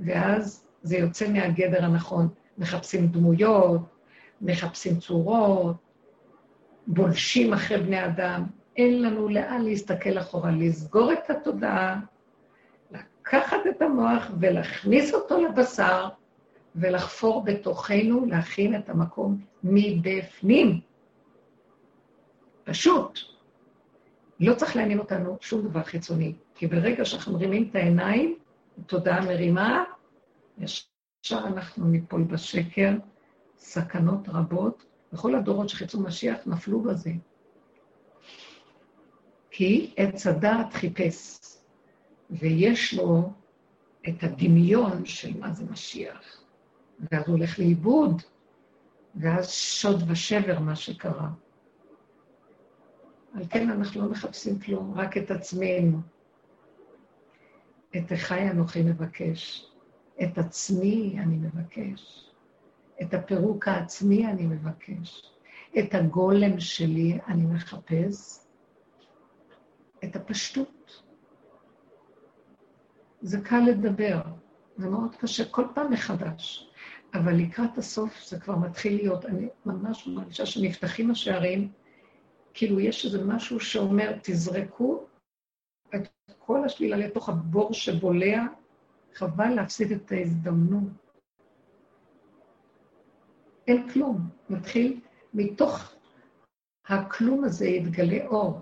ואז 0.00 0.66
זה 0.82 0.96
יוצא 0.96 1.32
מהגדר 1.32 1.84
הנכון. 1.84 2.28
מחפשים 2.58 3.06
דמויות, 3.06 3.80
מחפשים 4.44 4.98
צורות, 4.98 5.76
בולשים 6.86 7.52
אחרי 7.52 7.78
בני 7.78 8.04
אדם. 8.04 8.44
אין 8.76 9.02
לנו 9.02 9.28
לאן 9.28 9.62
להסתכל 9.62 10.18
אחורה, 10.18 10.50
לסגור 10.50 11.12
את 11.12 11.30
התודעה, 11.30 12.00
לקחת 12.90 13.60
את 13.70 13.82
המוח 13.82 14.30
ולהכניס 14.40 15.14
אותו 15.14 15.40
לבשר 15.42 16.08
ולחפור 16.74 17.44
בתוכנו, 17.44 18.26
להכין 18.26 18.76
את 18.76 18.88
המקום 18.88 19.40
מבפנים. 19.64 20.80
פשוט. 22.64 23.18
לא 24.40 24.54
צריך 24.54 24.76
לעניין 24.76 24.98
אותנו 24.98 25.36
שום 25.40 25.68
דבר 25.68 25.82
חיצוני, 25.82 26.32
כי 26.54 26.66
ברגע 26.66 27.04
שאנחנו 27.04 27.32
מרימים 27.32 27.68
את 27.70 27.76
העיניים, 27.76 28.38
תודעה 28.86 29.20
מרימה, 29.20 29.84
ישר 30.58 31.38
אנחנו 31.46 31.86
ניפול 31.86 32.22
בשקר, 32.22 32.90
סכנות 33.64 34.28
רבות, 34.28 34.84
וכל 35.12 35.34
הדורות 35.34 35.68
שחיפשו 35.68 36.00
משיח 36.00 36.38
נפלו 36.46 36.80
בזה. 36.80 37.10
כי 39.50 39.94
עץ 39.96 40.26
הדעת 40.26 40.72
חיפש, 40.72 41.38
ויש 42.30 42.94
לו 42.94 43.32
את 44.08 44.22
הדמיון 44.22 45.06
של 45.06 45.40
מה 45.40 45.52
זה 45.52 45.64
משיח, 45.70 46.42
ואז 47.00 47.22
הוא 47.26 47.36
הולך 47.36 47.58
לאיבוד, 47.58 48.22
ואז 49.14 49.50
שוד 49.50 50.02
ושבר 50.10 50.58
מה 50.58 50.76
שקרה. 50.76 51.30
על 53.34 53.42
כן 53.50 53.70
אנחנו 53.70 54.02
לא 54.02 54.10
מחפשים 54.10 54.58
כלום, 54.58 54.94
רק 54.94 55.16
את 55.16 55.30
עצמנו. 55.30 56.00
את 57.96 58.12
אחי 58.12 58.50
אנוכי 58.50 58.82
מבקש, 58.82 59.70
את 60.22 60.38
עצמי 60.38 61.16
אני 61.18 61.36
מבקש, 61.36 62.30
את 63.02 63.14
הפירוק 63.14 63.68
העצמי 63.68 64.26
אני 64.26 64.46
מבקש, 64.46 65.32
את 65.78 65.94
הגולם 65.94 66.60
שלי 66.60 67.18
אני 67.26 67.42
מחפש, 67.46 68.40
את 70.04 70.16
הפשטות. 70.16 71.02
זה 73.22 73.40
קל 73.40 73.60
לדבר, 73.60 74.20
זה 74.76 74.88
מאוד 74.88 75.16
קשה 75.16 75.44
כל 75.44 75.64
פעם 75.74 75.92
מחדש, 75.92 76.70
אבל 77.14 77.32
לקראת 77.32 77.78
הסוף 77.78 78.24
זה 78.24 78.40
כבר 78.40 78.56
מתחיל 78.56 78.96
להיות, 78.96 79.24
אני 79.24 79.48
ממש 79.66 80.06
מרגישה 80.06 80.46
שנפתחים 80.46 81.10
השערים, 81.10 81.72
כאילו 82.54 82.80
יש 82.80 83.04
איזה 83.04 83.24
משהו 83.24 83.60
שאומר, 83.60 84.18
תזרקו 84.22 85.04
את 85.94 86.08
כל 86.38 86.64
השלילה 86.64 86.96
לתוך 86.96 87.28
הבור 87.28 87.74
שבולע, 87.74 88.42
חבל 89.14 89.48
להפסיד 89.48 89.92
את 89.92 90.12
ההזדמנות. 90.12 91.03
אין 93.68 93.90
כלום, 93.92 94.28
מתחיל, 94.50 95.00
מתוך 95.34 95.94
הכלום 96.86 97.44
הזה 97.44 97.66
יתגלה 97.66 98.26
אור, 98.26 98.60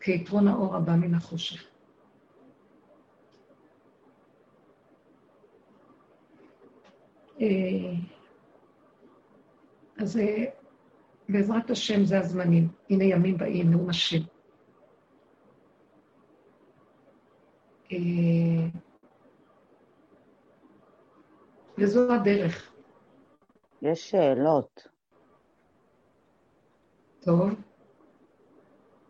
כיתרון 0.00 0.48
האור 0.48 0.76
הבא 0.76 0.92
מן 0.92 1.14
החושך. 1.14 1.64
אה, 7.40 7.46
אז 9.98 10.16
אה, 10.16 10.44
בעזרת 11.28 11.70
השם 11.70 12.04
זה 12.04 12.18
הזמנים. 12.18 12.68
הנה 12.90 13.04
ימים 13.04 13.36
באים, 13.36 13.70
נאום 13.70 13.90
השם. 13.90 14.20
אה, 17.92 17.98
וזו 21.78 22.12
הדרך. 22.12 22.73
יש 23.84 24.10
שאלות. 24.10 24.88
טוב. 27.20 27.50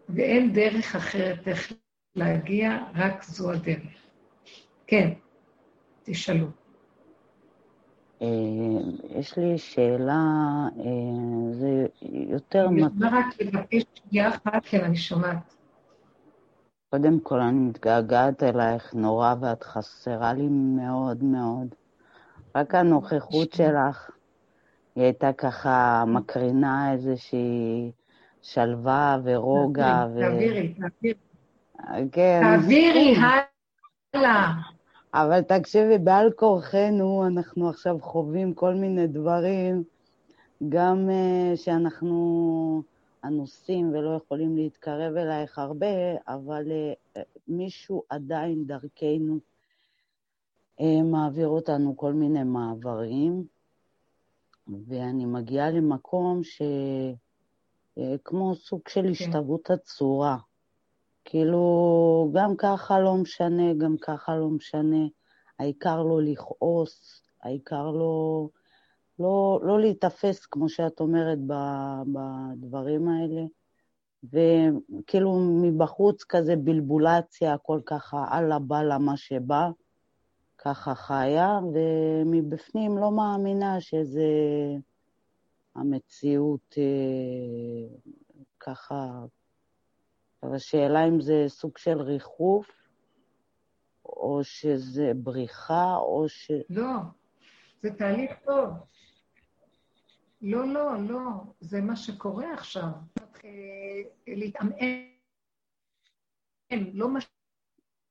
ואין 0.09 0.53
דרך 0.53 0.97
אחרת 0.97 1.49
איך 1.49 1.73
להגיע, 2.17 2.79
רק 2.95 3.25
זו 3.25 3.53
הדרך. 3.53 4.07
כן, 4.87 5.13
תשאלו. 6.03 6.47
אה, 8.23 8.29
יש 9.19 9.39
לי 9.39 9.59
שאלה, 9.59 10.23
אה, 10.79 11.53
זה 11.53 11.87
יותר... 12.03 12.67
אני 12.69 12.83
רוצה 12.83 13.09
רק 13.13 13.41
לבקש 13.41 13.83
שנייה 13.95 14.29
אחת, 14.29 14.63
כן, 14.65 14.85
אני 14.85 14.97
שומעת. 14.97 15.55
קודם 16.91 17.21
כל, 17.21 17.41
אני 17.41 17.59
מתגעגעת 17.59 18.43
אלייך 18.43 18.95
נורא, 18.95 19.35
ואת 19.41 19.63
חסרה 19.63 20.33
לי 20.33 20.49
מאוד 20.49 21.25
מאוד. 21.25 21.75
רק 22.57 22.75
הנוכחות 22.75 23.53
שלך, 23.53 24.11
היא 24.95 25.05
הייתה 25.05 25.33
ככה 25.33 26.05
מקרינה 26.07 26.93
איזושהי 26.93 27.93
שלווה 28.43 29.19
ורוגע. 29.25 30.07
תעבירי, 30.07 30.75
תעבירי. 30.75 31.15
כן. 32.13 32.41
תעבירי 32.43 33.15
הלאה. 34.15 34.53
אבל 35.15 35.41
תקשיבי, 35.43 35.99
בעל 35.99 36.33
כורחנו 36.33 37.27
אנחנו 37.27 37.69
עכשיו 37.69 37.99
חווים 38.01 38.55
כל 38.55 38.75
מיני 38.75 39.07
דברים, 39.07 39.85
גם 40.69 41.09
uh, 41.09 41.57
שאנחנו 41.57 42.83
אנוסים 43.25 43.91
ולא 43.95 44.21
יכולים 44.25 44.57
להתקרב 44.57 45.17
אלייך 45.17 45.59
הרבה, 45.59 45.87
אבל 46.29 46.65
uh, 46.69 47.21
מישהו 47.49 48.03
עדיין 48.09 48.65
דרכנו 48.67 49.39
uh, 50.81 50.85
מעביר 51.05 51.49
אותנו 51.49 51.97
כל 51.97 52.13
מיני 52.13 52.43
מעברים, 52.43 53.45
ואני 54.89 55.25
מגיעה 55.25 55.71
למקום 55.71 56.45
ש... 56.45 56.63
כמו 58.25 58.55
סוג 58.55 58.81
של 58.89 59.03
כן. 59.03 59.11
השתוות 59.11 59.71
הצורה. 59.71 60.37
כאילו, 61.25 62.31
גם 62.35 62.57
ככה 62.57 63.01
לא 63.01 63.15
משנה, 63.15 63.75
גם 63.75 63.97
ככה 64.01 64.37
לא 64.37 64.49
משנה. 64.49 65.07
העיקר 65.59 66.03
לא 66.03 66.23
לכעוס, 66.23 67.23
העיקר 67.43 67.91
לא, 67.91 68.49
לא, 69.19 69.61
לא 69.63 69.81
להיתפס, 69.81 70.47
כמו 70.47 70.69
שאת 70.69 71.01
אומרת, 71.01 71.39
בדברים 72.13 73.09
האלה. 73.09 73.43
וכאילו 74.25 75.39
מבחוץ 75.63 76.25
כזה 76.25 76.57
בלבולציה, 76.57 77.55
הכל 77.55 77.81
ככה 77.87 78.39
אללה 78.39 78.59
בלה 78.59 78.99
מה 78.99 79.17
שבא, 79.17 79.71
ככה 80.65 80.95
חיה, 80.95 81.59
ומבפנים 81.75 82.99
לא 82.99 83.11
מאמינה 83.11 83.81
שזה 83.81 84.23
המציאות 85.75 86.75
אה, 86.79 87.97
ככה 88.61 89.25
אבל 90.45 90.55
השאלה 90.55 91.09
אם 91.09 91.21
זה 91.21 91.45
סוג 91.49 91.79
של 91.79 92.01
ריחוף, 92.01 92.71
או 94.05 94.41
שזה 94.43 95.13
בריחה, 95.17 95.97
או 95.97 96.29
ש... 96.29 96.51
לא, 96.71 96.97
זה 97.83 97.91
תהליך 97.99 98.33
טוב. 98.45 98.71
לא, 100.43 100.67
לא, 100.67 101.03
לא, 101.09 101.21
זה 101.61 101.81
מה 101.81 101.97
שקורה 101.97 102.55
עכשיו. 102.55 102.89
להתעמעם, 104.27 104.79
לא 106.71 107.09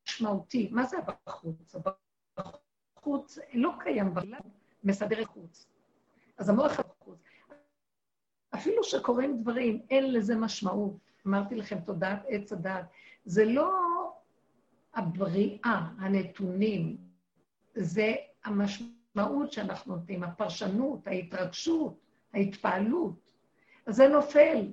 משמעותי. 0.08 0.68
מה 0.72 0.84
זה 0.84 0.96
הבחוץ? 0.98 1.74
הבחוץ 2.36 3.38
לא 3.54 3.72
קיים 3.78 4.14
בעולם, 4.14 4.40
מסדר 4.84 5.24
חוץ. 5.24 5.66
אז 6.38 6.48
המוח 6.48 6.80
הבחוץ. 6.80 7.18
אפילו 8.54 8.84
שקורים 8.84 9.42
דברים, 9.42 9.82
אין 9.90 10.12
לזה 10.12 10.36
משמעות. 10.36 10.96
אמרתי 11.26 11.54
לכם, 11.54 11.80
תודעת 11.80 12.22
עץ 12.28 12.52
הדעת. 12.52 12.84
זה 13.24 13.44
לא 13.44 13.70
הבריאה, 14.94 15.88
הנתונים, 15.98 16.96
זה 17.74 18.14
המשמעות 18.44 19.52
שאנחנו 19.52 19.96
נותנים, 19.96 20.24
הפרשנות, 20.24 21.06
ההתרגשות, 21.06 21.98
ההתפעלות. 22.32 23.30
אז 23.86 23.96
זה 23.96 24.08
נופל. 24.08 24.66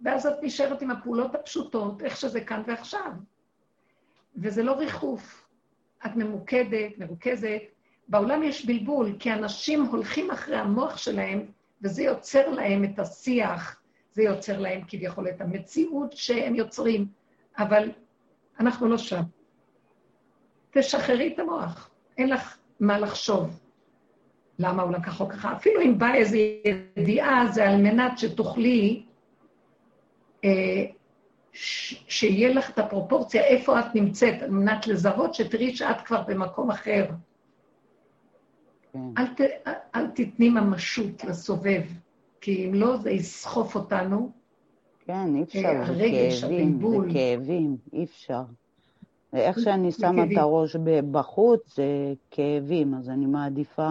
ואז 0.00 0.26
את 0.26 0.36
נשארת 0.42 0.82
עם 0.82 0.90
הפעולות 0.90 1.34
הפשוטות, 1.34 2.02
איך 2.02 2.16
שזה 2.16 2.40
כאן 2.40 2.62
ועכשיו. 2.66 3.12
וזה 4.36 4.62
לא 4.62 4.72
ריחוף. 4.72 5.41
את 6.06 6.16
ממוקדת, 6.16 6.98
מרוכזת. 6.98 7.62
בעולם 8.08 8.42
יש 8.42 8.66
בלבול, 8.66 9.16
כי 9.18 9.32
אנשים 9.32 9.82
הולכים 9.82 10.30
אחרי 10.30 10.56
המוח 10.56 10.96
שלהם, 10.96 11.46
וזה 11.82 12.02
יוצר 12.02 12.50
להם 12.50 12.84
את 12.84 12.98
השיח 12.98 13.82
זה 14.12 14.22
יוצר 14.22 14.58
להם 14.58 14.80
כביכול 14.88 15.28
את 15.28 15.40
המציאות 15.40 16.12
שהם 16.12 16.54
יוצרים, 16.54 17.06
אבל 17.58 17.90
אנחנו 18.60 18.88
לא 18.88 18.98
שם. 18.98 19.22
תשחררי 20.70 21.32
את 21.34 21.38
המוח, 21.38 21.90
אין 22.18 22.28
לך 22.28 22.56
מה 22.80 22.98
לחשוב. 22.98 23.60
למה 24.58 24.82
הוא 24.82 24.92
לקח 24.92 25.12
חוק 25.16 25.32
ככה? 25.32 25.52
אפילו 25.52 25.80
אם 25.80 25.98
באה 25.98 26.14
איזו 26.14 26.36
ידיעה, 26.96 27.46
זה 27.52 27.68
על 27.68 27.82
מנת 27.82 28.18
שתוכלי, 28.18 29.02
אה, 30.44 30.50
שיהיה 31.52 32.54
לך 32.54 32.70
את 32.70 32.78
הפרופורציה, 32.78 33.44
איפה 33.44 33.80
את 33.80 33.94
נמצאת, 33.94 34.42
על 34.42 34.50
מנת 34.50 34.86
לזהות 34.86 35.34
שתראי 35.34 35.76
שאת 35.76 36.00
כבר 36.00 36.22
במקום 36.22 36.70
אחר. 36.70 37.06
כן. 38.92 38.98
אל, 39.18 39.26
ת, 39.26 39.40
אל 39.94 40.06
תתני 40.06 40.48
ממשות 40.48 41.24
לסובב. 41.24 41.82
כי 42.42 42.66
אם 42.66 42.74
לא, 42.74 42.96
זה 42.96 43.10
יסחוף 43.10 43.74
אותנו. 43.74 44.30
כן, 45.06 45.34
אי 45.34 45.42
אפשר, 45.42 45.84
זה 45.86 46.04
כאבים, 46.10 46.80
זה 46.80 47.12
כאבים, 47.12 47.76
אי 47.92 48.04
אפשר. 48.04 48.42
ואיך 49.32 49.58
שאני 49.58 49.92
שמה 49.92 50.24
את 50.24 50.36
הראש 50.36 50.76
בחוץ, 51.10 51.76
זה 51.76 52.12
כאבים, 52.30 52.94
אז 52.94 53.10
אני 53.10 53.26
מעדיפה 53.26 53.90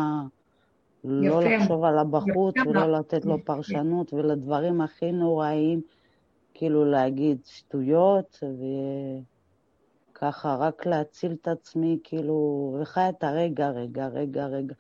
לא 1.04 1.44
לחשוב 1.44 1.84
על 1.84 2.00
הבחוץ 2.00 2.56
ולא 2.68 2.92
לתת 2.92 3.26
לו 3.26 3.46
פרשנות, 3.46 4.14
ולדברים 4.14 4.82
הכי 4.82 5.12
נוראים, 5.12 5.82
כאילו 6.54 6.86
להגיד 6.86 7.46
שטויות, 7.46 8.44
וככה 10.14 10.56
רק 10.56 10.86
להציל 10.86 11.32
את 11.42 11.48
עצמי, 11.48 12.00
כאילו, 12.04 12.78
וחי 12.82 13.10
את 13.10 13.24
הרגע, 13.24 13.70
רגע, 13.70 14.08
רגע, 14.08 14.46
רגע. 14.46 14.76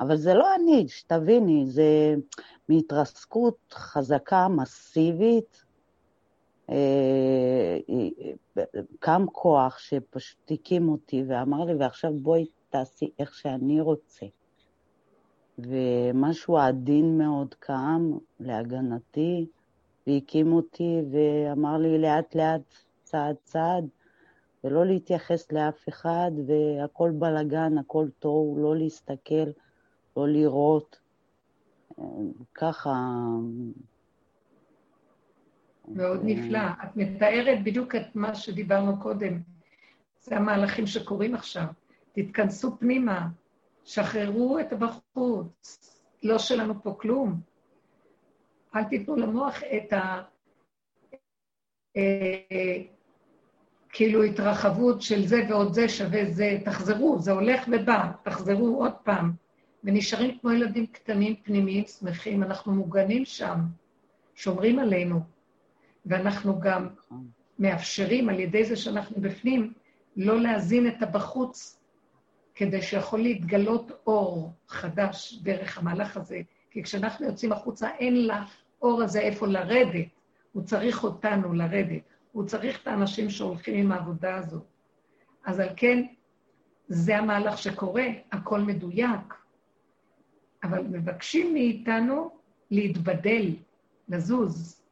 אבל 0.00 0.16
זה 0.16 0.34
לא 0.34 0.54
אני, 0.54 0.88
שתביני, 0.88 1.66
זה 1.66 2.14
מהתרסקות 2.68 3.58
חזקה, 3.72 4.48
מסיבית. 4.48 5.62
אה, 6.70 7.78
קם 8.98 9.24
כוח 9.32 9.78
שפשוט 9.78 10.50
הקים 10.50 10.88
אותי 10.88 11.24
ואמר 11.28 11.64
לי, 11.64 11.74
ועכשיו 11.74 12.12
בואי 12.14 12.46
תעשי 12.70 13.10
איך 13.18 13.34
שאני 13.34 13.80
רוצה. 13.80 14.26
ומשהו 15.58 16.58
עדין 16.58 17.18
מאוד 17.18 17.54
קם 17.54 18.10
להגנתי, 18.40 19.46
והקים 20.06 20.52
אותי 20.52 21.00
ואמר 21.10 21.78
לי 21.78 21.98
לאט 21.98 22.34
לאט, 22.34 22.74
צעד 23.02 23.36
צעד, 23.44 23.88
ולא 24.64 24.86
להתייחס 24.86 25.52
לאף 25.52 25.88
אחד, 25.88 26.30
והכל 26.46 27.10
בלגן, 27.10 27.78
הכל 27.78 28.06
טוב, 28.18 28.58
לא 28.58 28.76
להסתכל, 28.76 29.50
לא 30.16 30.28
לראות. 30.28 30.98
ככה... 32.54 32.92
מאוד 35.88 36.20
נפלא. 36.24 36.58
את 36.58 36.96
מתארת 36.96 37.64
בדיוק 37.64 37.94
את 37.94 38.16
מה 38.16 38.34
שדיברנו 38.34 39.02
קודם. 39.02 39.40
זה 40.20 40.36
המהלכים 40.36 40.86
שקורים 40.86 41.34
עכשיו. 41.34 41.66
תתכנסו 42.12 42.78
פנימה, 42.78 43.28
שחררו 43.84 44.58
את 44.58 44.72
הבחוץ. 44.72 45.80
לא 46.22 46.38
שלנו 46.38 46.82
פה 46.82 46.96
כלום. 47.00 47.40
אל 48.76 48.84
תיתנו 48.84 49.16
למוח 49.16 49.62
את 49.62 49.92
ה... 49.92 50.22
אה, 51.96 52.82
כאילו 53.88 54.22
התרחבות 54.22 55.02
של 55.02 55.26
זה 55.26 55.42
ועוד 55.48 55.72
זה 55.72 55.88
שווה 55.88 56.24
זה, 56.30 56.58
תחזרו, 56.64 57.18
זה 57.18 57.32
הולך 57.32 57.68
ובא, 57.72 58.10
תחזרו 58.22 58.76
עוד 58.76 58.92
פעם. 59.04 59.32
ונשארים 59.84 60.38
כמו 60.38 60.52
ילדים 60.52 60.86
קטנים, 60.86 61.36
פנימיים, 61.36 61.84
שמחים, 61.84 62.42
אנחנו 62.42 62.74
מוגנים 62.74 63.24
שם, 63.24 63.60
שומרים 64.34 64.78
עלינו, 64.78 65.20
ואנחנו 66.06 66.60
גם 66.60 66.88
מאפשרים 67.58 68.28
על 68.28 68.40
ידי 68.40 68.64
זה 68.64 68.76
שאנחנו 68.76 69.20
בפנים, 69.20 69.72
לא 70.16 70.40
להזין 70.40 70.88
את 70.88 71.02
הבחוץ, 71.02 71.80
כדי 72.54 72.82
שיכול 72.82 73.20
להתגלות 73.20 73.90
אור 74.06 74.52
חדש 74.68 75.38
דרך 75.42 75.78
המהלך 75.78 76.16
הזה. 76.16 76.40
כי 76.70 76.82
כשאנחנו 76.82 77.26
יוצאים 77.26 77.52
החוצה, 77.52 77.88
אין 77.98 78.26
לאור 78.82 79.02
הזה 79.02 79.20
איפה 79.20 79.46
לרדת, 79.46 80.06
הוא 80.52 80.62
צריך 80.62 81.04
אותנו 81.04 81.52
לרדת. 81.52 82.02
הוא 82.32 82.46
צריך 82.46 82.82
את 82.82 82.86
האנשים 82.86 83.30
שהולכים 83.30 83.74
עם 83.74 83.92
העבודה 83.92 84.36
הזאת. 84.36 84.62
אז 85.44 85.60
על 85.60 85.68
כן, 85.76 86.06
זה 86.88 87.18
המהלך 87.18 87.58
שקורה, 87.58 88.04
הכל 88.32 88.60
מדויק, 88.60 89.34
אבל 90.62 90.82
מבקשים 90.82 91.52
מאיתנו 91.52 92.30
להתבדל, 92.70 93.54
לזוז. 94.08 94.82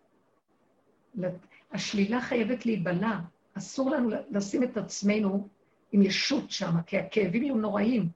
השלילה 1.73 2.21
חייבת 2.21 2.67
להיבלע. 2.67 3.19
אסור 3.55 3.91
לנו 3.91 4.11
לשים 4.31 4.63
את 4.63 4.77
עצמנו 4.77 5.49
עם 5.93 6.03
ישות 6.03 6.51
שם, 6.51 6.83
כי 6.87 6.99
הכאבים 6.99 7.43
יהיו 7.43 7.57
נוראים. 7.57 8.09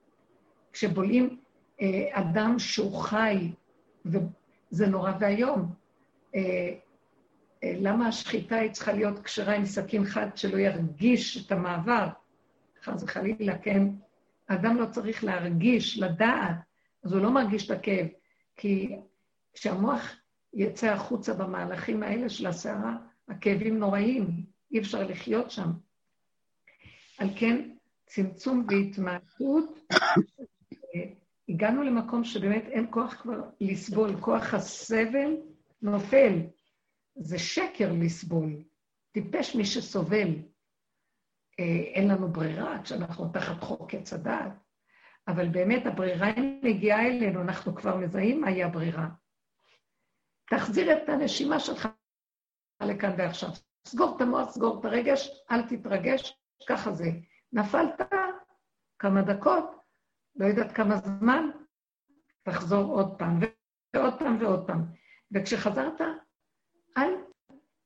כשבולעים 0.72 1.40
אה, 1.80 2.08
אדם 2.12 2.58
שהוא 2.58 2.98
חי, 2.98 3.50
וזה 4.72 4.86
נורא 4.86 5.12
ואיום. 5.20 5.74
אה, 6.34 6.74
אה, 7.64 7.72
למה 7.80 8.08
השחיטה 8.08 8.56
היא 8.56 8.70
צריכה 8.70 8.92
להיות 8.92 9.18
כשרה 9.18 9.54
עם 9.54 9.66
סכין 9.66 10.04
חד 10.04 10.36
שלא 10.36 10.58
ירגיש 10.58 11.46
את 11.46 11.52
המעבר? 11.52 12.08
חס 12.82 13.02
וחלילה, 13.02 13.58
כן? 13.58 13.82
האדם 14.48 14.76
לא 14.76 14.86
צריך 14.86 15.24
להרגיש, 15.24 15.98
לדעת, 15.98 16.56
אז 17.04 17.12
הוא 17.12 17.22
לא 17.22 17.30
מרגיש 17.30 17.70
את 17.70 17.78
הכאב. 17.78 18.06
כי 18.56 18.96
כשהמוח 19.52 20.16
יצא 20.54 20.86
החוצה 20.86 21.34
במהלכים 21.34 22.02
האלה 22.02 22.28
של 22.28 22.46
הסערה, 22.46 22.96
הכאבים 23.28 23.78
נוראים, 23.78 24.44
אי 24.72 24.78
אפשר 24.78 25.06
לחיות 25.06 25.50
שם. 25.50 25.70
על 27.18 27.28
כן, 27.36 27.70
צמצום 28.06 28.66
והתמעטות, 28.68 29.92
הגענו 31.58 31.82
למקום 31.82 32.24
שבאמת 32.24 32.64
אין 32.68 32.86
כוח 32.90 33.14
כבר 33.14 33.40
לסבול, 33.60 34.20
כוח 34.20 34.54
הסבל 34.54 35.36
נופל. 35.82 36.32
זה 37.16 37.38
שקר 37.38 37.92
לסבול. 37.92 38.62
טיפש 39.12 39.54
מי 39.54 39.64
שסובל. 39.64 40.28
אה, 41.60 41.64
אין 41.94 42.08
לנו 42.08 42.32
ברירה 42.32 42.82
כשאנחנו 42.82 43.28
תחת 43.32 43.62
חוק 43.62 43.94
עץ 43.94 44.12
הדעת, 44.12 44.52
אבל 45.28 45.48
באמת 45.48 45.86
הברירה 45.86 46.26
היא 46.26 46.60
מגיעה 46.62 47.06
אלינו, 47.06 47.40
אנחנו 47.40 47.74
כבר 47.74 47.96
מזהים 47.96 48.40
מהי 48.40 48.62
הברירה. 48.62 49.08
תחזיר 50.50 50.92
את 50.92 51.08
הנשימה 51.08 51.60
שלך 51.60 51.88
לכאן 52.82 53.14
ועכשיו. 53.18 53.48
סגור 53.86 54.16
את 54.16 54.20
המוח, 54.20 54.50
סגור 54.50 54.80
את 54.80 54.84
הרגש, 54.84 55.30
אל 55.50 55.62
תתרגש, 55.62 56.38
ככה 56.68 56.92
זה. 56.92 57.10
נפלת 57.52 58.00
כמה 58.98 59.22
דקות, 59.22 59.77
לא 60.38 60.46
יודעת 60.46 60.72
כמה 60.72 60.96
זמן, 60.96 61.50
תחזור 62.42 62.92
עוד 62.92 63.18
פעם, 63.18 63.40
ועוד 63.94 64.18
פעם 64.18 64.36
ועוד 64.40 64.66
פעם. 64.66 64.84
וכשחזרת, 65.32 66.00
אל 66.96 67.10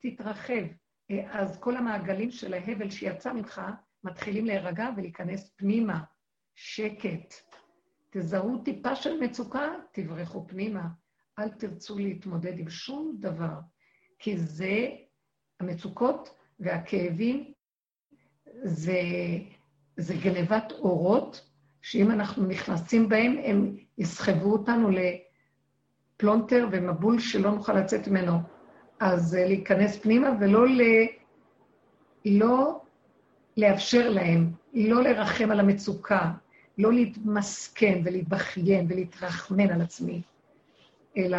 תתרחב. 0.03 0.65
אה, 1.11 1.41
אז 1.41 1.61
כל 1.61 1.77
המעגלים 1.77 2.31
של 2.31 2.55
ההבל 2.55 2.91
שיצא 2.91 3.33
ממך 3.33 3.63
מתחילים 4.05 4.47
להירגע 4.47 4.89
ולהיכנס 4.97 5.51
פנימה. 5.57 6.01
שקט. 6.55 7.35
תזהו 8.11 8.63
טיפה 8.65 8.97
של 8.97 9.21
מצוקה, 9.21 9.69
תברחו 9.93 10.47
פנימה. 10.49 10.89
אל 11.39 11.49
תרצו 11.49 11.99
להתמודד 11.99 12.59
עם 12.59 12.71
שום 12.71 13.17
דבר, 13.19 13.61
כי 14.19 14.39
זה, 14.39 14.89
המצוקות 15.61 16.29
והכאבים, 16.61 17.53
זה, 18.65 19.01
זה 19.97 20.15
גנבת 20.25 20.73
אורות, 20.73 21.52
שאם 21.83 22.11
אנחנו 22.11 22.47
נכנסים 22.47 23.09
בהם, 23.09 23.37
הם 23.45 23.77
יסחבו 23.99 24.53
אותנו 24.53 24.91
לפלונטר 26.19 26.69
ומבול 26.73 27.19
שלא 27.19 27.51
נוכל 27.51 27.73
לצאת 27.73 28.09
ממנו. 28.09 28.39
אז 29.01 29.35
אה, 29.35 29.47
להיכנס 29.47 29.99
פנימה 29.99 30.29
ולא 30.41 30.69
ל... 30.69 30.81
לא 32.25 32.81
לאפשר 33.57 34.11
להם, 34.11 34.51
לא 34.75 35.03
לרחם 35.03 35.51
על 35.51 35.61
המצוקה, 35.61 36.33
לא 36.79 36.93
להתמסכן 36.93 38.01
ולהתבכיין 38.05 38.87
ולהתרחמן 38.89 39.71
על 39.71 39.81
עצמי, 39.81 40.23
אלא 41.17 41.39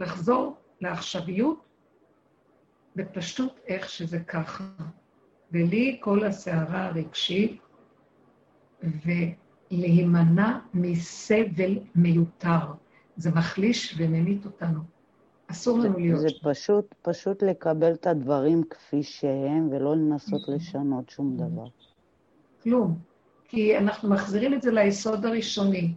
לחזור 0.00 0.56
לעכשוויות 0.80 1.64
בפשטות 2.96 3.60
איך 3.66 3.88
שזה 3.88 4.18
ככה. 4.18 4.64
בלי 5.50 5.98
כל 6.00 6.24
הסערה 6.24 6.86
הרגשית, 6.86 7.60
ולהימנע 8.82 10.58
מסבל 10.74 11.78
מיותר. 11.94 12.58
זה 13.16 13.30
מחליש 13.30 13.94
וממית 13.98 14.44
אותנו. 14.44 14.80
אסור 15.46 15.78
לנו 15.78 15.98
להיות 15.98 16.20
זה 16.20 16.28
פשוט, 16.42 16.94
פשוט 17.02 17.42
לקבל 17.42 17.92
את 17.92 18.06
הדברים 18.06 18.62
כפי 18.70 19.02
שהם, 19.02 19.68
ולא 19.70 19.96
לנסות 19.96 20.42
נכון. 20.42 20.54
לשנות 20.54 21.10
שום 21.10 21.36
דבר. 21.36 21.66
כלום. 22.62 22.98
כי 23.48 23.78
אנחנו 23.78 24.10
מחזירים 24.10 24.54
את 24.54 24.62
זה 24.62 24.70
ליסוד 24.70 25.26
הראשוני. 25.26 25.94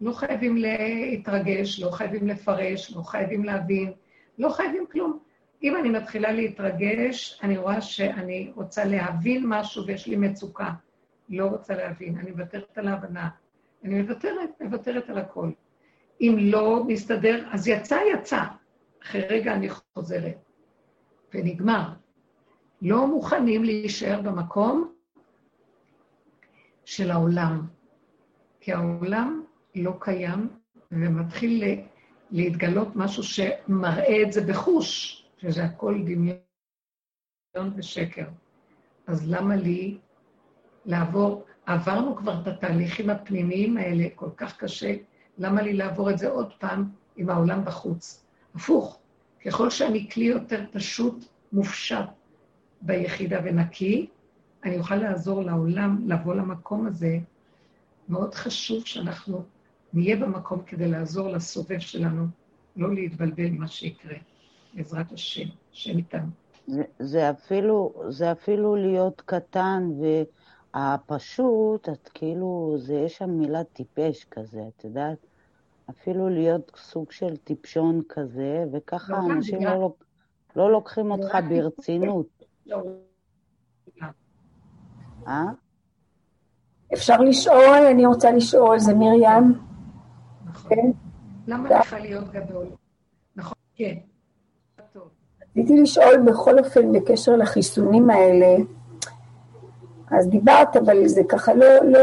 לא 0.00 0.12
חייבים 0.12 0.56
להתרגש, 0.56 1.80
לא 1.80 1.90
חייבים 1.90 2.28
לפרש, 2.28 2.92
לא 2.96 3.02
חייבים 3.02 3.44
להבין, 3.44 3.92
לא 4.38 4.48
חייבים 4.48 4.84
כלום. 4.92 5.18
אם 5.62 5.76
אני 5.76 5.88
מתחילה 5.88 6.32
להתרגש, 6.32 7.40
אני 7.42 7.56
רואה 7.56 7.80
שאני 7.80 8.52
רוצה 8.54 8.84
להבין 8.84 9.44
משהו 9.46 9.86
ויש 9.86 10.06
לי 10.06 10.16
מצוקה. 10.16 10.70
לא 11.28 11.46
רוצה 11.46 11.76
להבין, 11.76 12.18
אני 12.18 12.30
מוותרת 12.30 12.78
על 12.78 12.88
ההבנה. 12.88 13.28
אני 13.84 14.02
מוותרת, 14.02 14.50
מוותרת 14.60 15.10
על 15.10 15.18
הכל. 15.18 15.50
אם 16.20 16.36
לא 16.40 16.84
מסתדר, 16.84 17.48
אז 17.50 17.68
יצא, 17.68 17.98
יצא. 18.14 18.42
אחרי 19.02 19.20
רגע 19.20 19.54
אני 19.54 19.68
חוזרת. 19.70 20.36
ונגמר. 21.34 21.92
לא 22.82 23.06
מוכנים 23.06 23.64
להישאר 23.64 24.20
במקום 24.22 24.94
של 26.84 27.10
העולם. 27.10 27.66
כי 28.60 28.72
העולם 28.72 29.44
לא 29.74 29.92
קיים, 30.00 30.48
ומתחיל 30.92 31.64
להתגלות 32.30 32.88
משהו 32.96 33.22
שמראה 33.22 34.22
את 34.22 34.32
זה 34.32 34.40
בחוש, 34.40 35.14
שזה 35.38 35.64
הכל 35.64 35.94
דמיון 36.04 37.72
ושקר. 37.76 38.26
אז 39.06 39.30
למה 39.30 39.56
לי 39.56 39.98
לעבור, 40.88 41.44
עברנו 41.66 42.16
כבר 42.16 42.40
את 42.42 42.46
התהליכים 42.46 43.10
הפנימיים 43.10 43.76
האלה, 43.76 44.04
כל 44.14 44.30
כך 44.36 44.56
קשה, 44.56 44.94
למה 45.38 45.62
לי 45.62 45.72
לעבור 45.72 46.10
את 46.10 46.18
זה 46.18 46.28
עוד 46.28 46.52
פעם 46.58 46.88
עם 47.16 47.30
העולם 47.30 47.64
בחוץ? 47.64 48.24
הפוך, 48.54 48.98
ככל 49.46 49.70
שאני 49.70 50.10
כלי 50.10 50.24
יותר 50.24 50.64
פשוט, 50.72 51.24
מופשט 51.52 52.08
ביחידה 52.82 53.40
ונקי, 53.44 54.06
אני 54.64 54.78
אוכל 54.78 54.96
לעזור 54.96 55.42
לעולם 55.42 55.98
לבוא 56.06 56.34
למקום 56.34 56.86
הזה. 56.86 57.18
מאוד 58.08 58.34
חשוב 58.34 58.86
שאנחנו 58.86 59.44
נהיה 59.92 60.16
במקום 60.16 60.62
כדי 60.66 60.88
לעזור 60.88 61.28
לסובב 61.28 61.78
שלנו, 61.78 62.26
לא 62.76 62.94
להתבלבל 62.94 63.48
ממה 63.48 63.68
שיקרה. 63.68 64.16
בעזרת 64.74 65.12
השם, 65.12 65.48
השם 65.72 65.98
איתנו. 65.98 66.26
זה, 66.66 66.82
זה, 66.98 67.30
אפילו, 67.30 68.02
זה 68.08 68.32
אפילו 68.32 68.76
להיות 68.76 69.22
קטן 69.26 69.90
והפשוט, 70.78 71.88
את 71.88 72.08
כאילו, 72.14 72.74
זה, 72.78 72.94
יש 72.94 73.16
שם 73.16 73.30
מילה 73.30 73.64
טיפש 73.64 74.24
כזה, 74.30 74.62
את 74.68 74.84
יודעת? 74.84 75.26
אפילו 75.90 76.28
להיות 76.28 76.72
סוג 76.76 77.12
של 77.12 77.36
טיפשון 77.36 78.02
כזה, 78.08 78.64
וככה 78.72 79.12
לא 79.12 79.32
אנשים 79.32 79.64
לא, 79.64 79.74
לוק... 79.74 80.04
לא 80.56 80.72
לוקחים 80.72 81.10
אותך 81.10 81.38
ברצינות. 81.48 82.44
לא. 82.66 82.82
אה? 85.26 85.44
אפשר 86.94 87.20
לשאול, 87.20 87.86
אני 87.90 88.06
רוצה 88.06 88.30
לשאול, 88.32 88.78
זה 88.78 88.94
מרים. 88.94 89.54
נכון. 90.46 90.70
כן? 90.70 90.90
למה 91.46 91.80
לך 91.80 91.92
להיות 91.92 92.30
גדול? 92.32 92.66
נכון, 93.36 93.58
כן. 93.74 93.94
רציתי 95.56 95.80
לשאול 95.82 96.22
בכל 96.26 96.58
אופן 96.58 96.92
בקשר 96.92 97.36
לחיסונים 97.36 98.10
האלה, 98.10 98.56
אז 100.10 100.28
דיברת, 100.28 100.76
אבל 100.76 101.08
זה 101.08 101.22
ככה 101.28 101.54
לא, 101.54 101.66
לא, 101.84 102.00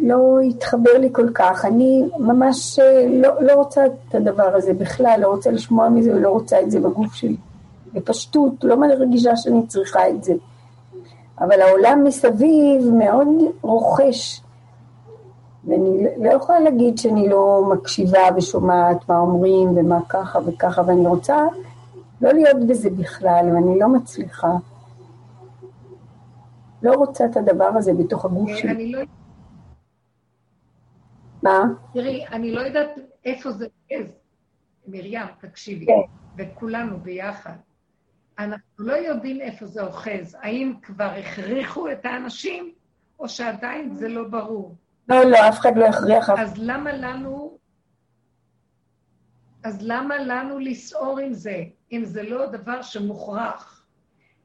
לא 0.00 0.40
התחבר 0.40 0.98
לי 0.98 1.08
כל 1.12 1.28
כך. 1.34 1.64
אני 1.64 2.02
ממש 2.18 2.78
לא, 3.08 3.42
לא 3.42 3.52
רוצה 3.52 3.86
את 3.86 4.14
הדבר 4.14 4.56
הזה 4.56 4.72
בכלל, 4.74 5.18
לא 5.22 5.26
רוצה 5.26 5.50
לשמוע 5.50 5.88
מזה 5.88 6.14
ולא 6.14 6.28
רוצה 6.28 6.60
את 6.60 6.70
זה 6.70 6.80
בגוף 6.80 7.14
שלי. 7.14 7.36
בפשטות, 7.94 8.52
לא 8.64 8.76
מרגישה 8.76 9.36
שאני 9.36 9.66
צריכה 9.66 10.08
את 10.08 10.24
זה. 10.24 10.34
אבל 11.40 11.60
העולם 11.60 12.04
מסביב 12.04 12.90
מאוד 12.98 13.28
רוכש, 13.62 14.40
ואני 15.64 16.06
לא 16.18 16.30
יכולה 16.30 16.60
להגיד 16.60 16.98
שאני 16.98 17.28
לא 17.28 17.64
מקשיבה 17.72 18.20
ושומעת 18.36 19.08
מה 19.08 19.18
אומרים 19.18 19.68
ומה 19.76 19.98
ככה 20.08 20.38
וככה, 20.46 20.82
ואני 20.86 21.06
רוצה 21.06 21.36
לא 22.20 22.32
להיות 22.32 22.66
בזה 22.66 22.90
בכלל, 22.90 23.50
ואני 23.54 23.78
לא 23.78 23.88
מצליחה. 23.88 24.52
לא 26.82 26.92
רוצה 26.92 27.24
את 27.26 27.36
הדבר 27.36 27.70
הזה 27.76 27.92
בתוך 27.94 28.24
הגוף 28.24 28.50
כן, 28.50 28.56
שלי. 28.56 28.92
לא... 28.92 29.02
מה? 31.42 31.62
תראי, 31.92 32.26
אני 32.26 32.52
לא 32.52 32.60
יודעת 32.60 32.90
איפה 33.24 33.50
זה 33.50 33.66
עז. 33.90 34.06
מרים, 34.86 35.26
תקשיבי, 35.40 35.86
כן. 35.86 35.92
וכולנו 36.38 37.00
ביחד. 37.00 37.56
אנחנו 38.38 38.84
לא 38.84 38.92
יודעים 38.92 39.40
איפה 39.40 39.66
זה 39.66 39.82
אוחז. 39.82 40.36
האם 40.40 40.74
כבר 40.82 41.10
הכריחו 41.18 41.90
את 41.90 42.04
האנשים, 42.04 42.72
או 43.18 43.28
שעדיין 43.28 43.96
זה 43.96 44.08
לא 44.08 44.28
ברור? 44.28 44.76
לא, 45.08 45.24
לא, 45.24 45.48
אף 45.48 45.58
אחד 45.58 45.76
לא 45.76 45.84
הכריח. 45.84 46.30
אז 46.30 46.54
למה 46.56 46.92
לנו... 46.92 47.58
אז 49.64 49.78
למה 49.82 50.18
לנו 50.18 50.58
לסעור 50.58 51.18
עם 51.18 51.32
זה, 51.32 51.64
אם 51.92 52.04
זה 52.04 52.22
לא 52.22 52.46
דבר 52.46 52.82
שמוכרח? 52.82 53.71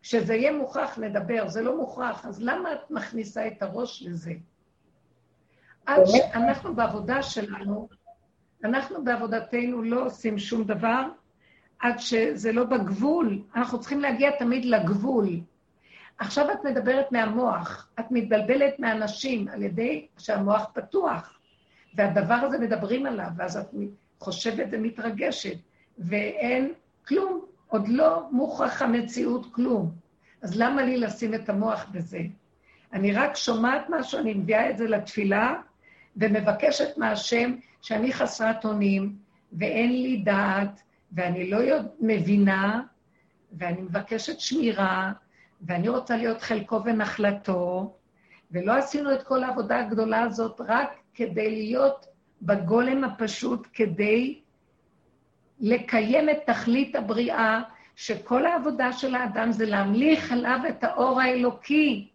כשזה 0.07 0.35
יהיה 0.35 0.51
מוכרח 0.51 0.99
נדבר, 0.99 1.47
זה 1.47 1.61
לא 1.61 1.77
מוכרח, 1.77 2.25
אז 2.25 2.41
למה 2.41 2.73
את 2.73 2.91
מכניסה 2.91 3.47
את 3.47 3.61
הראש 3.61 4.03
לזה? 4.03 4.33
עד 5.85 6.01
שאנחנו 6.05 6.75
בעבודה 6.75 7.23
שלנו, 7.23 7.89
אנחנו 8.63 9.03
בעבודתנו 9.03 9.81
לא 9.81 10.05
עושים 10.05 10.39
שום 10.39 10.63
דבר 10.63 11.03
עד 11.79 11.99
שזה 11.99 12.51
לא 12.51 12.63
בגבול. 12.63 13.41
אנחנו 13.55 13.79
צריכים 13.79 13.99
להגיע 13.99 14.31
תמיד 14.39 14.65
לגבול. 14.65 15.29
עכשיו 16.17 16.51
את 16.51 16.63
מדברת 16.63 17.11
מהמוח, 17.11 17.89
את 17.99 18.05
מתבלבלת 18.11 18.79
מהאנשים 18.79 19.47
על 19.47 19.63
ידי 19.63 20.07
שהמוח 20.17 20.65
פתוח, 20.73 21.39
והדבר 21.95 22.33
הזה 22.33 22.59
מדברים 22.59 23.05
עליו, 23.05 23.29
ואז 23.37 23.57
את 23.57 23.67
חושבת 24.19 24.67
ומתרגשת, 24.71 25.57
ואין 25.97 26.73
כלום, 27.07 27.45
עוד 27.67 27.87
לא 27.87 28.27
מוכרח 28.31 28.81
המציאות 28.81 29.53
כלום. 29.53 29.91
אז 30.41 30.59
למה 30.59 30.83
לי 30.83 30.97
לשים 30.97 31.33
את 31.33 31.49
המוח 31.49 31.85
בזה? 31.91 32.19
אני 32.93 33.13
רק 33.13 33.35
שומעת 33.35 33.85
משהו, 33.89 34.19
אני 34.19 34.33
מביאה 34.33 34.69
את 34.69 34.77
זה 34.77 34.87
לתפילה, 34.87 35.55
ומבקשת 36.17 36.97
מהשם 36.97 37.55
שאני 37.81 38.13
חסרת 38.13 38.65
אונים, 38.65 39.15
ואין 39.53 39.91
לי 39.91 40.17
דעת, 40.17 40.81
ואני 41.11 41.49
לא 41.49 41.57
מבינה, 41.99 42.81
ואני 43.51 43.81
מבקשת 43.81 44.39
שמירה, 44.39 45.11
ואני 45.61 45.89
רוצה 45.89 46.17
להיות 46.17 46.41
חלקו 46.41 46.81
ונחלתו, 46.85 47.95
ולא 48.51 48.73
עשינו 48.73 49.13
את 49.13 49.23
כל 49.23 49.43
העבודה 49.43 49.79
הגדולה 49.79 50.21
הזאת 50.21 50.61
רק 50.67 50.89
כדי 51.13 51.49
להיות 51.55 52.05
בגולם 52.41 53.03
הפשוט, 53.03 53.67
כדי 53.73 54.39
לקיים 55.59 56.29
את 56.29 56.37
תכלית 56.45 56.95
הבריאה, 56.95 57.61
שכל 57.95 58.45
העבודה 58.45 58.93
של 58.93 59.15
האדם 59.15 59.51
זה 59.51 59.65
להמליך 59.65 60.31
עליו 60.31 60.59
את 60.69 60.83
האור 60.83 61.21
האלוקי. 61.21 62.07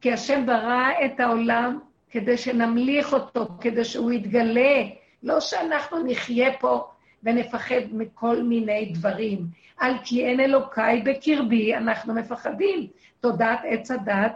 כי 0.00 0.12
השם 0.12 0.46
ברא 0.46 0.90
את 1.04 1.20
העולם 1.20 1.78
כדי 2.10 2.36
שנמליך 2.36 3.12
אותו, 3.12 3.48
כדי 3.60 3.84
שהוא 3.84 4.12
יתגלה. 4.12 4.82
לא 5.22 5.40
שאנחנו 5.40 5.98
נחיה 6.06 6.58
פה 6.58 6.90
ונפחד 7.22 7.80
מכל 7.92 8.42
מיני 8.42 8.92
דברים. 8.94 9.46
על 9.78 9.94
כי 10.04 10.26
אין 10.26 10.40
אלוקיי 10.40 11.02
בקרבי, 11.02 11.74
אנחנו 11.74 12.14
מפחדים. 12.14 12.86
תודעת 13.20 13.60
עץ 13.64 13.90
הדת, 13.90 14.32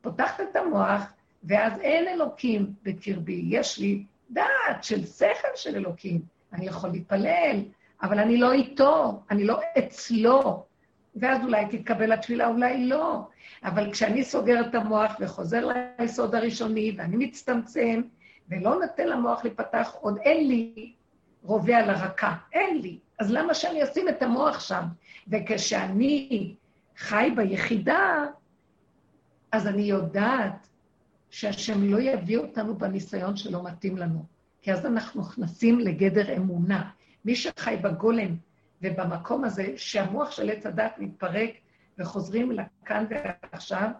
פותחת 0.00 0.40
את 0.40 0.56
המוח, 0.56 1.12
ואז 1.44 1.80
אין 1.80 2.08
אלוקים 2.08 2.72
בקרבי. 2.82 3.42
יש 3.48 3.78
לי 3.78 4.04
דעת 4.30 4.84
של 4.84 5.06
שכל 5.06 5.48
של 5.54 5.76
אלוקים. 5.76 6.39
אני 6.52 6.66
יכול 6.66 6.90
להתפלל, 6.90 7.62
אבל 8.02 8.18
אני 8.18 8.36
לא 8.36 8.52
איתו, 8.52 9.22
אני 9.30 9.44
לא 9.44 9.60
אצלו. 9.78 10.64
ואז 11.16 11.44
אולי 11.44 11.66
תתקבל 11.70 12.12
התפילה, 12.12 12.46
אולי 12.46 12.86
לא. 12.86 13.28
אבל 13.64 13.92
כשאני 13.92 14.24
סוגר 14.24 14.60
את 14.68 14.74
המוח 14.74 15.16
וחוזר 15.20 15.68
ליסוד 15.98 16.34
הראשוני, 16.34 16.94
ואני 16.98 17.16
מצטמצם, 17.26 18.02
ולא 18.48 18.80
נותן 18.80 19.08
למוח 19.08 19.44
להיפתח, 19.44 19.94
עוד 20.00 20.18
אין 20.18 20.48
לי 20.48 20.92
רובה 21.42 21.76
על 21.76 21.90
הרקה. 21.90 22.34
אין 22.52 22.78
לי. 22.80 22.98
אז 23.18 23.32
למה 23.32 23.54
שאני 23.54 23.84
אשים 23.84 24.08
את 24.08 24.22
המוח 24.22 24.60
שם? 24.60 24.84
וכשאני 25.28 26.54
חי 26.96 27.30
ביחידה, 27.36 28.26
אז 29.52 29.66
אני 29.66 29.82
יודעת 29.82 30.68
שהשם 31.30 31.84
לא 31.84 32.00
יביא 32.00 32.38
אותנו 32.38 32.78
בניסיון 32.78 33.36
שלא 33.36 33.62
מתאים 33.64 33.96
לנו, 33.96 34.24
כי 34.62 34.72
אז 34.72 34.86
אנחנו 34.86 35.20
נכנסים 35.22 35.80
לגדר 35.80 36.36
אמונה. 36.36 36.90
מי 37.24 37.36
שחי 37.36 37.76
בגולם 37.82 38.36
ובמקום 38.82 39.44
הזה, 39.44 39.72
שהמוח 39.76 40.30
של 40.30 40.50
עץ 40.50 40.66
הדת 40.66 40.92
מתפרק 40.98 41.50
וחוזרים 41.98 42.52
לכאן 42.52 43.04
ועכשיו, 43.10 43.90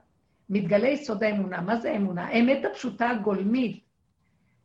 מתגלה 0.50 0.88
יסוד 0.88 1.22
האמונה. 1.22 1.60
מה 1.60 1.76
זה 1.76 1.90
האמונה? 1.90 2.26
האמת 2.26 2.64
הפשוטה 2.64 3.10
הגולמית, 3.10 3.84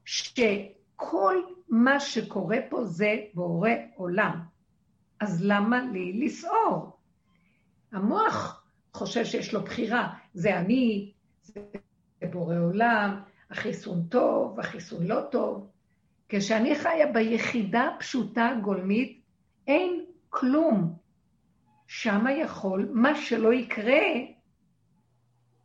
שכל 0.06 1.36
מה 1.70 2.00
שקורה 2.00 2.58
פה 2.70 2.86
זה 2.86 3.16
בורא 3.34 3.70
עולם. 3.96 4.40
אז 5.20 5.44
למה 5.44 5.82
לי 5.92 6.26
לסעור? 6.26 6.98
המוח 7.92 8.64
חושב 8.94 9.26
שיש 9.26 9.54
לו 9.54 9.62
בחירה, 9.62 10.14
זה 10.34 10.58
אני, 10.60 11.12
זה 11.44 11.62
בורא 12.32 12.58
עולם, 12.58 13.22
החיסון 13.52 14.04
טוב, 14.10 14.60
החיסון 14.60 15.08
לא 15.08 15.22
טוב. 15.32 15.70
כשאני 16.30 16.76
חיה 16.76 17.12
ביחידה 17.12 17.90
פשוטה 18.00 18.54
גולמית, 18.64 19.22
אין 19.68 20.06
כלום. 20.30 20.96
שמה 21.88 22.32
יכול, 22.32 22.90
מה 22.94 23.16
שלא 23.16 23.54
יקרה, 23.54 24.04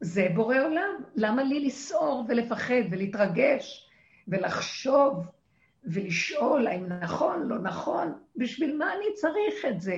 זה 0.00 0.28
בורא 0.34 0.58
עולם. 0.58 0.90
למה 1.14 1.42
לי 1.42 1.66
לסעור 1.66 2.24
ולפחד 2.28 2.82
ולהתרגש 2.90 3.90
ולחשוב 4.28 5.26
ולשאול 5.84 6.66
האם 6.66 6.86
נכון, 6.86 7.48
לא 7.48 7.58
נכון, 7.58 8.12
בשביל 8.36 8.76
מה 8.76 8.92
אני 8.92 9.14
צריך 9.14 9.64
את 9.68 9.80
זה? 9.80 9.96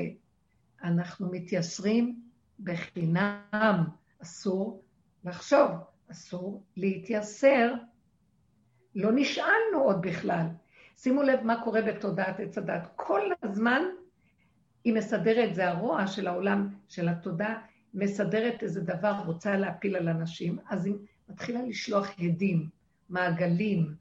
אנחנו 0.85 1.31
מתייסרים 1.31 2.21
בחינם, 2.61 3.85
אסור 4.23 4.83
לחשוב, 5.25 5.71
אסור 6.11 6.63
להתייסר. 6.77 7.75
לא 8.95 9.11
נשאלנו 9.15 9.79
עוד 9.83 10.03
בכלל. 10.03 10.47
שימו 10.97 11.23
לב 11.23 11.41
מה 11.43 11.65
קורה 11.65 11.83
בתודעת 11.83 12.41
עץ 12.41 12.59
הדת. 12.59 12.89
כל 12.97 13.21
הזמן 13.43 13.83
היא 14.85 14.95
מסדרת, 14.95 15.55
זה 15.55 15.69
הרוע 15.69 16.07
של 16.07 16.27
העולם, 16.27 16.69
של 16.89 17.09
התודעה, 17.09 17.59
מסדרת 17.95 18.63
איזה 18.63 18.81
דבר, 18.81 19.15
רוצה 19.27 19.57
להפיל 19.57 19.97
על 19.97 20.09
אנשים, 20.09 20.59
אז 20.69 20.87
היא 20.87 20.95
מתחילה 21.29 21.63
לשלוח 21.63 22.11
הדים, 22.19 22.69
מעגלים, 23.09 23.95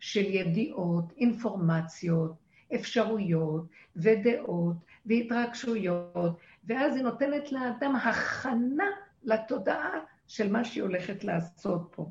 של 0.00 0.24
ידיעות, 0.24 1.12
אינפורמציות, 1.16 2.32
אפשרויות 2.74 3.66
ודעות 3.96 4.76
והתרגשויות, 5.06 6.38
ואז 6.64 6.96
היא 6.96 7.04
נותנת 7.04 7.52
לאדם 7.52 7.96
הכנה 7.96 8.90
לתודעה 9.22 9.90
של 10.26 10.52
מה 10.52 10.64
שהיא 10.64 10.82
הולכת 10.82 11.24
לעשות 11.24 11.88
פה. 11.90 12.10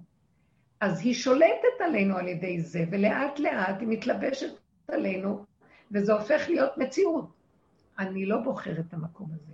אז 0.80 1.00
היא 1.00 1.14
שולטת 1.14 1.82
עלינו 1.86 2.18
על 2.18 2.28
ידי 2.28 2.62
זה, 2.62 2.86
ולאט 2.92 3.40
לאט 3.40 3.80
היא 3.80 3.88
מתלבשת 3.88 4.52
עלינו, 4.88 5.46
וזה 5.92 6.14
הופך 6.14 6.46
להיות 6.50 6.78
מציאות. 6.78 7.30
אני 8.00 8.26
לא 8.26 8.38
בוחרת 8.38 8.86
את 8.88 8.94
המקום 8.94 9.30
הזה. 9.34 9.54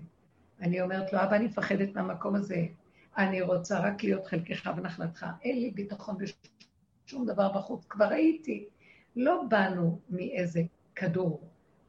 אני 0.62 0.82
אומרת 0.82 1.14
לו, 1.14 1.20
אבא, 1.20 1.36
אני 1.36 1.46
מפחדת 1.46 1.96
מהמקום 1.96 2.36
הזה. 2.36 2.66
אני 3.18 3.42
רוצה 3.42 3.80
רק 3.80 4.04
להיות 4.04 4.26
חלקך 4.26 4.70
ונחלתך. 4.78 5.26
אין 5.44 5.60
לי 5.60 5.72
ביטחון 5.72 6.18
בשום 7.06 7.26
דבר 7.26 7.52
בחוץ, 7.52 7.86
כבר 7.90 8.10
הייתי. 8.10 8.66
לא 9.16 9.44
באנו 9.50 10.00
מאיזה 10.10 10.62
כדור 10.96 11.42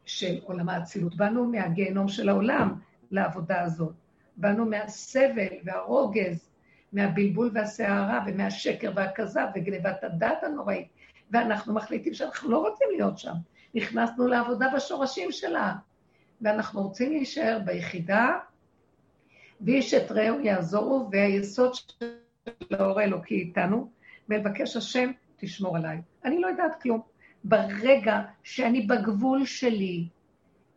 של 0.04 0.40
עולם 0.42 0.68
האצילות, 0.68 1.16
באנו 1.16 1.46
מהגיהנום 1.46 2.08
של 2.08 2.28
העולם 2.28 2.74
לעבודה 3.10 3.60
הזאת. 3.60 3.94
באנו 4.36 4.66
מהסבל 4.66 5.52
והרוגז, 5.64 6.50
מהבלבול 6.94 7.50
והסערה 7.54 8.20
ומהשקר 8.26 8.92
והכזב 8.94 9.46
וגנבת 9.54 10.04
הדעת 10.04 10.44
הנוראית, 10.44 10.88
ואנחנו 11.30 11.74
מחליטים 11.74 12.14
שאנחנו 12.14 12.50
לא 12.50 12.58
רוצים 12.58 12.88
להיות 12.96 13.18
שם. 13.18 13.34
נכנסנו 13.74 14.26
לעבודה 14.26 14.66
בשורשים 14.76 15.32
שלה, 15.32 15.74
ואנחנו 16.40 16.82
רוצים 16.82 17.12
להישאר 17.12 17.58
ביחידה, 17.64 18.38
ואיש 19.60 19.94
את 19.94 20.12
רעהו 20.12 20.40
יעזורו, 20.40 21.08
והיסוד 21.12 21.74
של 21.74 22.06
האור 22.70 23.00
האלוקי 23.00 23.34
איתנו, 23.34 23.90
ולבקש 24.28 24.76
השם, 24.76 25.10
תשמור 25.36 25.76
עליי. 25.76 26.00
אני 26.24 26.40
לא 26.40 26.46
יודעת 26.46 26.82
כלום. 26.82 27.00
ברגע 27.44 28.22
שאני 28.42 28.80
בגבול 28.80 29.44
שלי, 29.44 30.08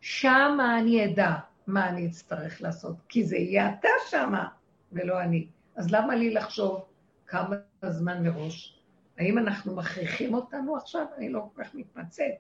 שמה 0.02 0.80
אני 0.80 1.06
אדע 1.06 1.34
מה 1.68 1.90
אני 1.90 2.08
אצטרך 2.08 2.62
לעשות, 2.62 2.96
כי 3.10 3.24
זה 3.24 3.38
יהיה 3.38 3.70
אתה 3.70 3.90
שמה, 4.10 4.48
ולא 4.92 5.22
אני. 5.22 5.48
אז 5.78 5.92
למה 5.92 6.16
לי 6.16 6.34
לחשוב 6.34 6.86
כמה 7.28 7.56
זמן 7.90 8.24
מראש? 8.24 8.80
האם 9.18 9.38
אנחנו 9.38 9.76
מכריחים 9.76 10.34
אותנו 10.34 10.78
עכשיו? 10.78 11.06
אני 11.18 11.30
לא 11.30 11.50
כל 11.56 11.64
כך 11.64 11.76
מתמצאת. 11.76 12.34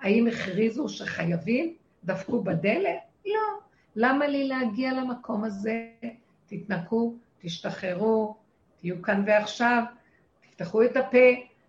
האם 0.00 0.26
הכריזו 0.26 0.88
שחייבים? 0.88 1.74
דפקו 2.04 2.42
בדלת? 2.42 2.98
לא. 3.26 3.58
למה 3.96 4.26
לי 4.26 4.48
להגיע 4.48 4.92
למקום 4.92 5.44
הזה? 5.44 5.86
תתנקו, 6.46 7.14
תשתחררו, 7.38 8.36
תהיו 8.76 9.02
כאן 9.02 9.24
ועכשיו, 9.26 9.82
תפתחו 10.40 10.82
את 10.82 10.96
הפה, 10.96 11.28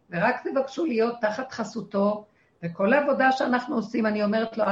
ורק 0.09 0.47
תבקשו 0.47 0.85
להיות 0.85 1.15
תחת 1.21 1.51
חסותו, 1.51 2.25
וכל 2.63 2.93
העבודה 2.93 3.31
שאנחנו 3.31 3.75
עושים, 3.75 4.05
אני 4.05 4.23
אומרת 4.23 4.57
לו, 4.57 4.63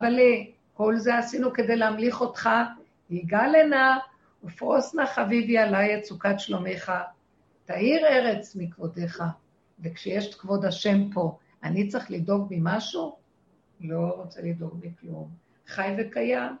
אבל 0.00 0.18
כל 0.74 0.96
זה 0.96 1.18
עשינו 1.18 1.52
כדי 1.52 1.76
להמליך 1.76 2.20
אותך, 2.20 2.50
יגאל 3.10 3.54
הנה, 3.54 3.98
ופרוס 4.46 4.94
נא 4.94 5.06
חביבי 5.06 5.58
עלי 5.58 5.98
את 5.98 6.04
סוכת 6.04 6.34
שלומך, 6.38 6.92
תאיר 7.64 8.06
ארץ 8.06 8.56
מכבודיך. 8.56 9.22
וכשיש 9.80 10.30
את 10.30 10.34
כבוד 10.34 10.64
השם 10.64 11.10
פה, 11.12 11.38
אני 11.62 11.88
צריך 11.88 12.10
לדאוג 12.10 12.46
ממשהו? 12.50 13.16
לא 13.80 14.12
רוצה 14.16 14.42
לדאוג 14.42 14.80
מכלום. 14.82 15.30
חי 15.66 15.94
וקיים. 15.98 16.56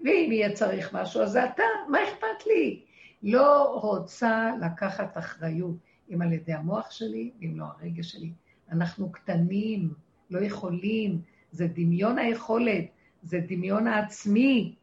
ואם 0.00 0.28
יהיה 0.32 0.52
צריך 0.52 0.94
משהו, 0.94 1.22
אז 1.22 1.30
זה 1.30 1.44
אתה, 1.44 1.62
מה 1.88 1.98
אכפת 2.04 2.46
לי? 2.46 2.82
לא 3.22 3.80
רוצה 3.82 4.50
לקחת 4.60 5.18
אחריות, 5.18 5.76
אם 6.14 6.22
על 6.22 6.32
ידי 6.32 6.52
המוח 6.52 6.90
שלי, 6.90 7.30
ואם 7.40 7.58
לא 7.58 7.64
הרגש 7.64 8.12
שלי. 8.12 8.32
אנחנו 8.70 9.12
קטנים, 9.12 9.94
לא 10.30 10.40
יכולים, 10.40 11.20
זה 11.52 11.68
דמיון 11.68 12.18
היכולת, 12.18 12.84
זה 13.22 13.40
דמיון 13.48 13.86
העצמי, 13.86 14.74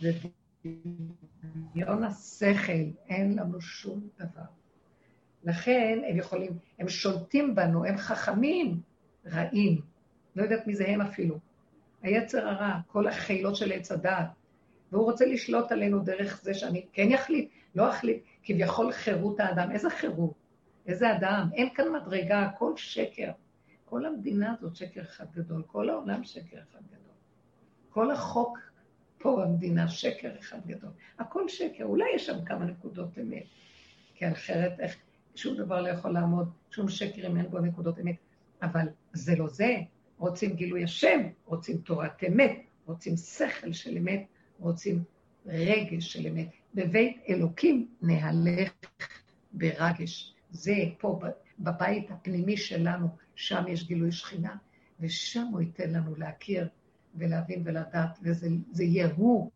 זה 0.00 0.12
דמיון 1.72 2.04
השכל, 2.04 2.72
אין 3.08 3.38
לנו 3.38 3.60
שום 3.60 4.08
דבר. 4.18 4.46
לכן 5.44 5.98
הם 6.08 6.16
יכולים, 6.16 6.58
הם 6.78 6.88
שולטים 6.88 7.54
בנו, 7.54 7.84
הם 7.84 7.96
חכמים, 7.96 8.80
רעים. 9.26 9.80
לא 10.36 10.42
יודעת 10.42 10.66
מי 10.66 10.74
זה 10.74 10.88
הם 10.88 11.00
אפילו. 11.00 11.38
היצר 12.02 12.48
הרע, 12.48 12.78
כל 12.86 13.08
החילות 13.08 13.56
של 13.56 13.72
עץ 13.72 13.92
הדעת. 13.92 14.28
והוא 14.92 15.04
רוצה 15.04 15.26
לשלוט 15.26 15.72
עלינו 15.72 15.98
דרך 15.98 16.40
זה 16.42 16.54
שאני 16.54 16.86
כן 16.92 17.12
אחליט, 17.12 17.50
לא 17.74 17.90
אחליט, 17.90 18.22
כביכול 18.42 18.92
חירות 18.92 19.40
האדם. 19.40 19.70
איזה 19.72 19.90
חירות? 19.90 20.34
איזה 20.86 21.16
אדם? 21.16 21.48
אין 21.54 21.68
כאן 21.74 21.84
מדרגה, 21.92 22.42
הכל 22.42 22.76
שקר. 22.76 23.30
כל 23.84 24.06
המדינה 24.06 24.54
הזאת 24.58 24.76
שקר 24.76 25.02
אחד 25.02 25.26
גדול, 25.32 25.62
כל 25.66 25.90
העולם 25.90 26.24
שקר 26.24 26.56
אחד 26.56 26.80
גדול. 26.86 27.14
כל 27.90 28.10
החוק 28.10 28.58
פה 29.26 29.42
במדינה 29.44 29.88
שקר 29.88 30.30
אחד 30.40 30.58
גדול. 30.66 30.90
הכל 31.18 31.48
שקר, 31.48 31.84
אולי 31.84 32.04
יש 32.14 32.26
שם 32.26 32.44
כמה 32.44 32.64
נקודות 32.64 33.18
אמת, 33.18 33.42
כי 34.14 34.32
אחרת 34.32 34.80
איך, 34.80 34.96
שום 35.34 35.56
דבר 35.56 35.80
לא 35.80 35.88
יכול 35.88 36.10
לעמוד, 36.10 36.50
שום 36.70 36.88
שקר 36.88 37.26
אם 37.26 37.36
אין 37.36 37.50
בו 37.50 37.58
נקודות 37.58 37.98
אמת. 37.98 38.16
אבל 38.62 38.86
זה 39.12 39.36
לא 39.36 39.48
זה, 39.48 39.76
רוצים 40.18 40.54
גילוי 40.54 40.84
השם, 40.84 41.20
רוצים 41.44 41.76
תורת 41.78 42.24
אמת, 42.28 42.52
רוצים 42.86 43.16
שכל 43.16 43.72
של 43.72 43.96
אמת, 43.96 44.26
רוצים 44.58 45.04
רגש 45.46 46.12
של 46.12 46.26
אמת. 46.26 46.48
בבית 46.74 47.16
אלוקים 47.28 47.88
נהלך 48.02 48.72
ברגש. 49.52 50.34
זה 50.50 50.74
פה, 50.98 51.20
בבית 51.58 52.10
הפנימי 52.10 52.56
שלנו, 52.56 53.08
שם 53.34 53.64
יש 53.68 53.86
גילוי 53.86 54.12
שכינה, 54.12 54.56
ושם 55.00 55.46
הוא 55.52 55.60
ייתן 55.60 55.90
לנו 55.90 56.16
להכיר 56.16 56.68
ולהבין 57.18 57.62
ולדעת, 57.64 58.18
וזה 58.22 58.84
יהיה 58.84 59.08
הוא, 59.16 59.50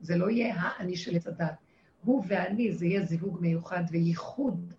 זה 0.00 0.16
לא 0.16 0.30
יהיה 0.30 0.54
האני 0.58 0.96
של 0.96 1.16
עץ 1.16 1.26
הדת. 1.26 1.54
הוא 2.04 2.24
ואני, 2.28 2.72
זה 2.72 2.86
יהיה 2.86 3.04
זיווג 3.04 3.38
מיוחד 3.40 3.82
וייחוד 3.90 4.72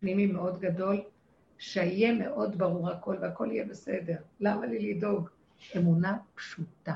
פנימי 0.00 0.26
מאוד 0.26 0.60
גדול, 0.60 1.02
שיהיה 1.58 2.12
מאוד 2.12 2.58
ברור 2.58 2.90
הכל 2.90 3.16
והכל 3.20 3.48
יהיה 3.52 3.64
בסדר. 3.64 4.16
למה 4.40 4.66
לי 4.66 4.94
לדאוג? 4.94 5.28
אמונה 5.76 6.18
פשוטה, 6.34 6.94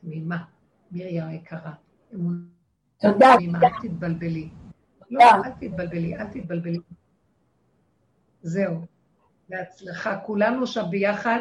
תמימה, 0.00 0.44
מרים 0.92 1.24
היקרה. 1.24 1.72
אמונה 2.14 2.38
תודה. 3.00 3.34
תמימה, 3.36 3.58
אל 3.62 3.68
תתבלבלי. 3.82 4.48
לא, 5.10 5.22
אל 5.22 5.50
תתבלבלי, 5.60 6.16
אל 6.16 6.26
תתבלבלי. 6.26 6.78
זהו, 8.42 8.80
בהצלחה. 9.48 10.18
כולנו 10.18 10.66
שם 10.66 10.84
ביחד. 10.90 11.40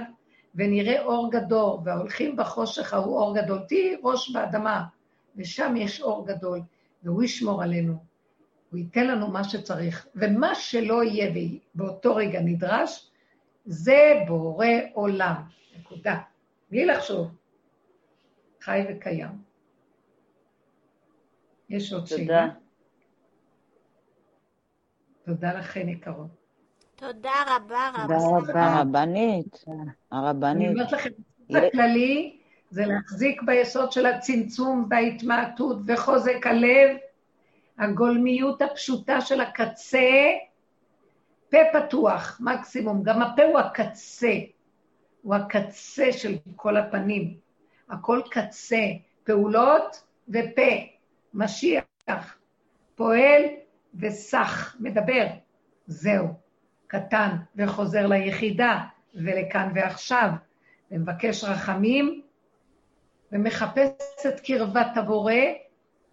ונראה 0.59 1.01
אור 1.01 1.31
גדול, 1.31 1.79
וההולכים 1.83 2.35
בחושך 2.35 2.93
ההוא 2.93 3.19
אור 3.19 3.35
גדול. 3.35 3.59
תהי 3.67 3.95
ראש 4.03 4.31
באדמה, 4.31 4.85
ושם 5.35 5.75
יש 5.77 6.01
אור 6.01 6.27
גדול, 6.27 6.59
והוא 7.03 7.23
ישמור 7.23 7.63
עלינו. 7.63 8.03
הוא 8.71 8.79
ייתן 8.79 9.07
לנו 9.07 9.27
מה 9.27 9.43
שצריך. 9.43 10.07
ומה 10.15 10.55
שלא 10.55 11.03
יהיה 11.03 11.49
באותו 11.75 12.15
רגע 12.15 12.39
נדרש, 12.41 13.11
זה 13.65 14.13
בורא 14.27 14.67
עולם. 14.93 15.35
נקודה. 15.79 16.19
בלי 16.71 16.85
לחשוב. 16.85 17.27
חי 18.61 18.81
וקיים. 18.89 19.41
יש 21.69 21.93
עוד 21.93 22.07
שאלה? 22.07 22.47
תודה 25.25 25.53
לכן, 25.53 25.89
יקרות. 25.89 26.38
תודה 26.99 27.31
רבה, 27.47 27.89
רבה. 27.93 28.15
תודה 28.15 28.37
רבה. 28.37 28.63
הרבנית, 28.63 29.65
הרבנית. 30.11 30.67
אני 30.67 30.73
אומרת 30.73 30.91
לכם, 30.91 31.09
הכללי 31.49 32.37
זה 32.69 32.85
להחזיק 32.85 33.41
ביסוד 33.41 33.91
של 33.91 34.05
הצמצום 34.05 34.87
וההתמעטות 34.89 35.77
וחוזק 35.85 36.47
הלב, 36.47 36.97
הגולמיות 37.77 38.61
הפשוטה 38.61 39.21
של 39.21 39.41
הקצה, 39.41 40.09
פה 41.49 41.57
פתוח, 41.73 42.41
מקסימום. 42.43 43.03
גם 43.03 43.21
הפה 43.21 43.43
הוא 43.43 43.59
הקצה, 43.59 44.33
הוא 45.21 45.35
הקצה 45.35 46.11
של 46.11 46.35
כל 46.55 46.77
הפנים. 46.77 47.37
הכל 47.89 48.21
קצה, 48.31 48.83
פעולות 49.23 50.03
ופה, 50.29 50.71
משיח, 51.33 52.37
פועל 52.95 53.43
וסח, 53.95 54.75
מדבר. 54.79 55.25
זהו. 55.87 56.48
קטן 56.89 57.29
וחוזר 57.55 58.07
ליחידה 58.07 58.85
ולכאן 59.13 59.71
ועכשיו, 59.75 60.29
ומבקש 60.91 61.43
רחמים, 61.43 62.21
ומחפש 63.31 64.25
את 64.27 64.39
קרבת 64.39 64.97
הבורא 64.97 65.33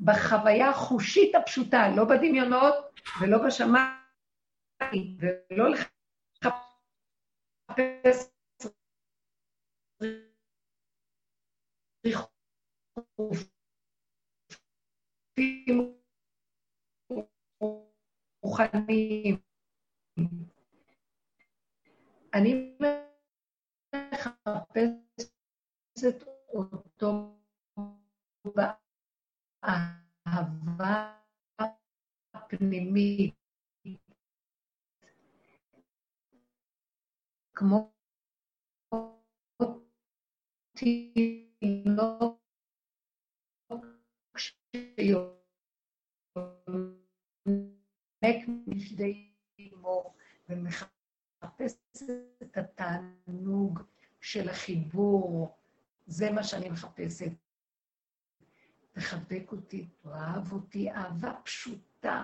בחוויה 0.01 0.71
החושית 0.71 1.35
הפשוטה, 1.35 1.89
לא 1.97 2.05
בדמיונות 2.05 2.75
ולא 3.21 3.39
בשמיים, 3.47 5.17
ולא 5.51 5.69
לחפש 7.71 8.27
רוחניים. 18.43 19.37
אני 22.39 22.77
מחפשת 24.13 25.37
אותו 26.55 27.39
באהבה 29.65 31.17
הפנימית, 32.35 33.35
כמו 37.55 37.93
תינוק 40.79 42.41
שיונק 44.37 45.27
משדה 48.67 49.05
אמו 49.61 50.15
ומחפש 50.49 50.96
מחפשת 51.61 52.13
את 52.43 52.57
התענוג 52.57 53.83
של 54.21 54.49
החיבור, 54.49 55.57
זה 56.07 56.31
מה 56.31 56.45
שאני 56.45 56.69
מחפשת. 56.69 57.33
תחבק 58.93 59.53
אותי, 59.53 59.89
תאהב 60.03 60.53
אותי, 60.53 60.91
אהבה 60.91 61.33
פשוטה, 61.45 62.23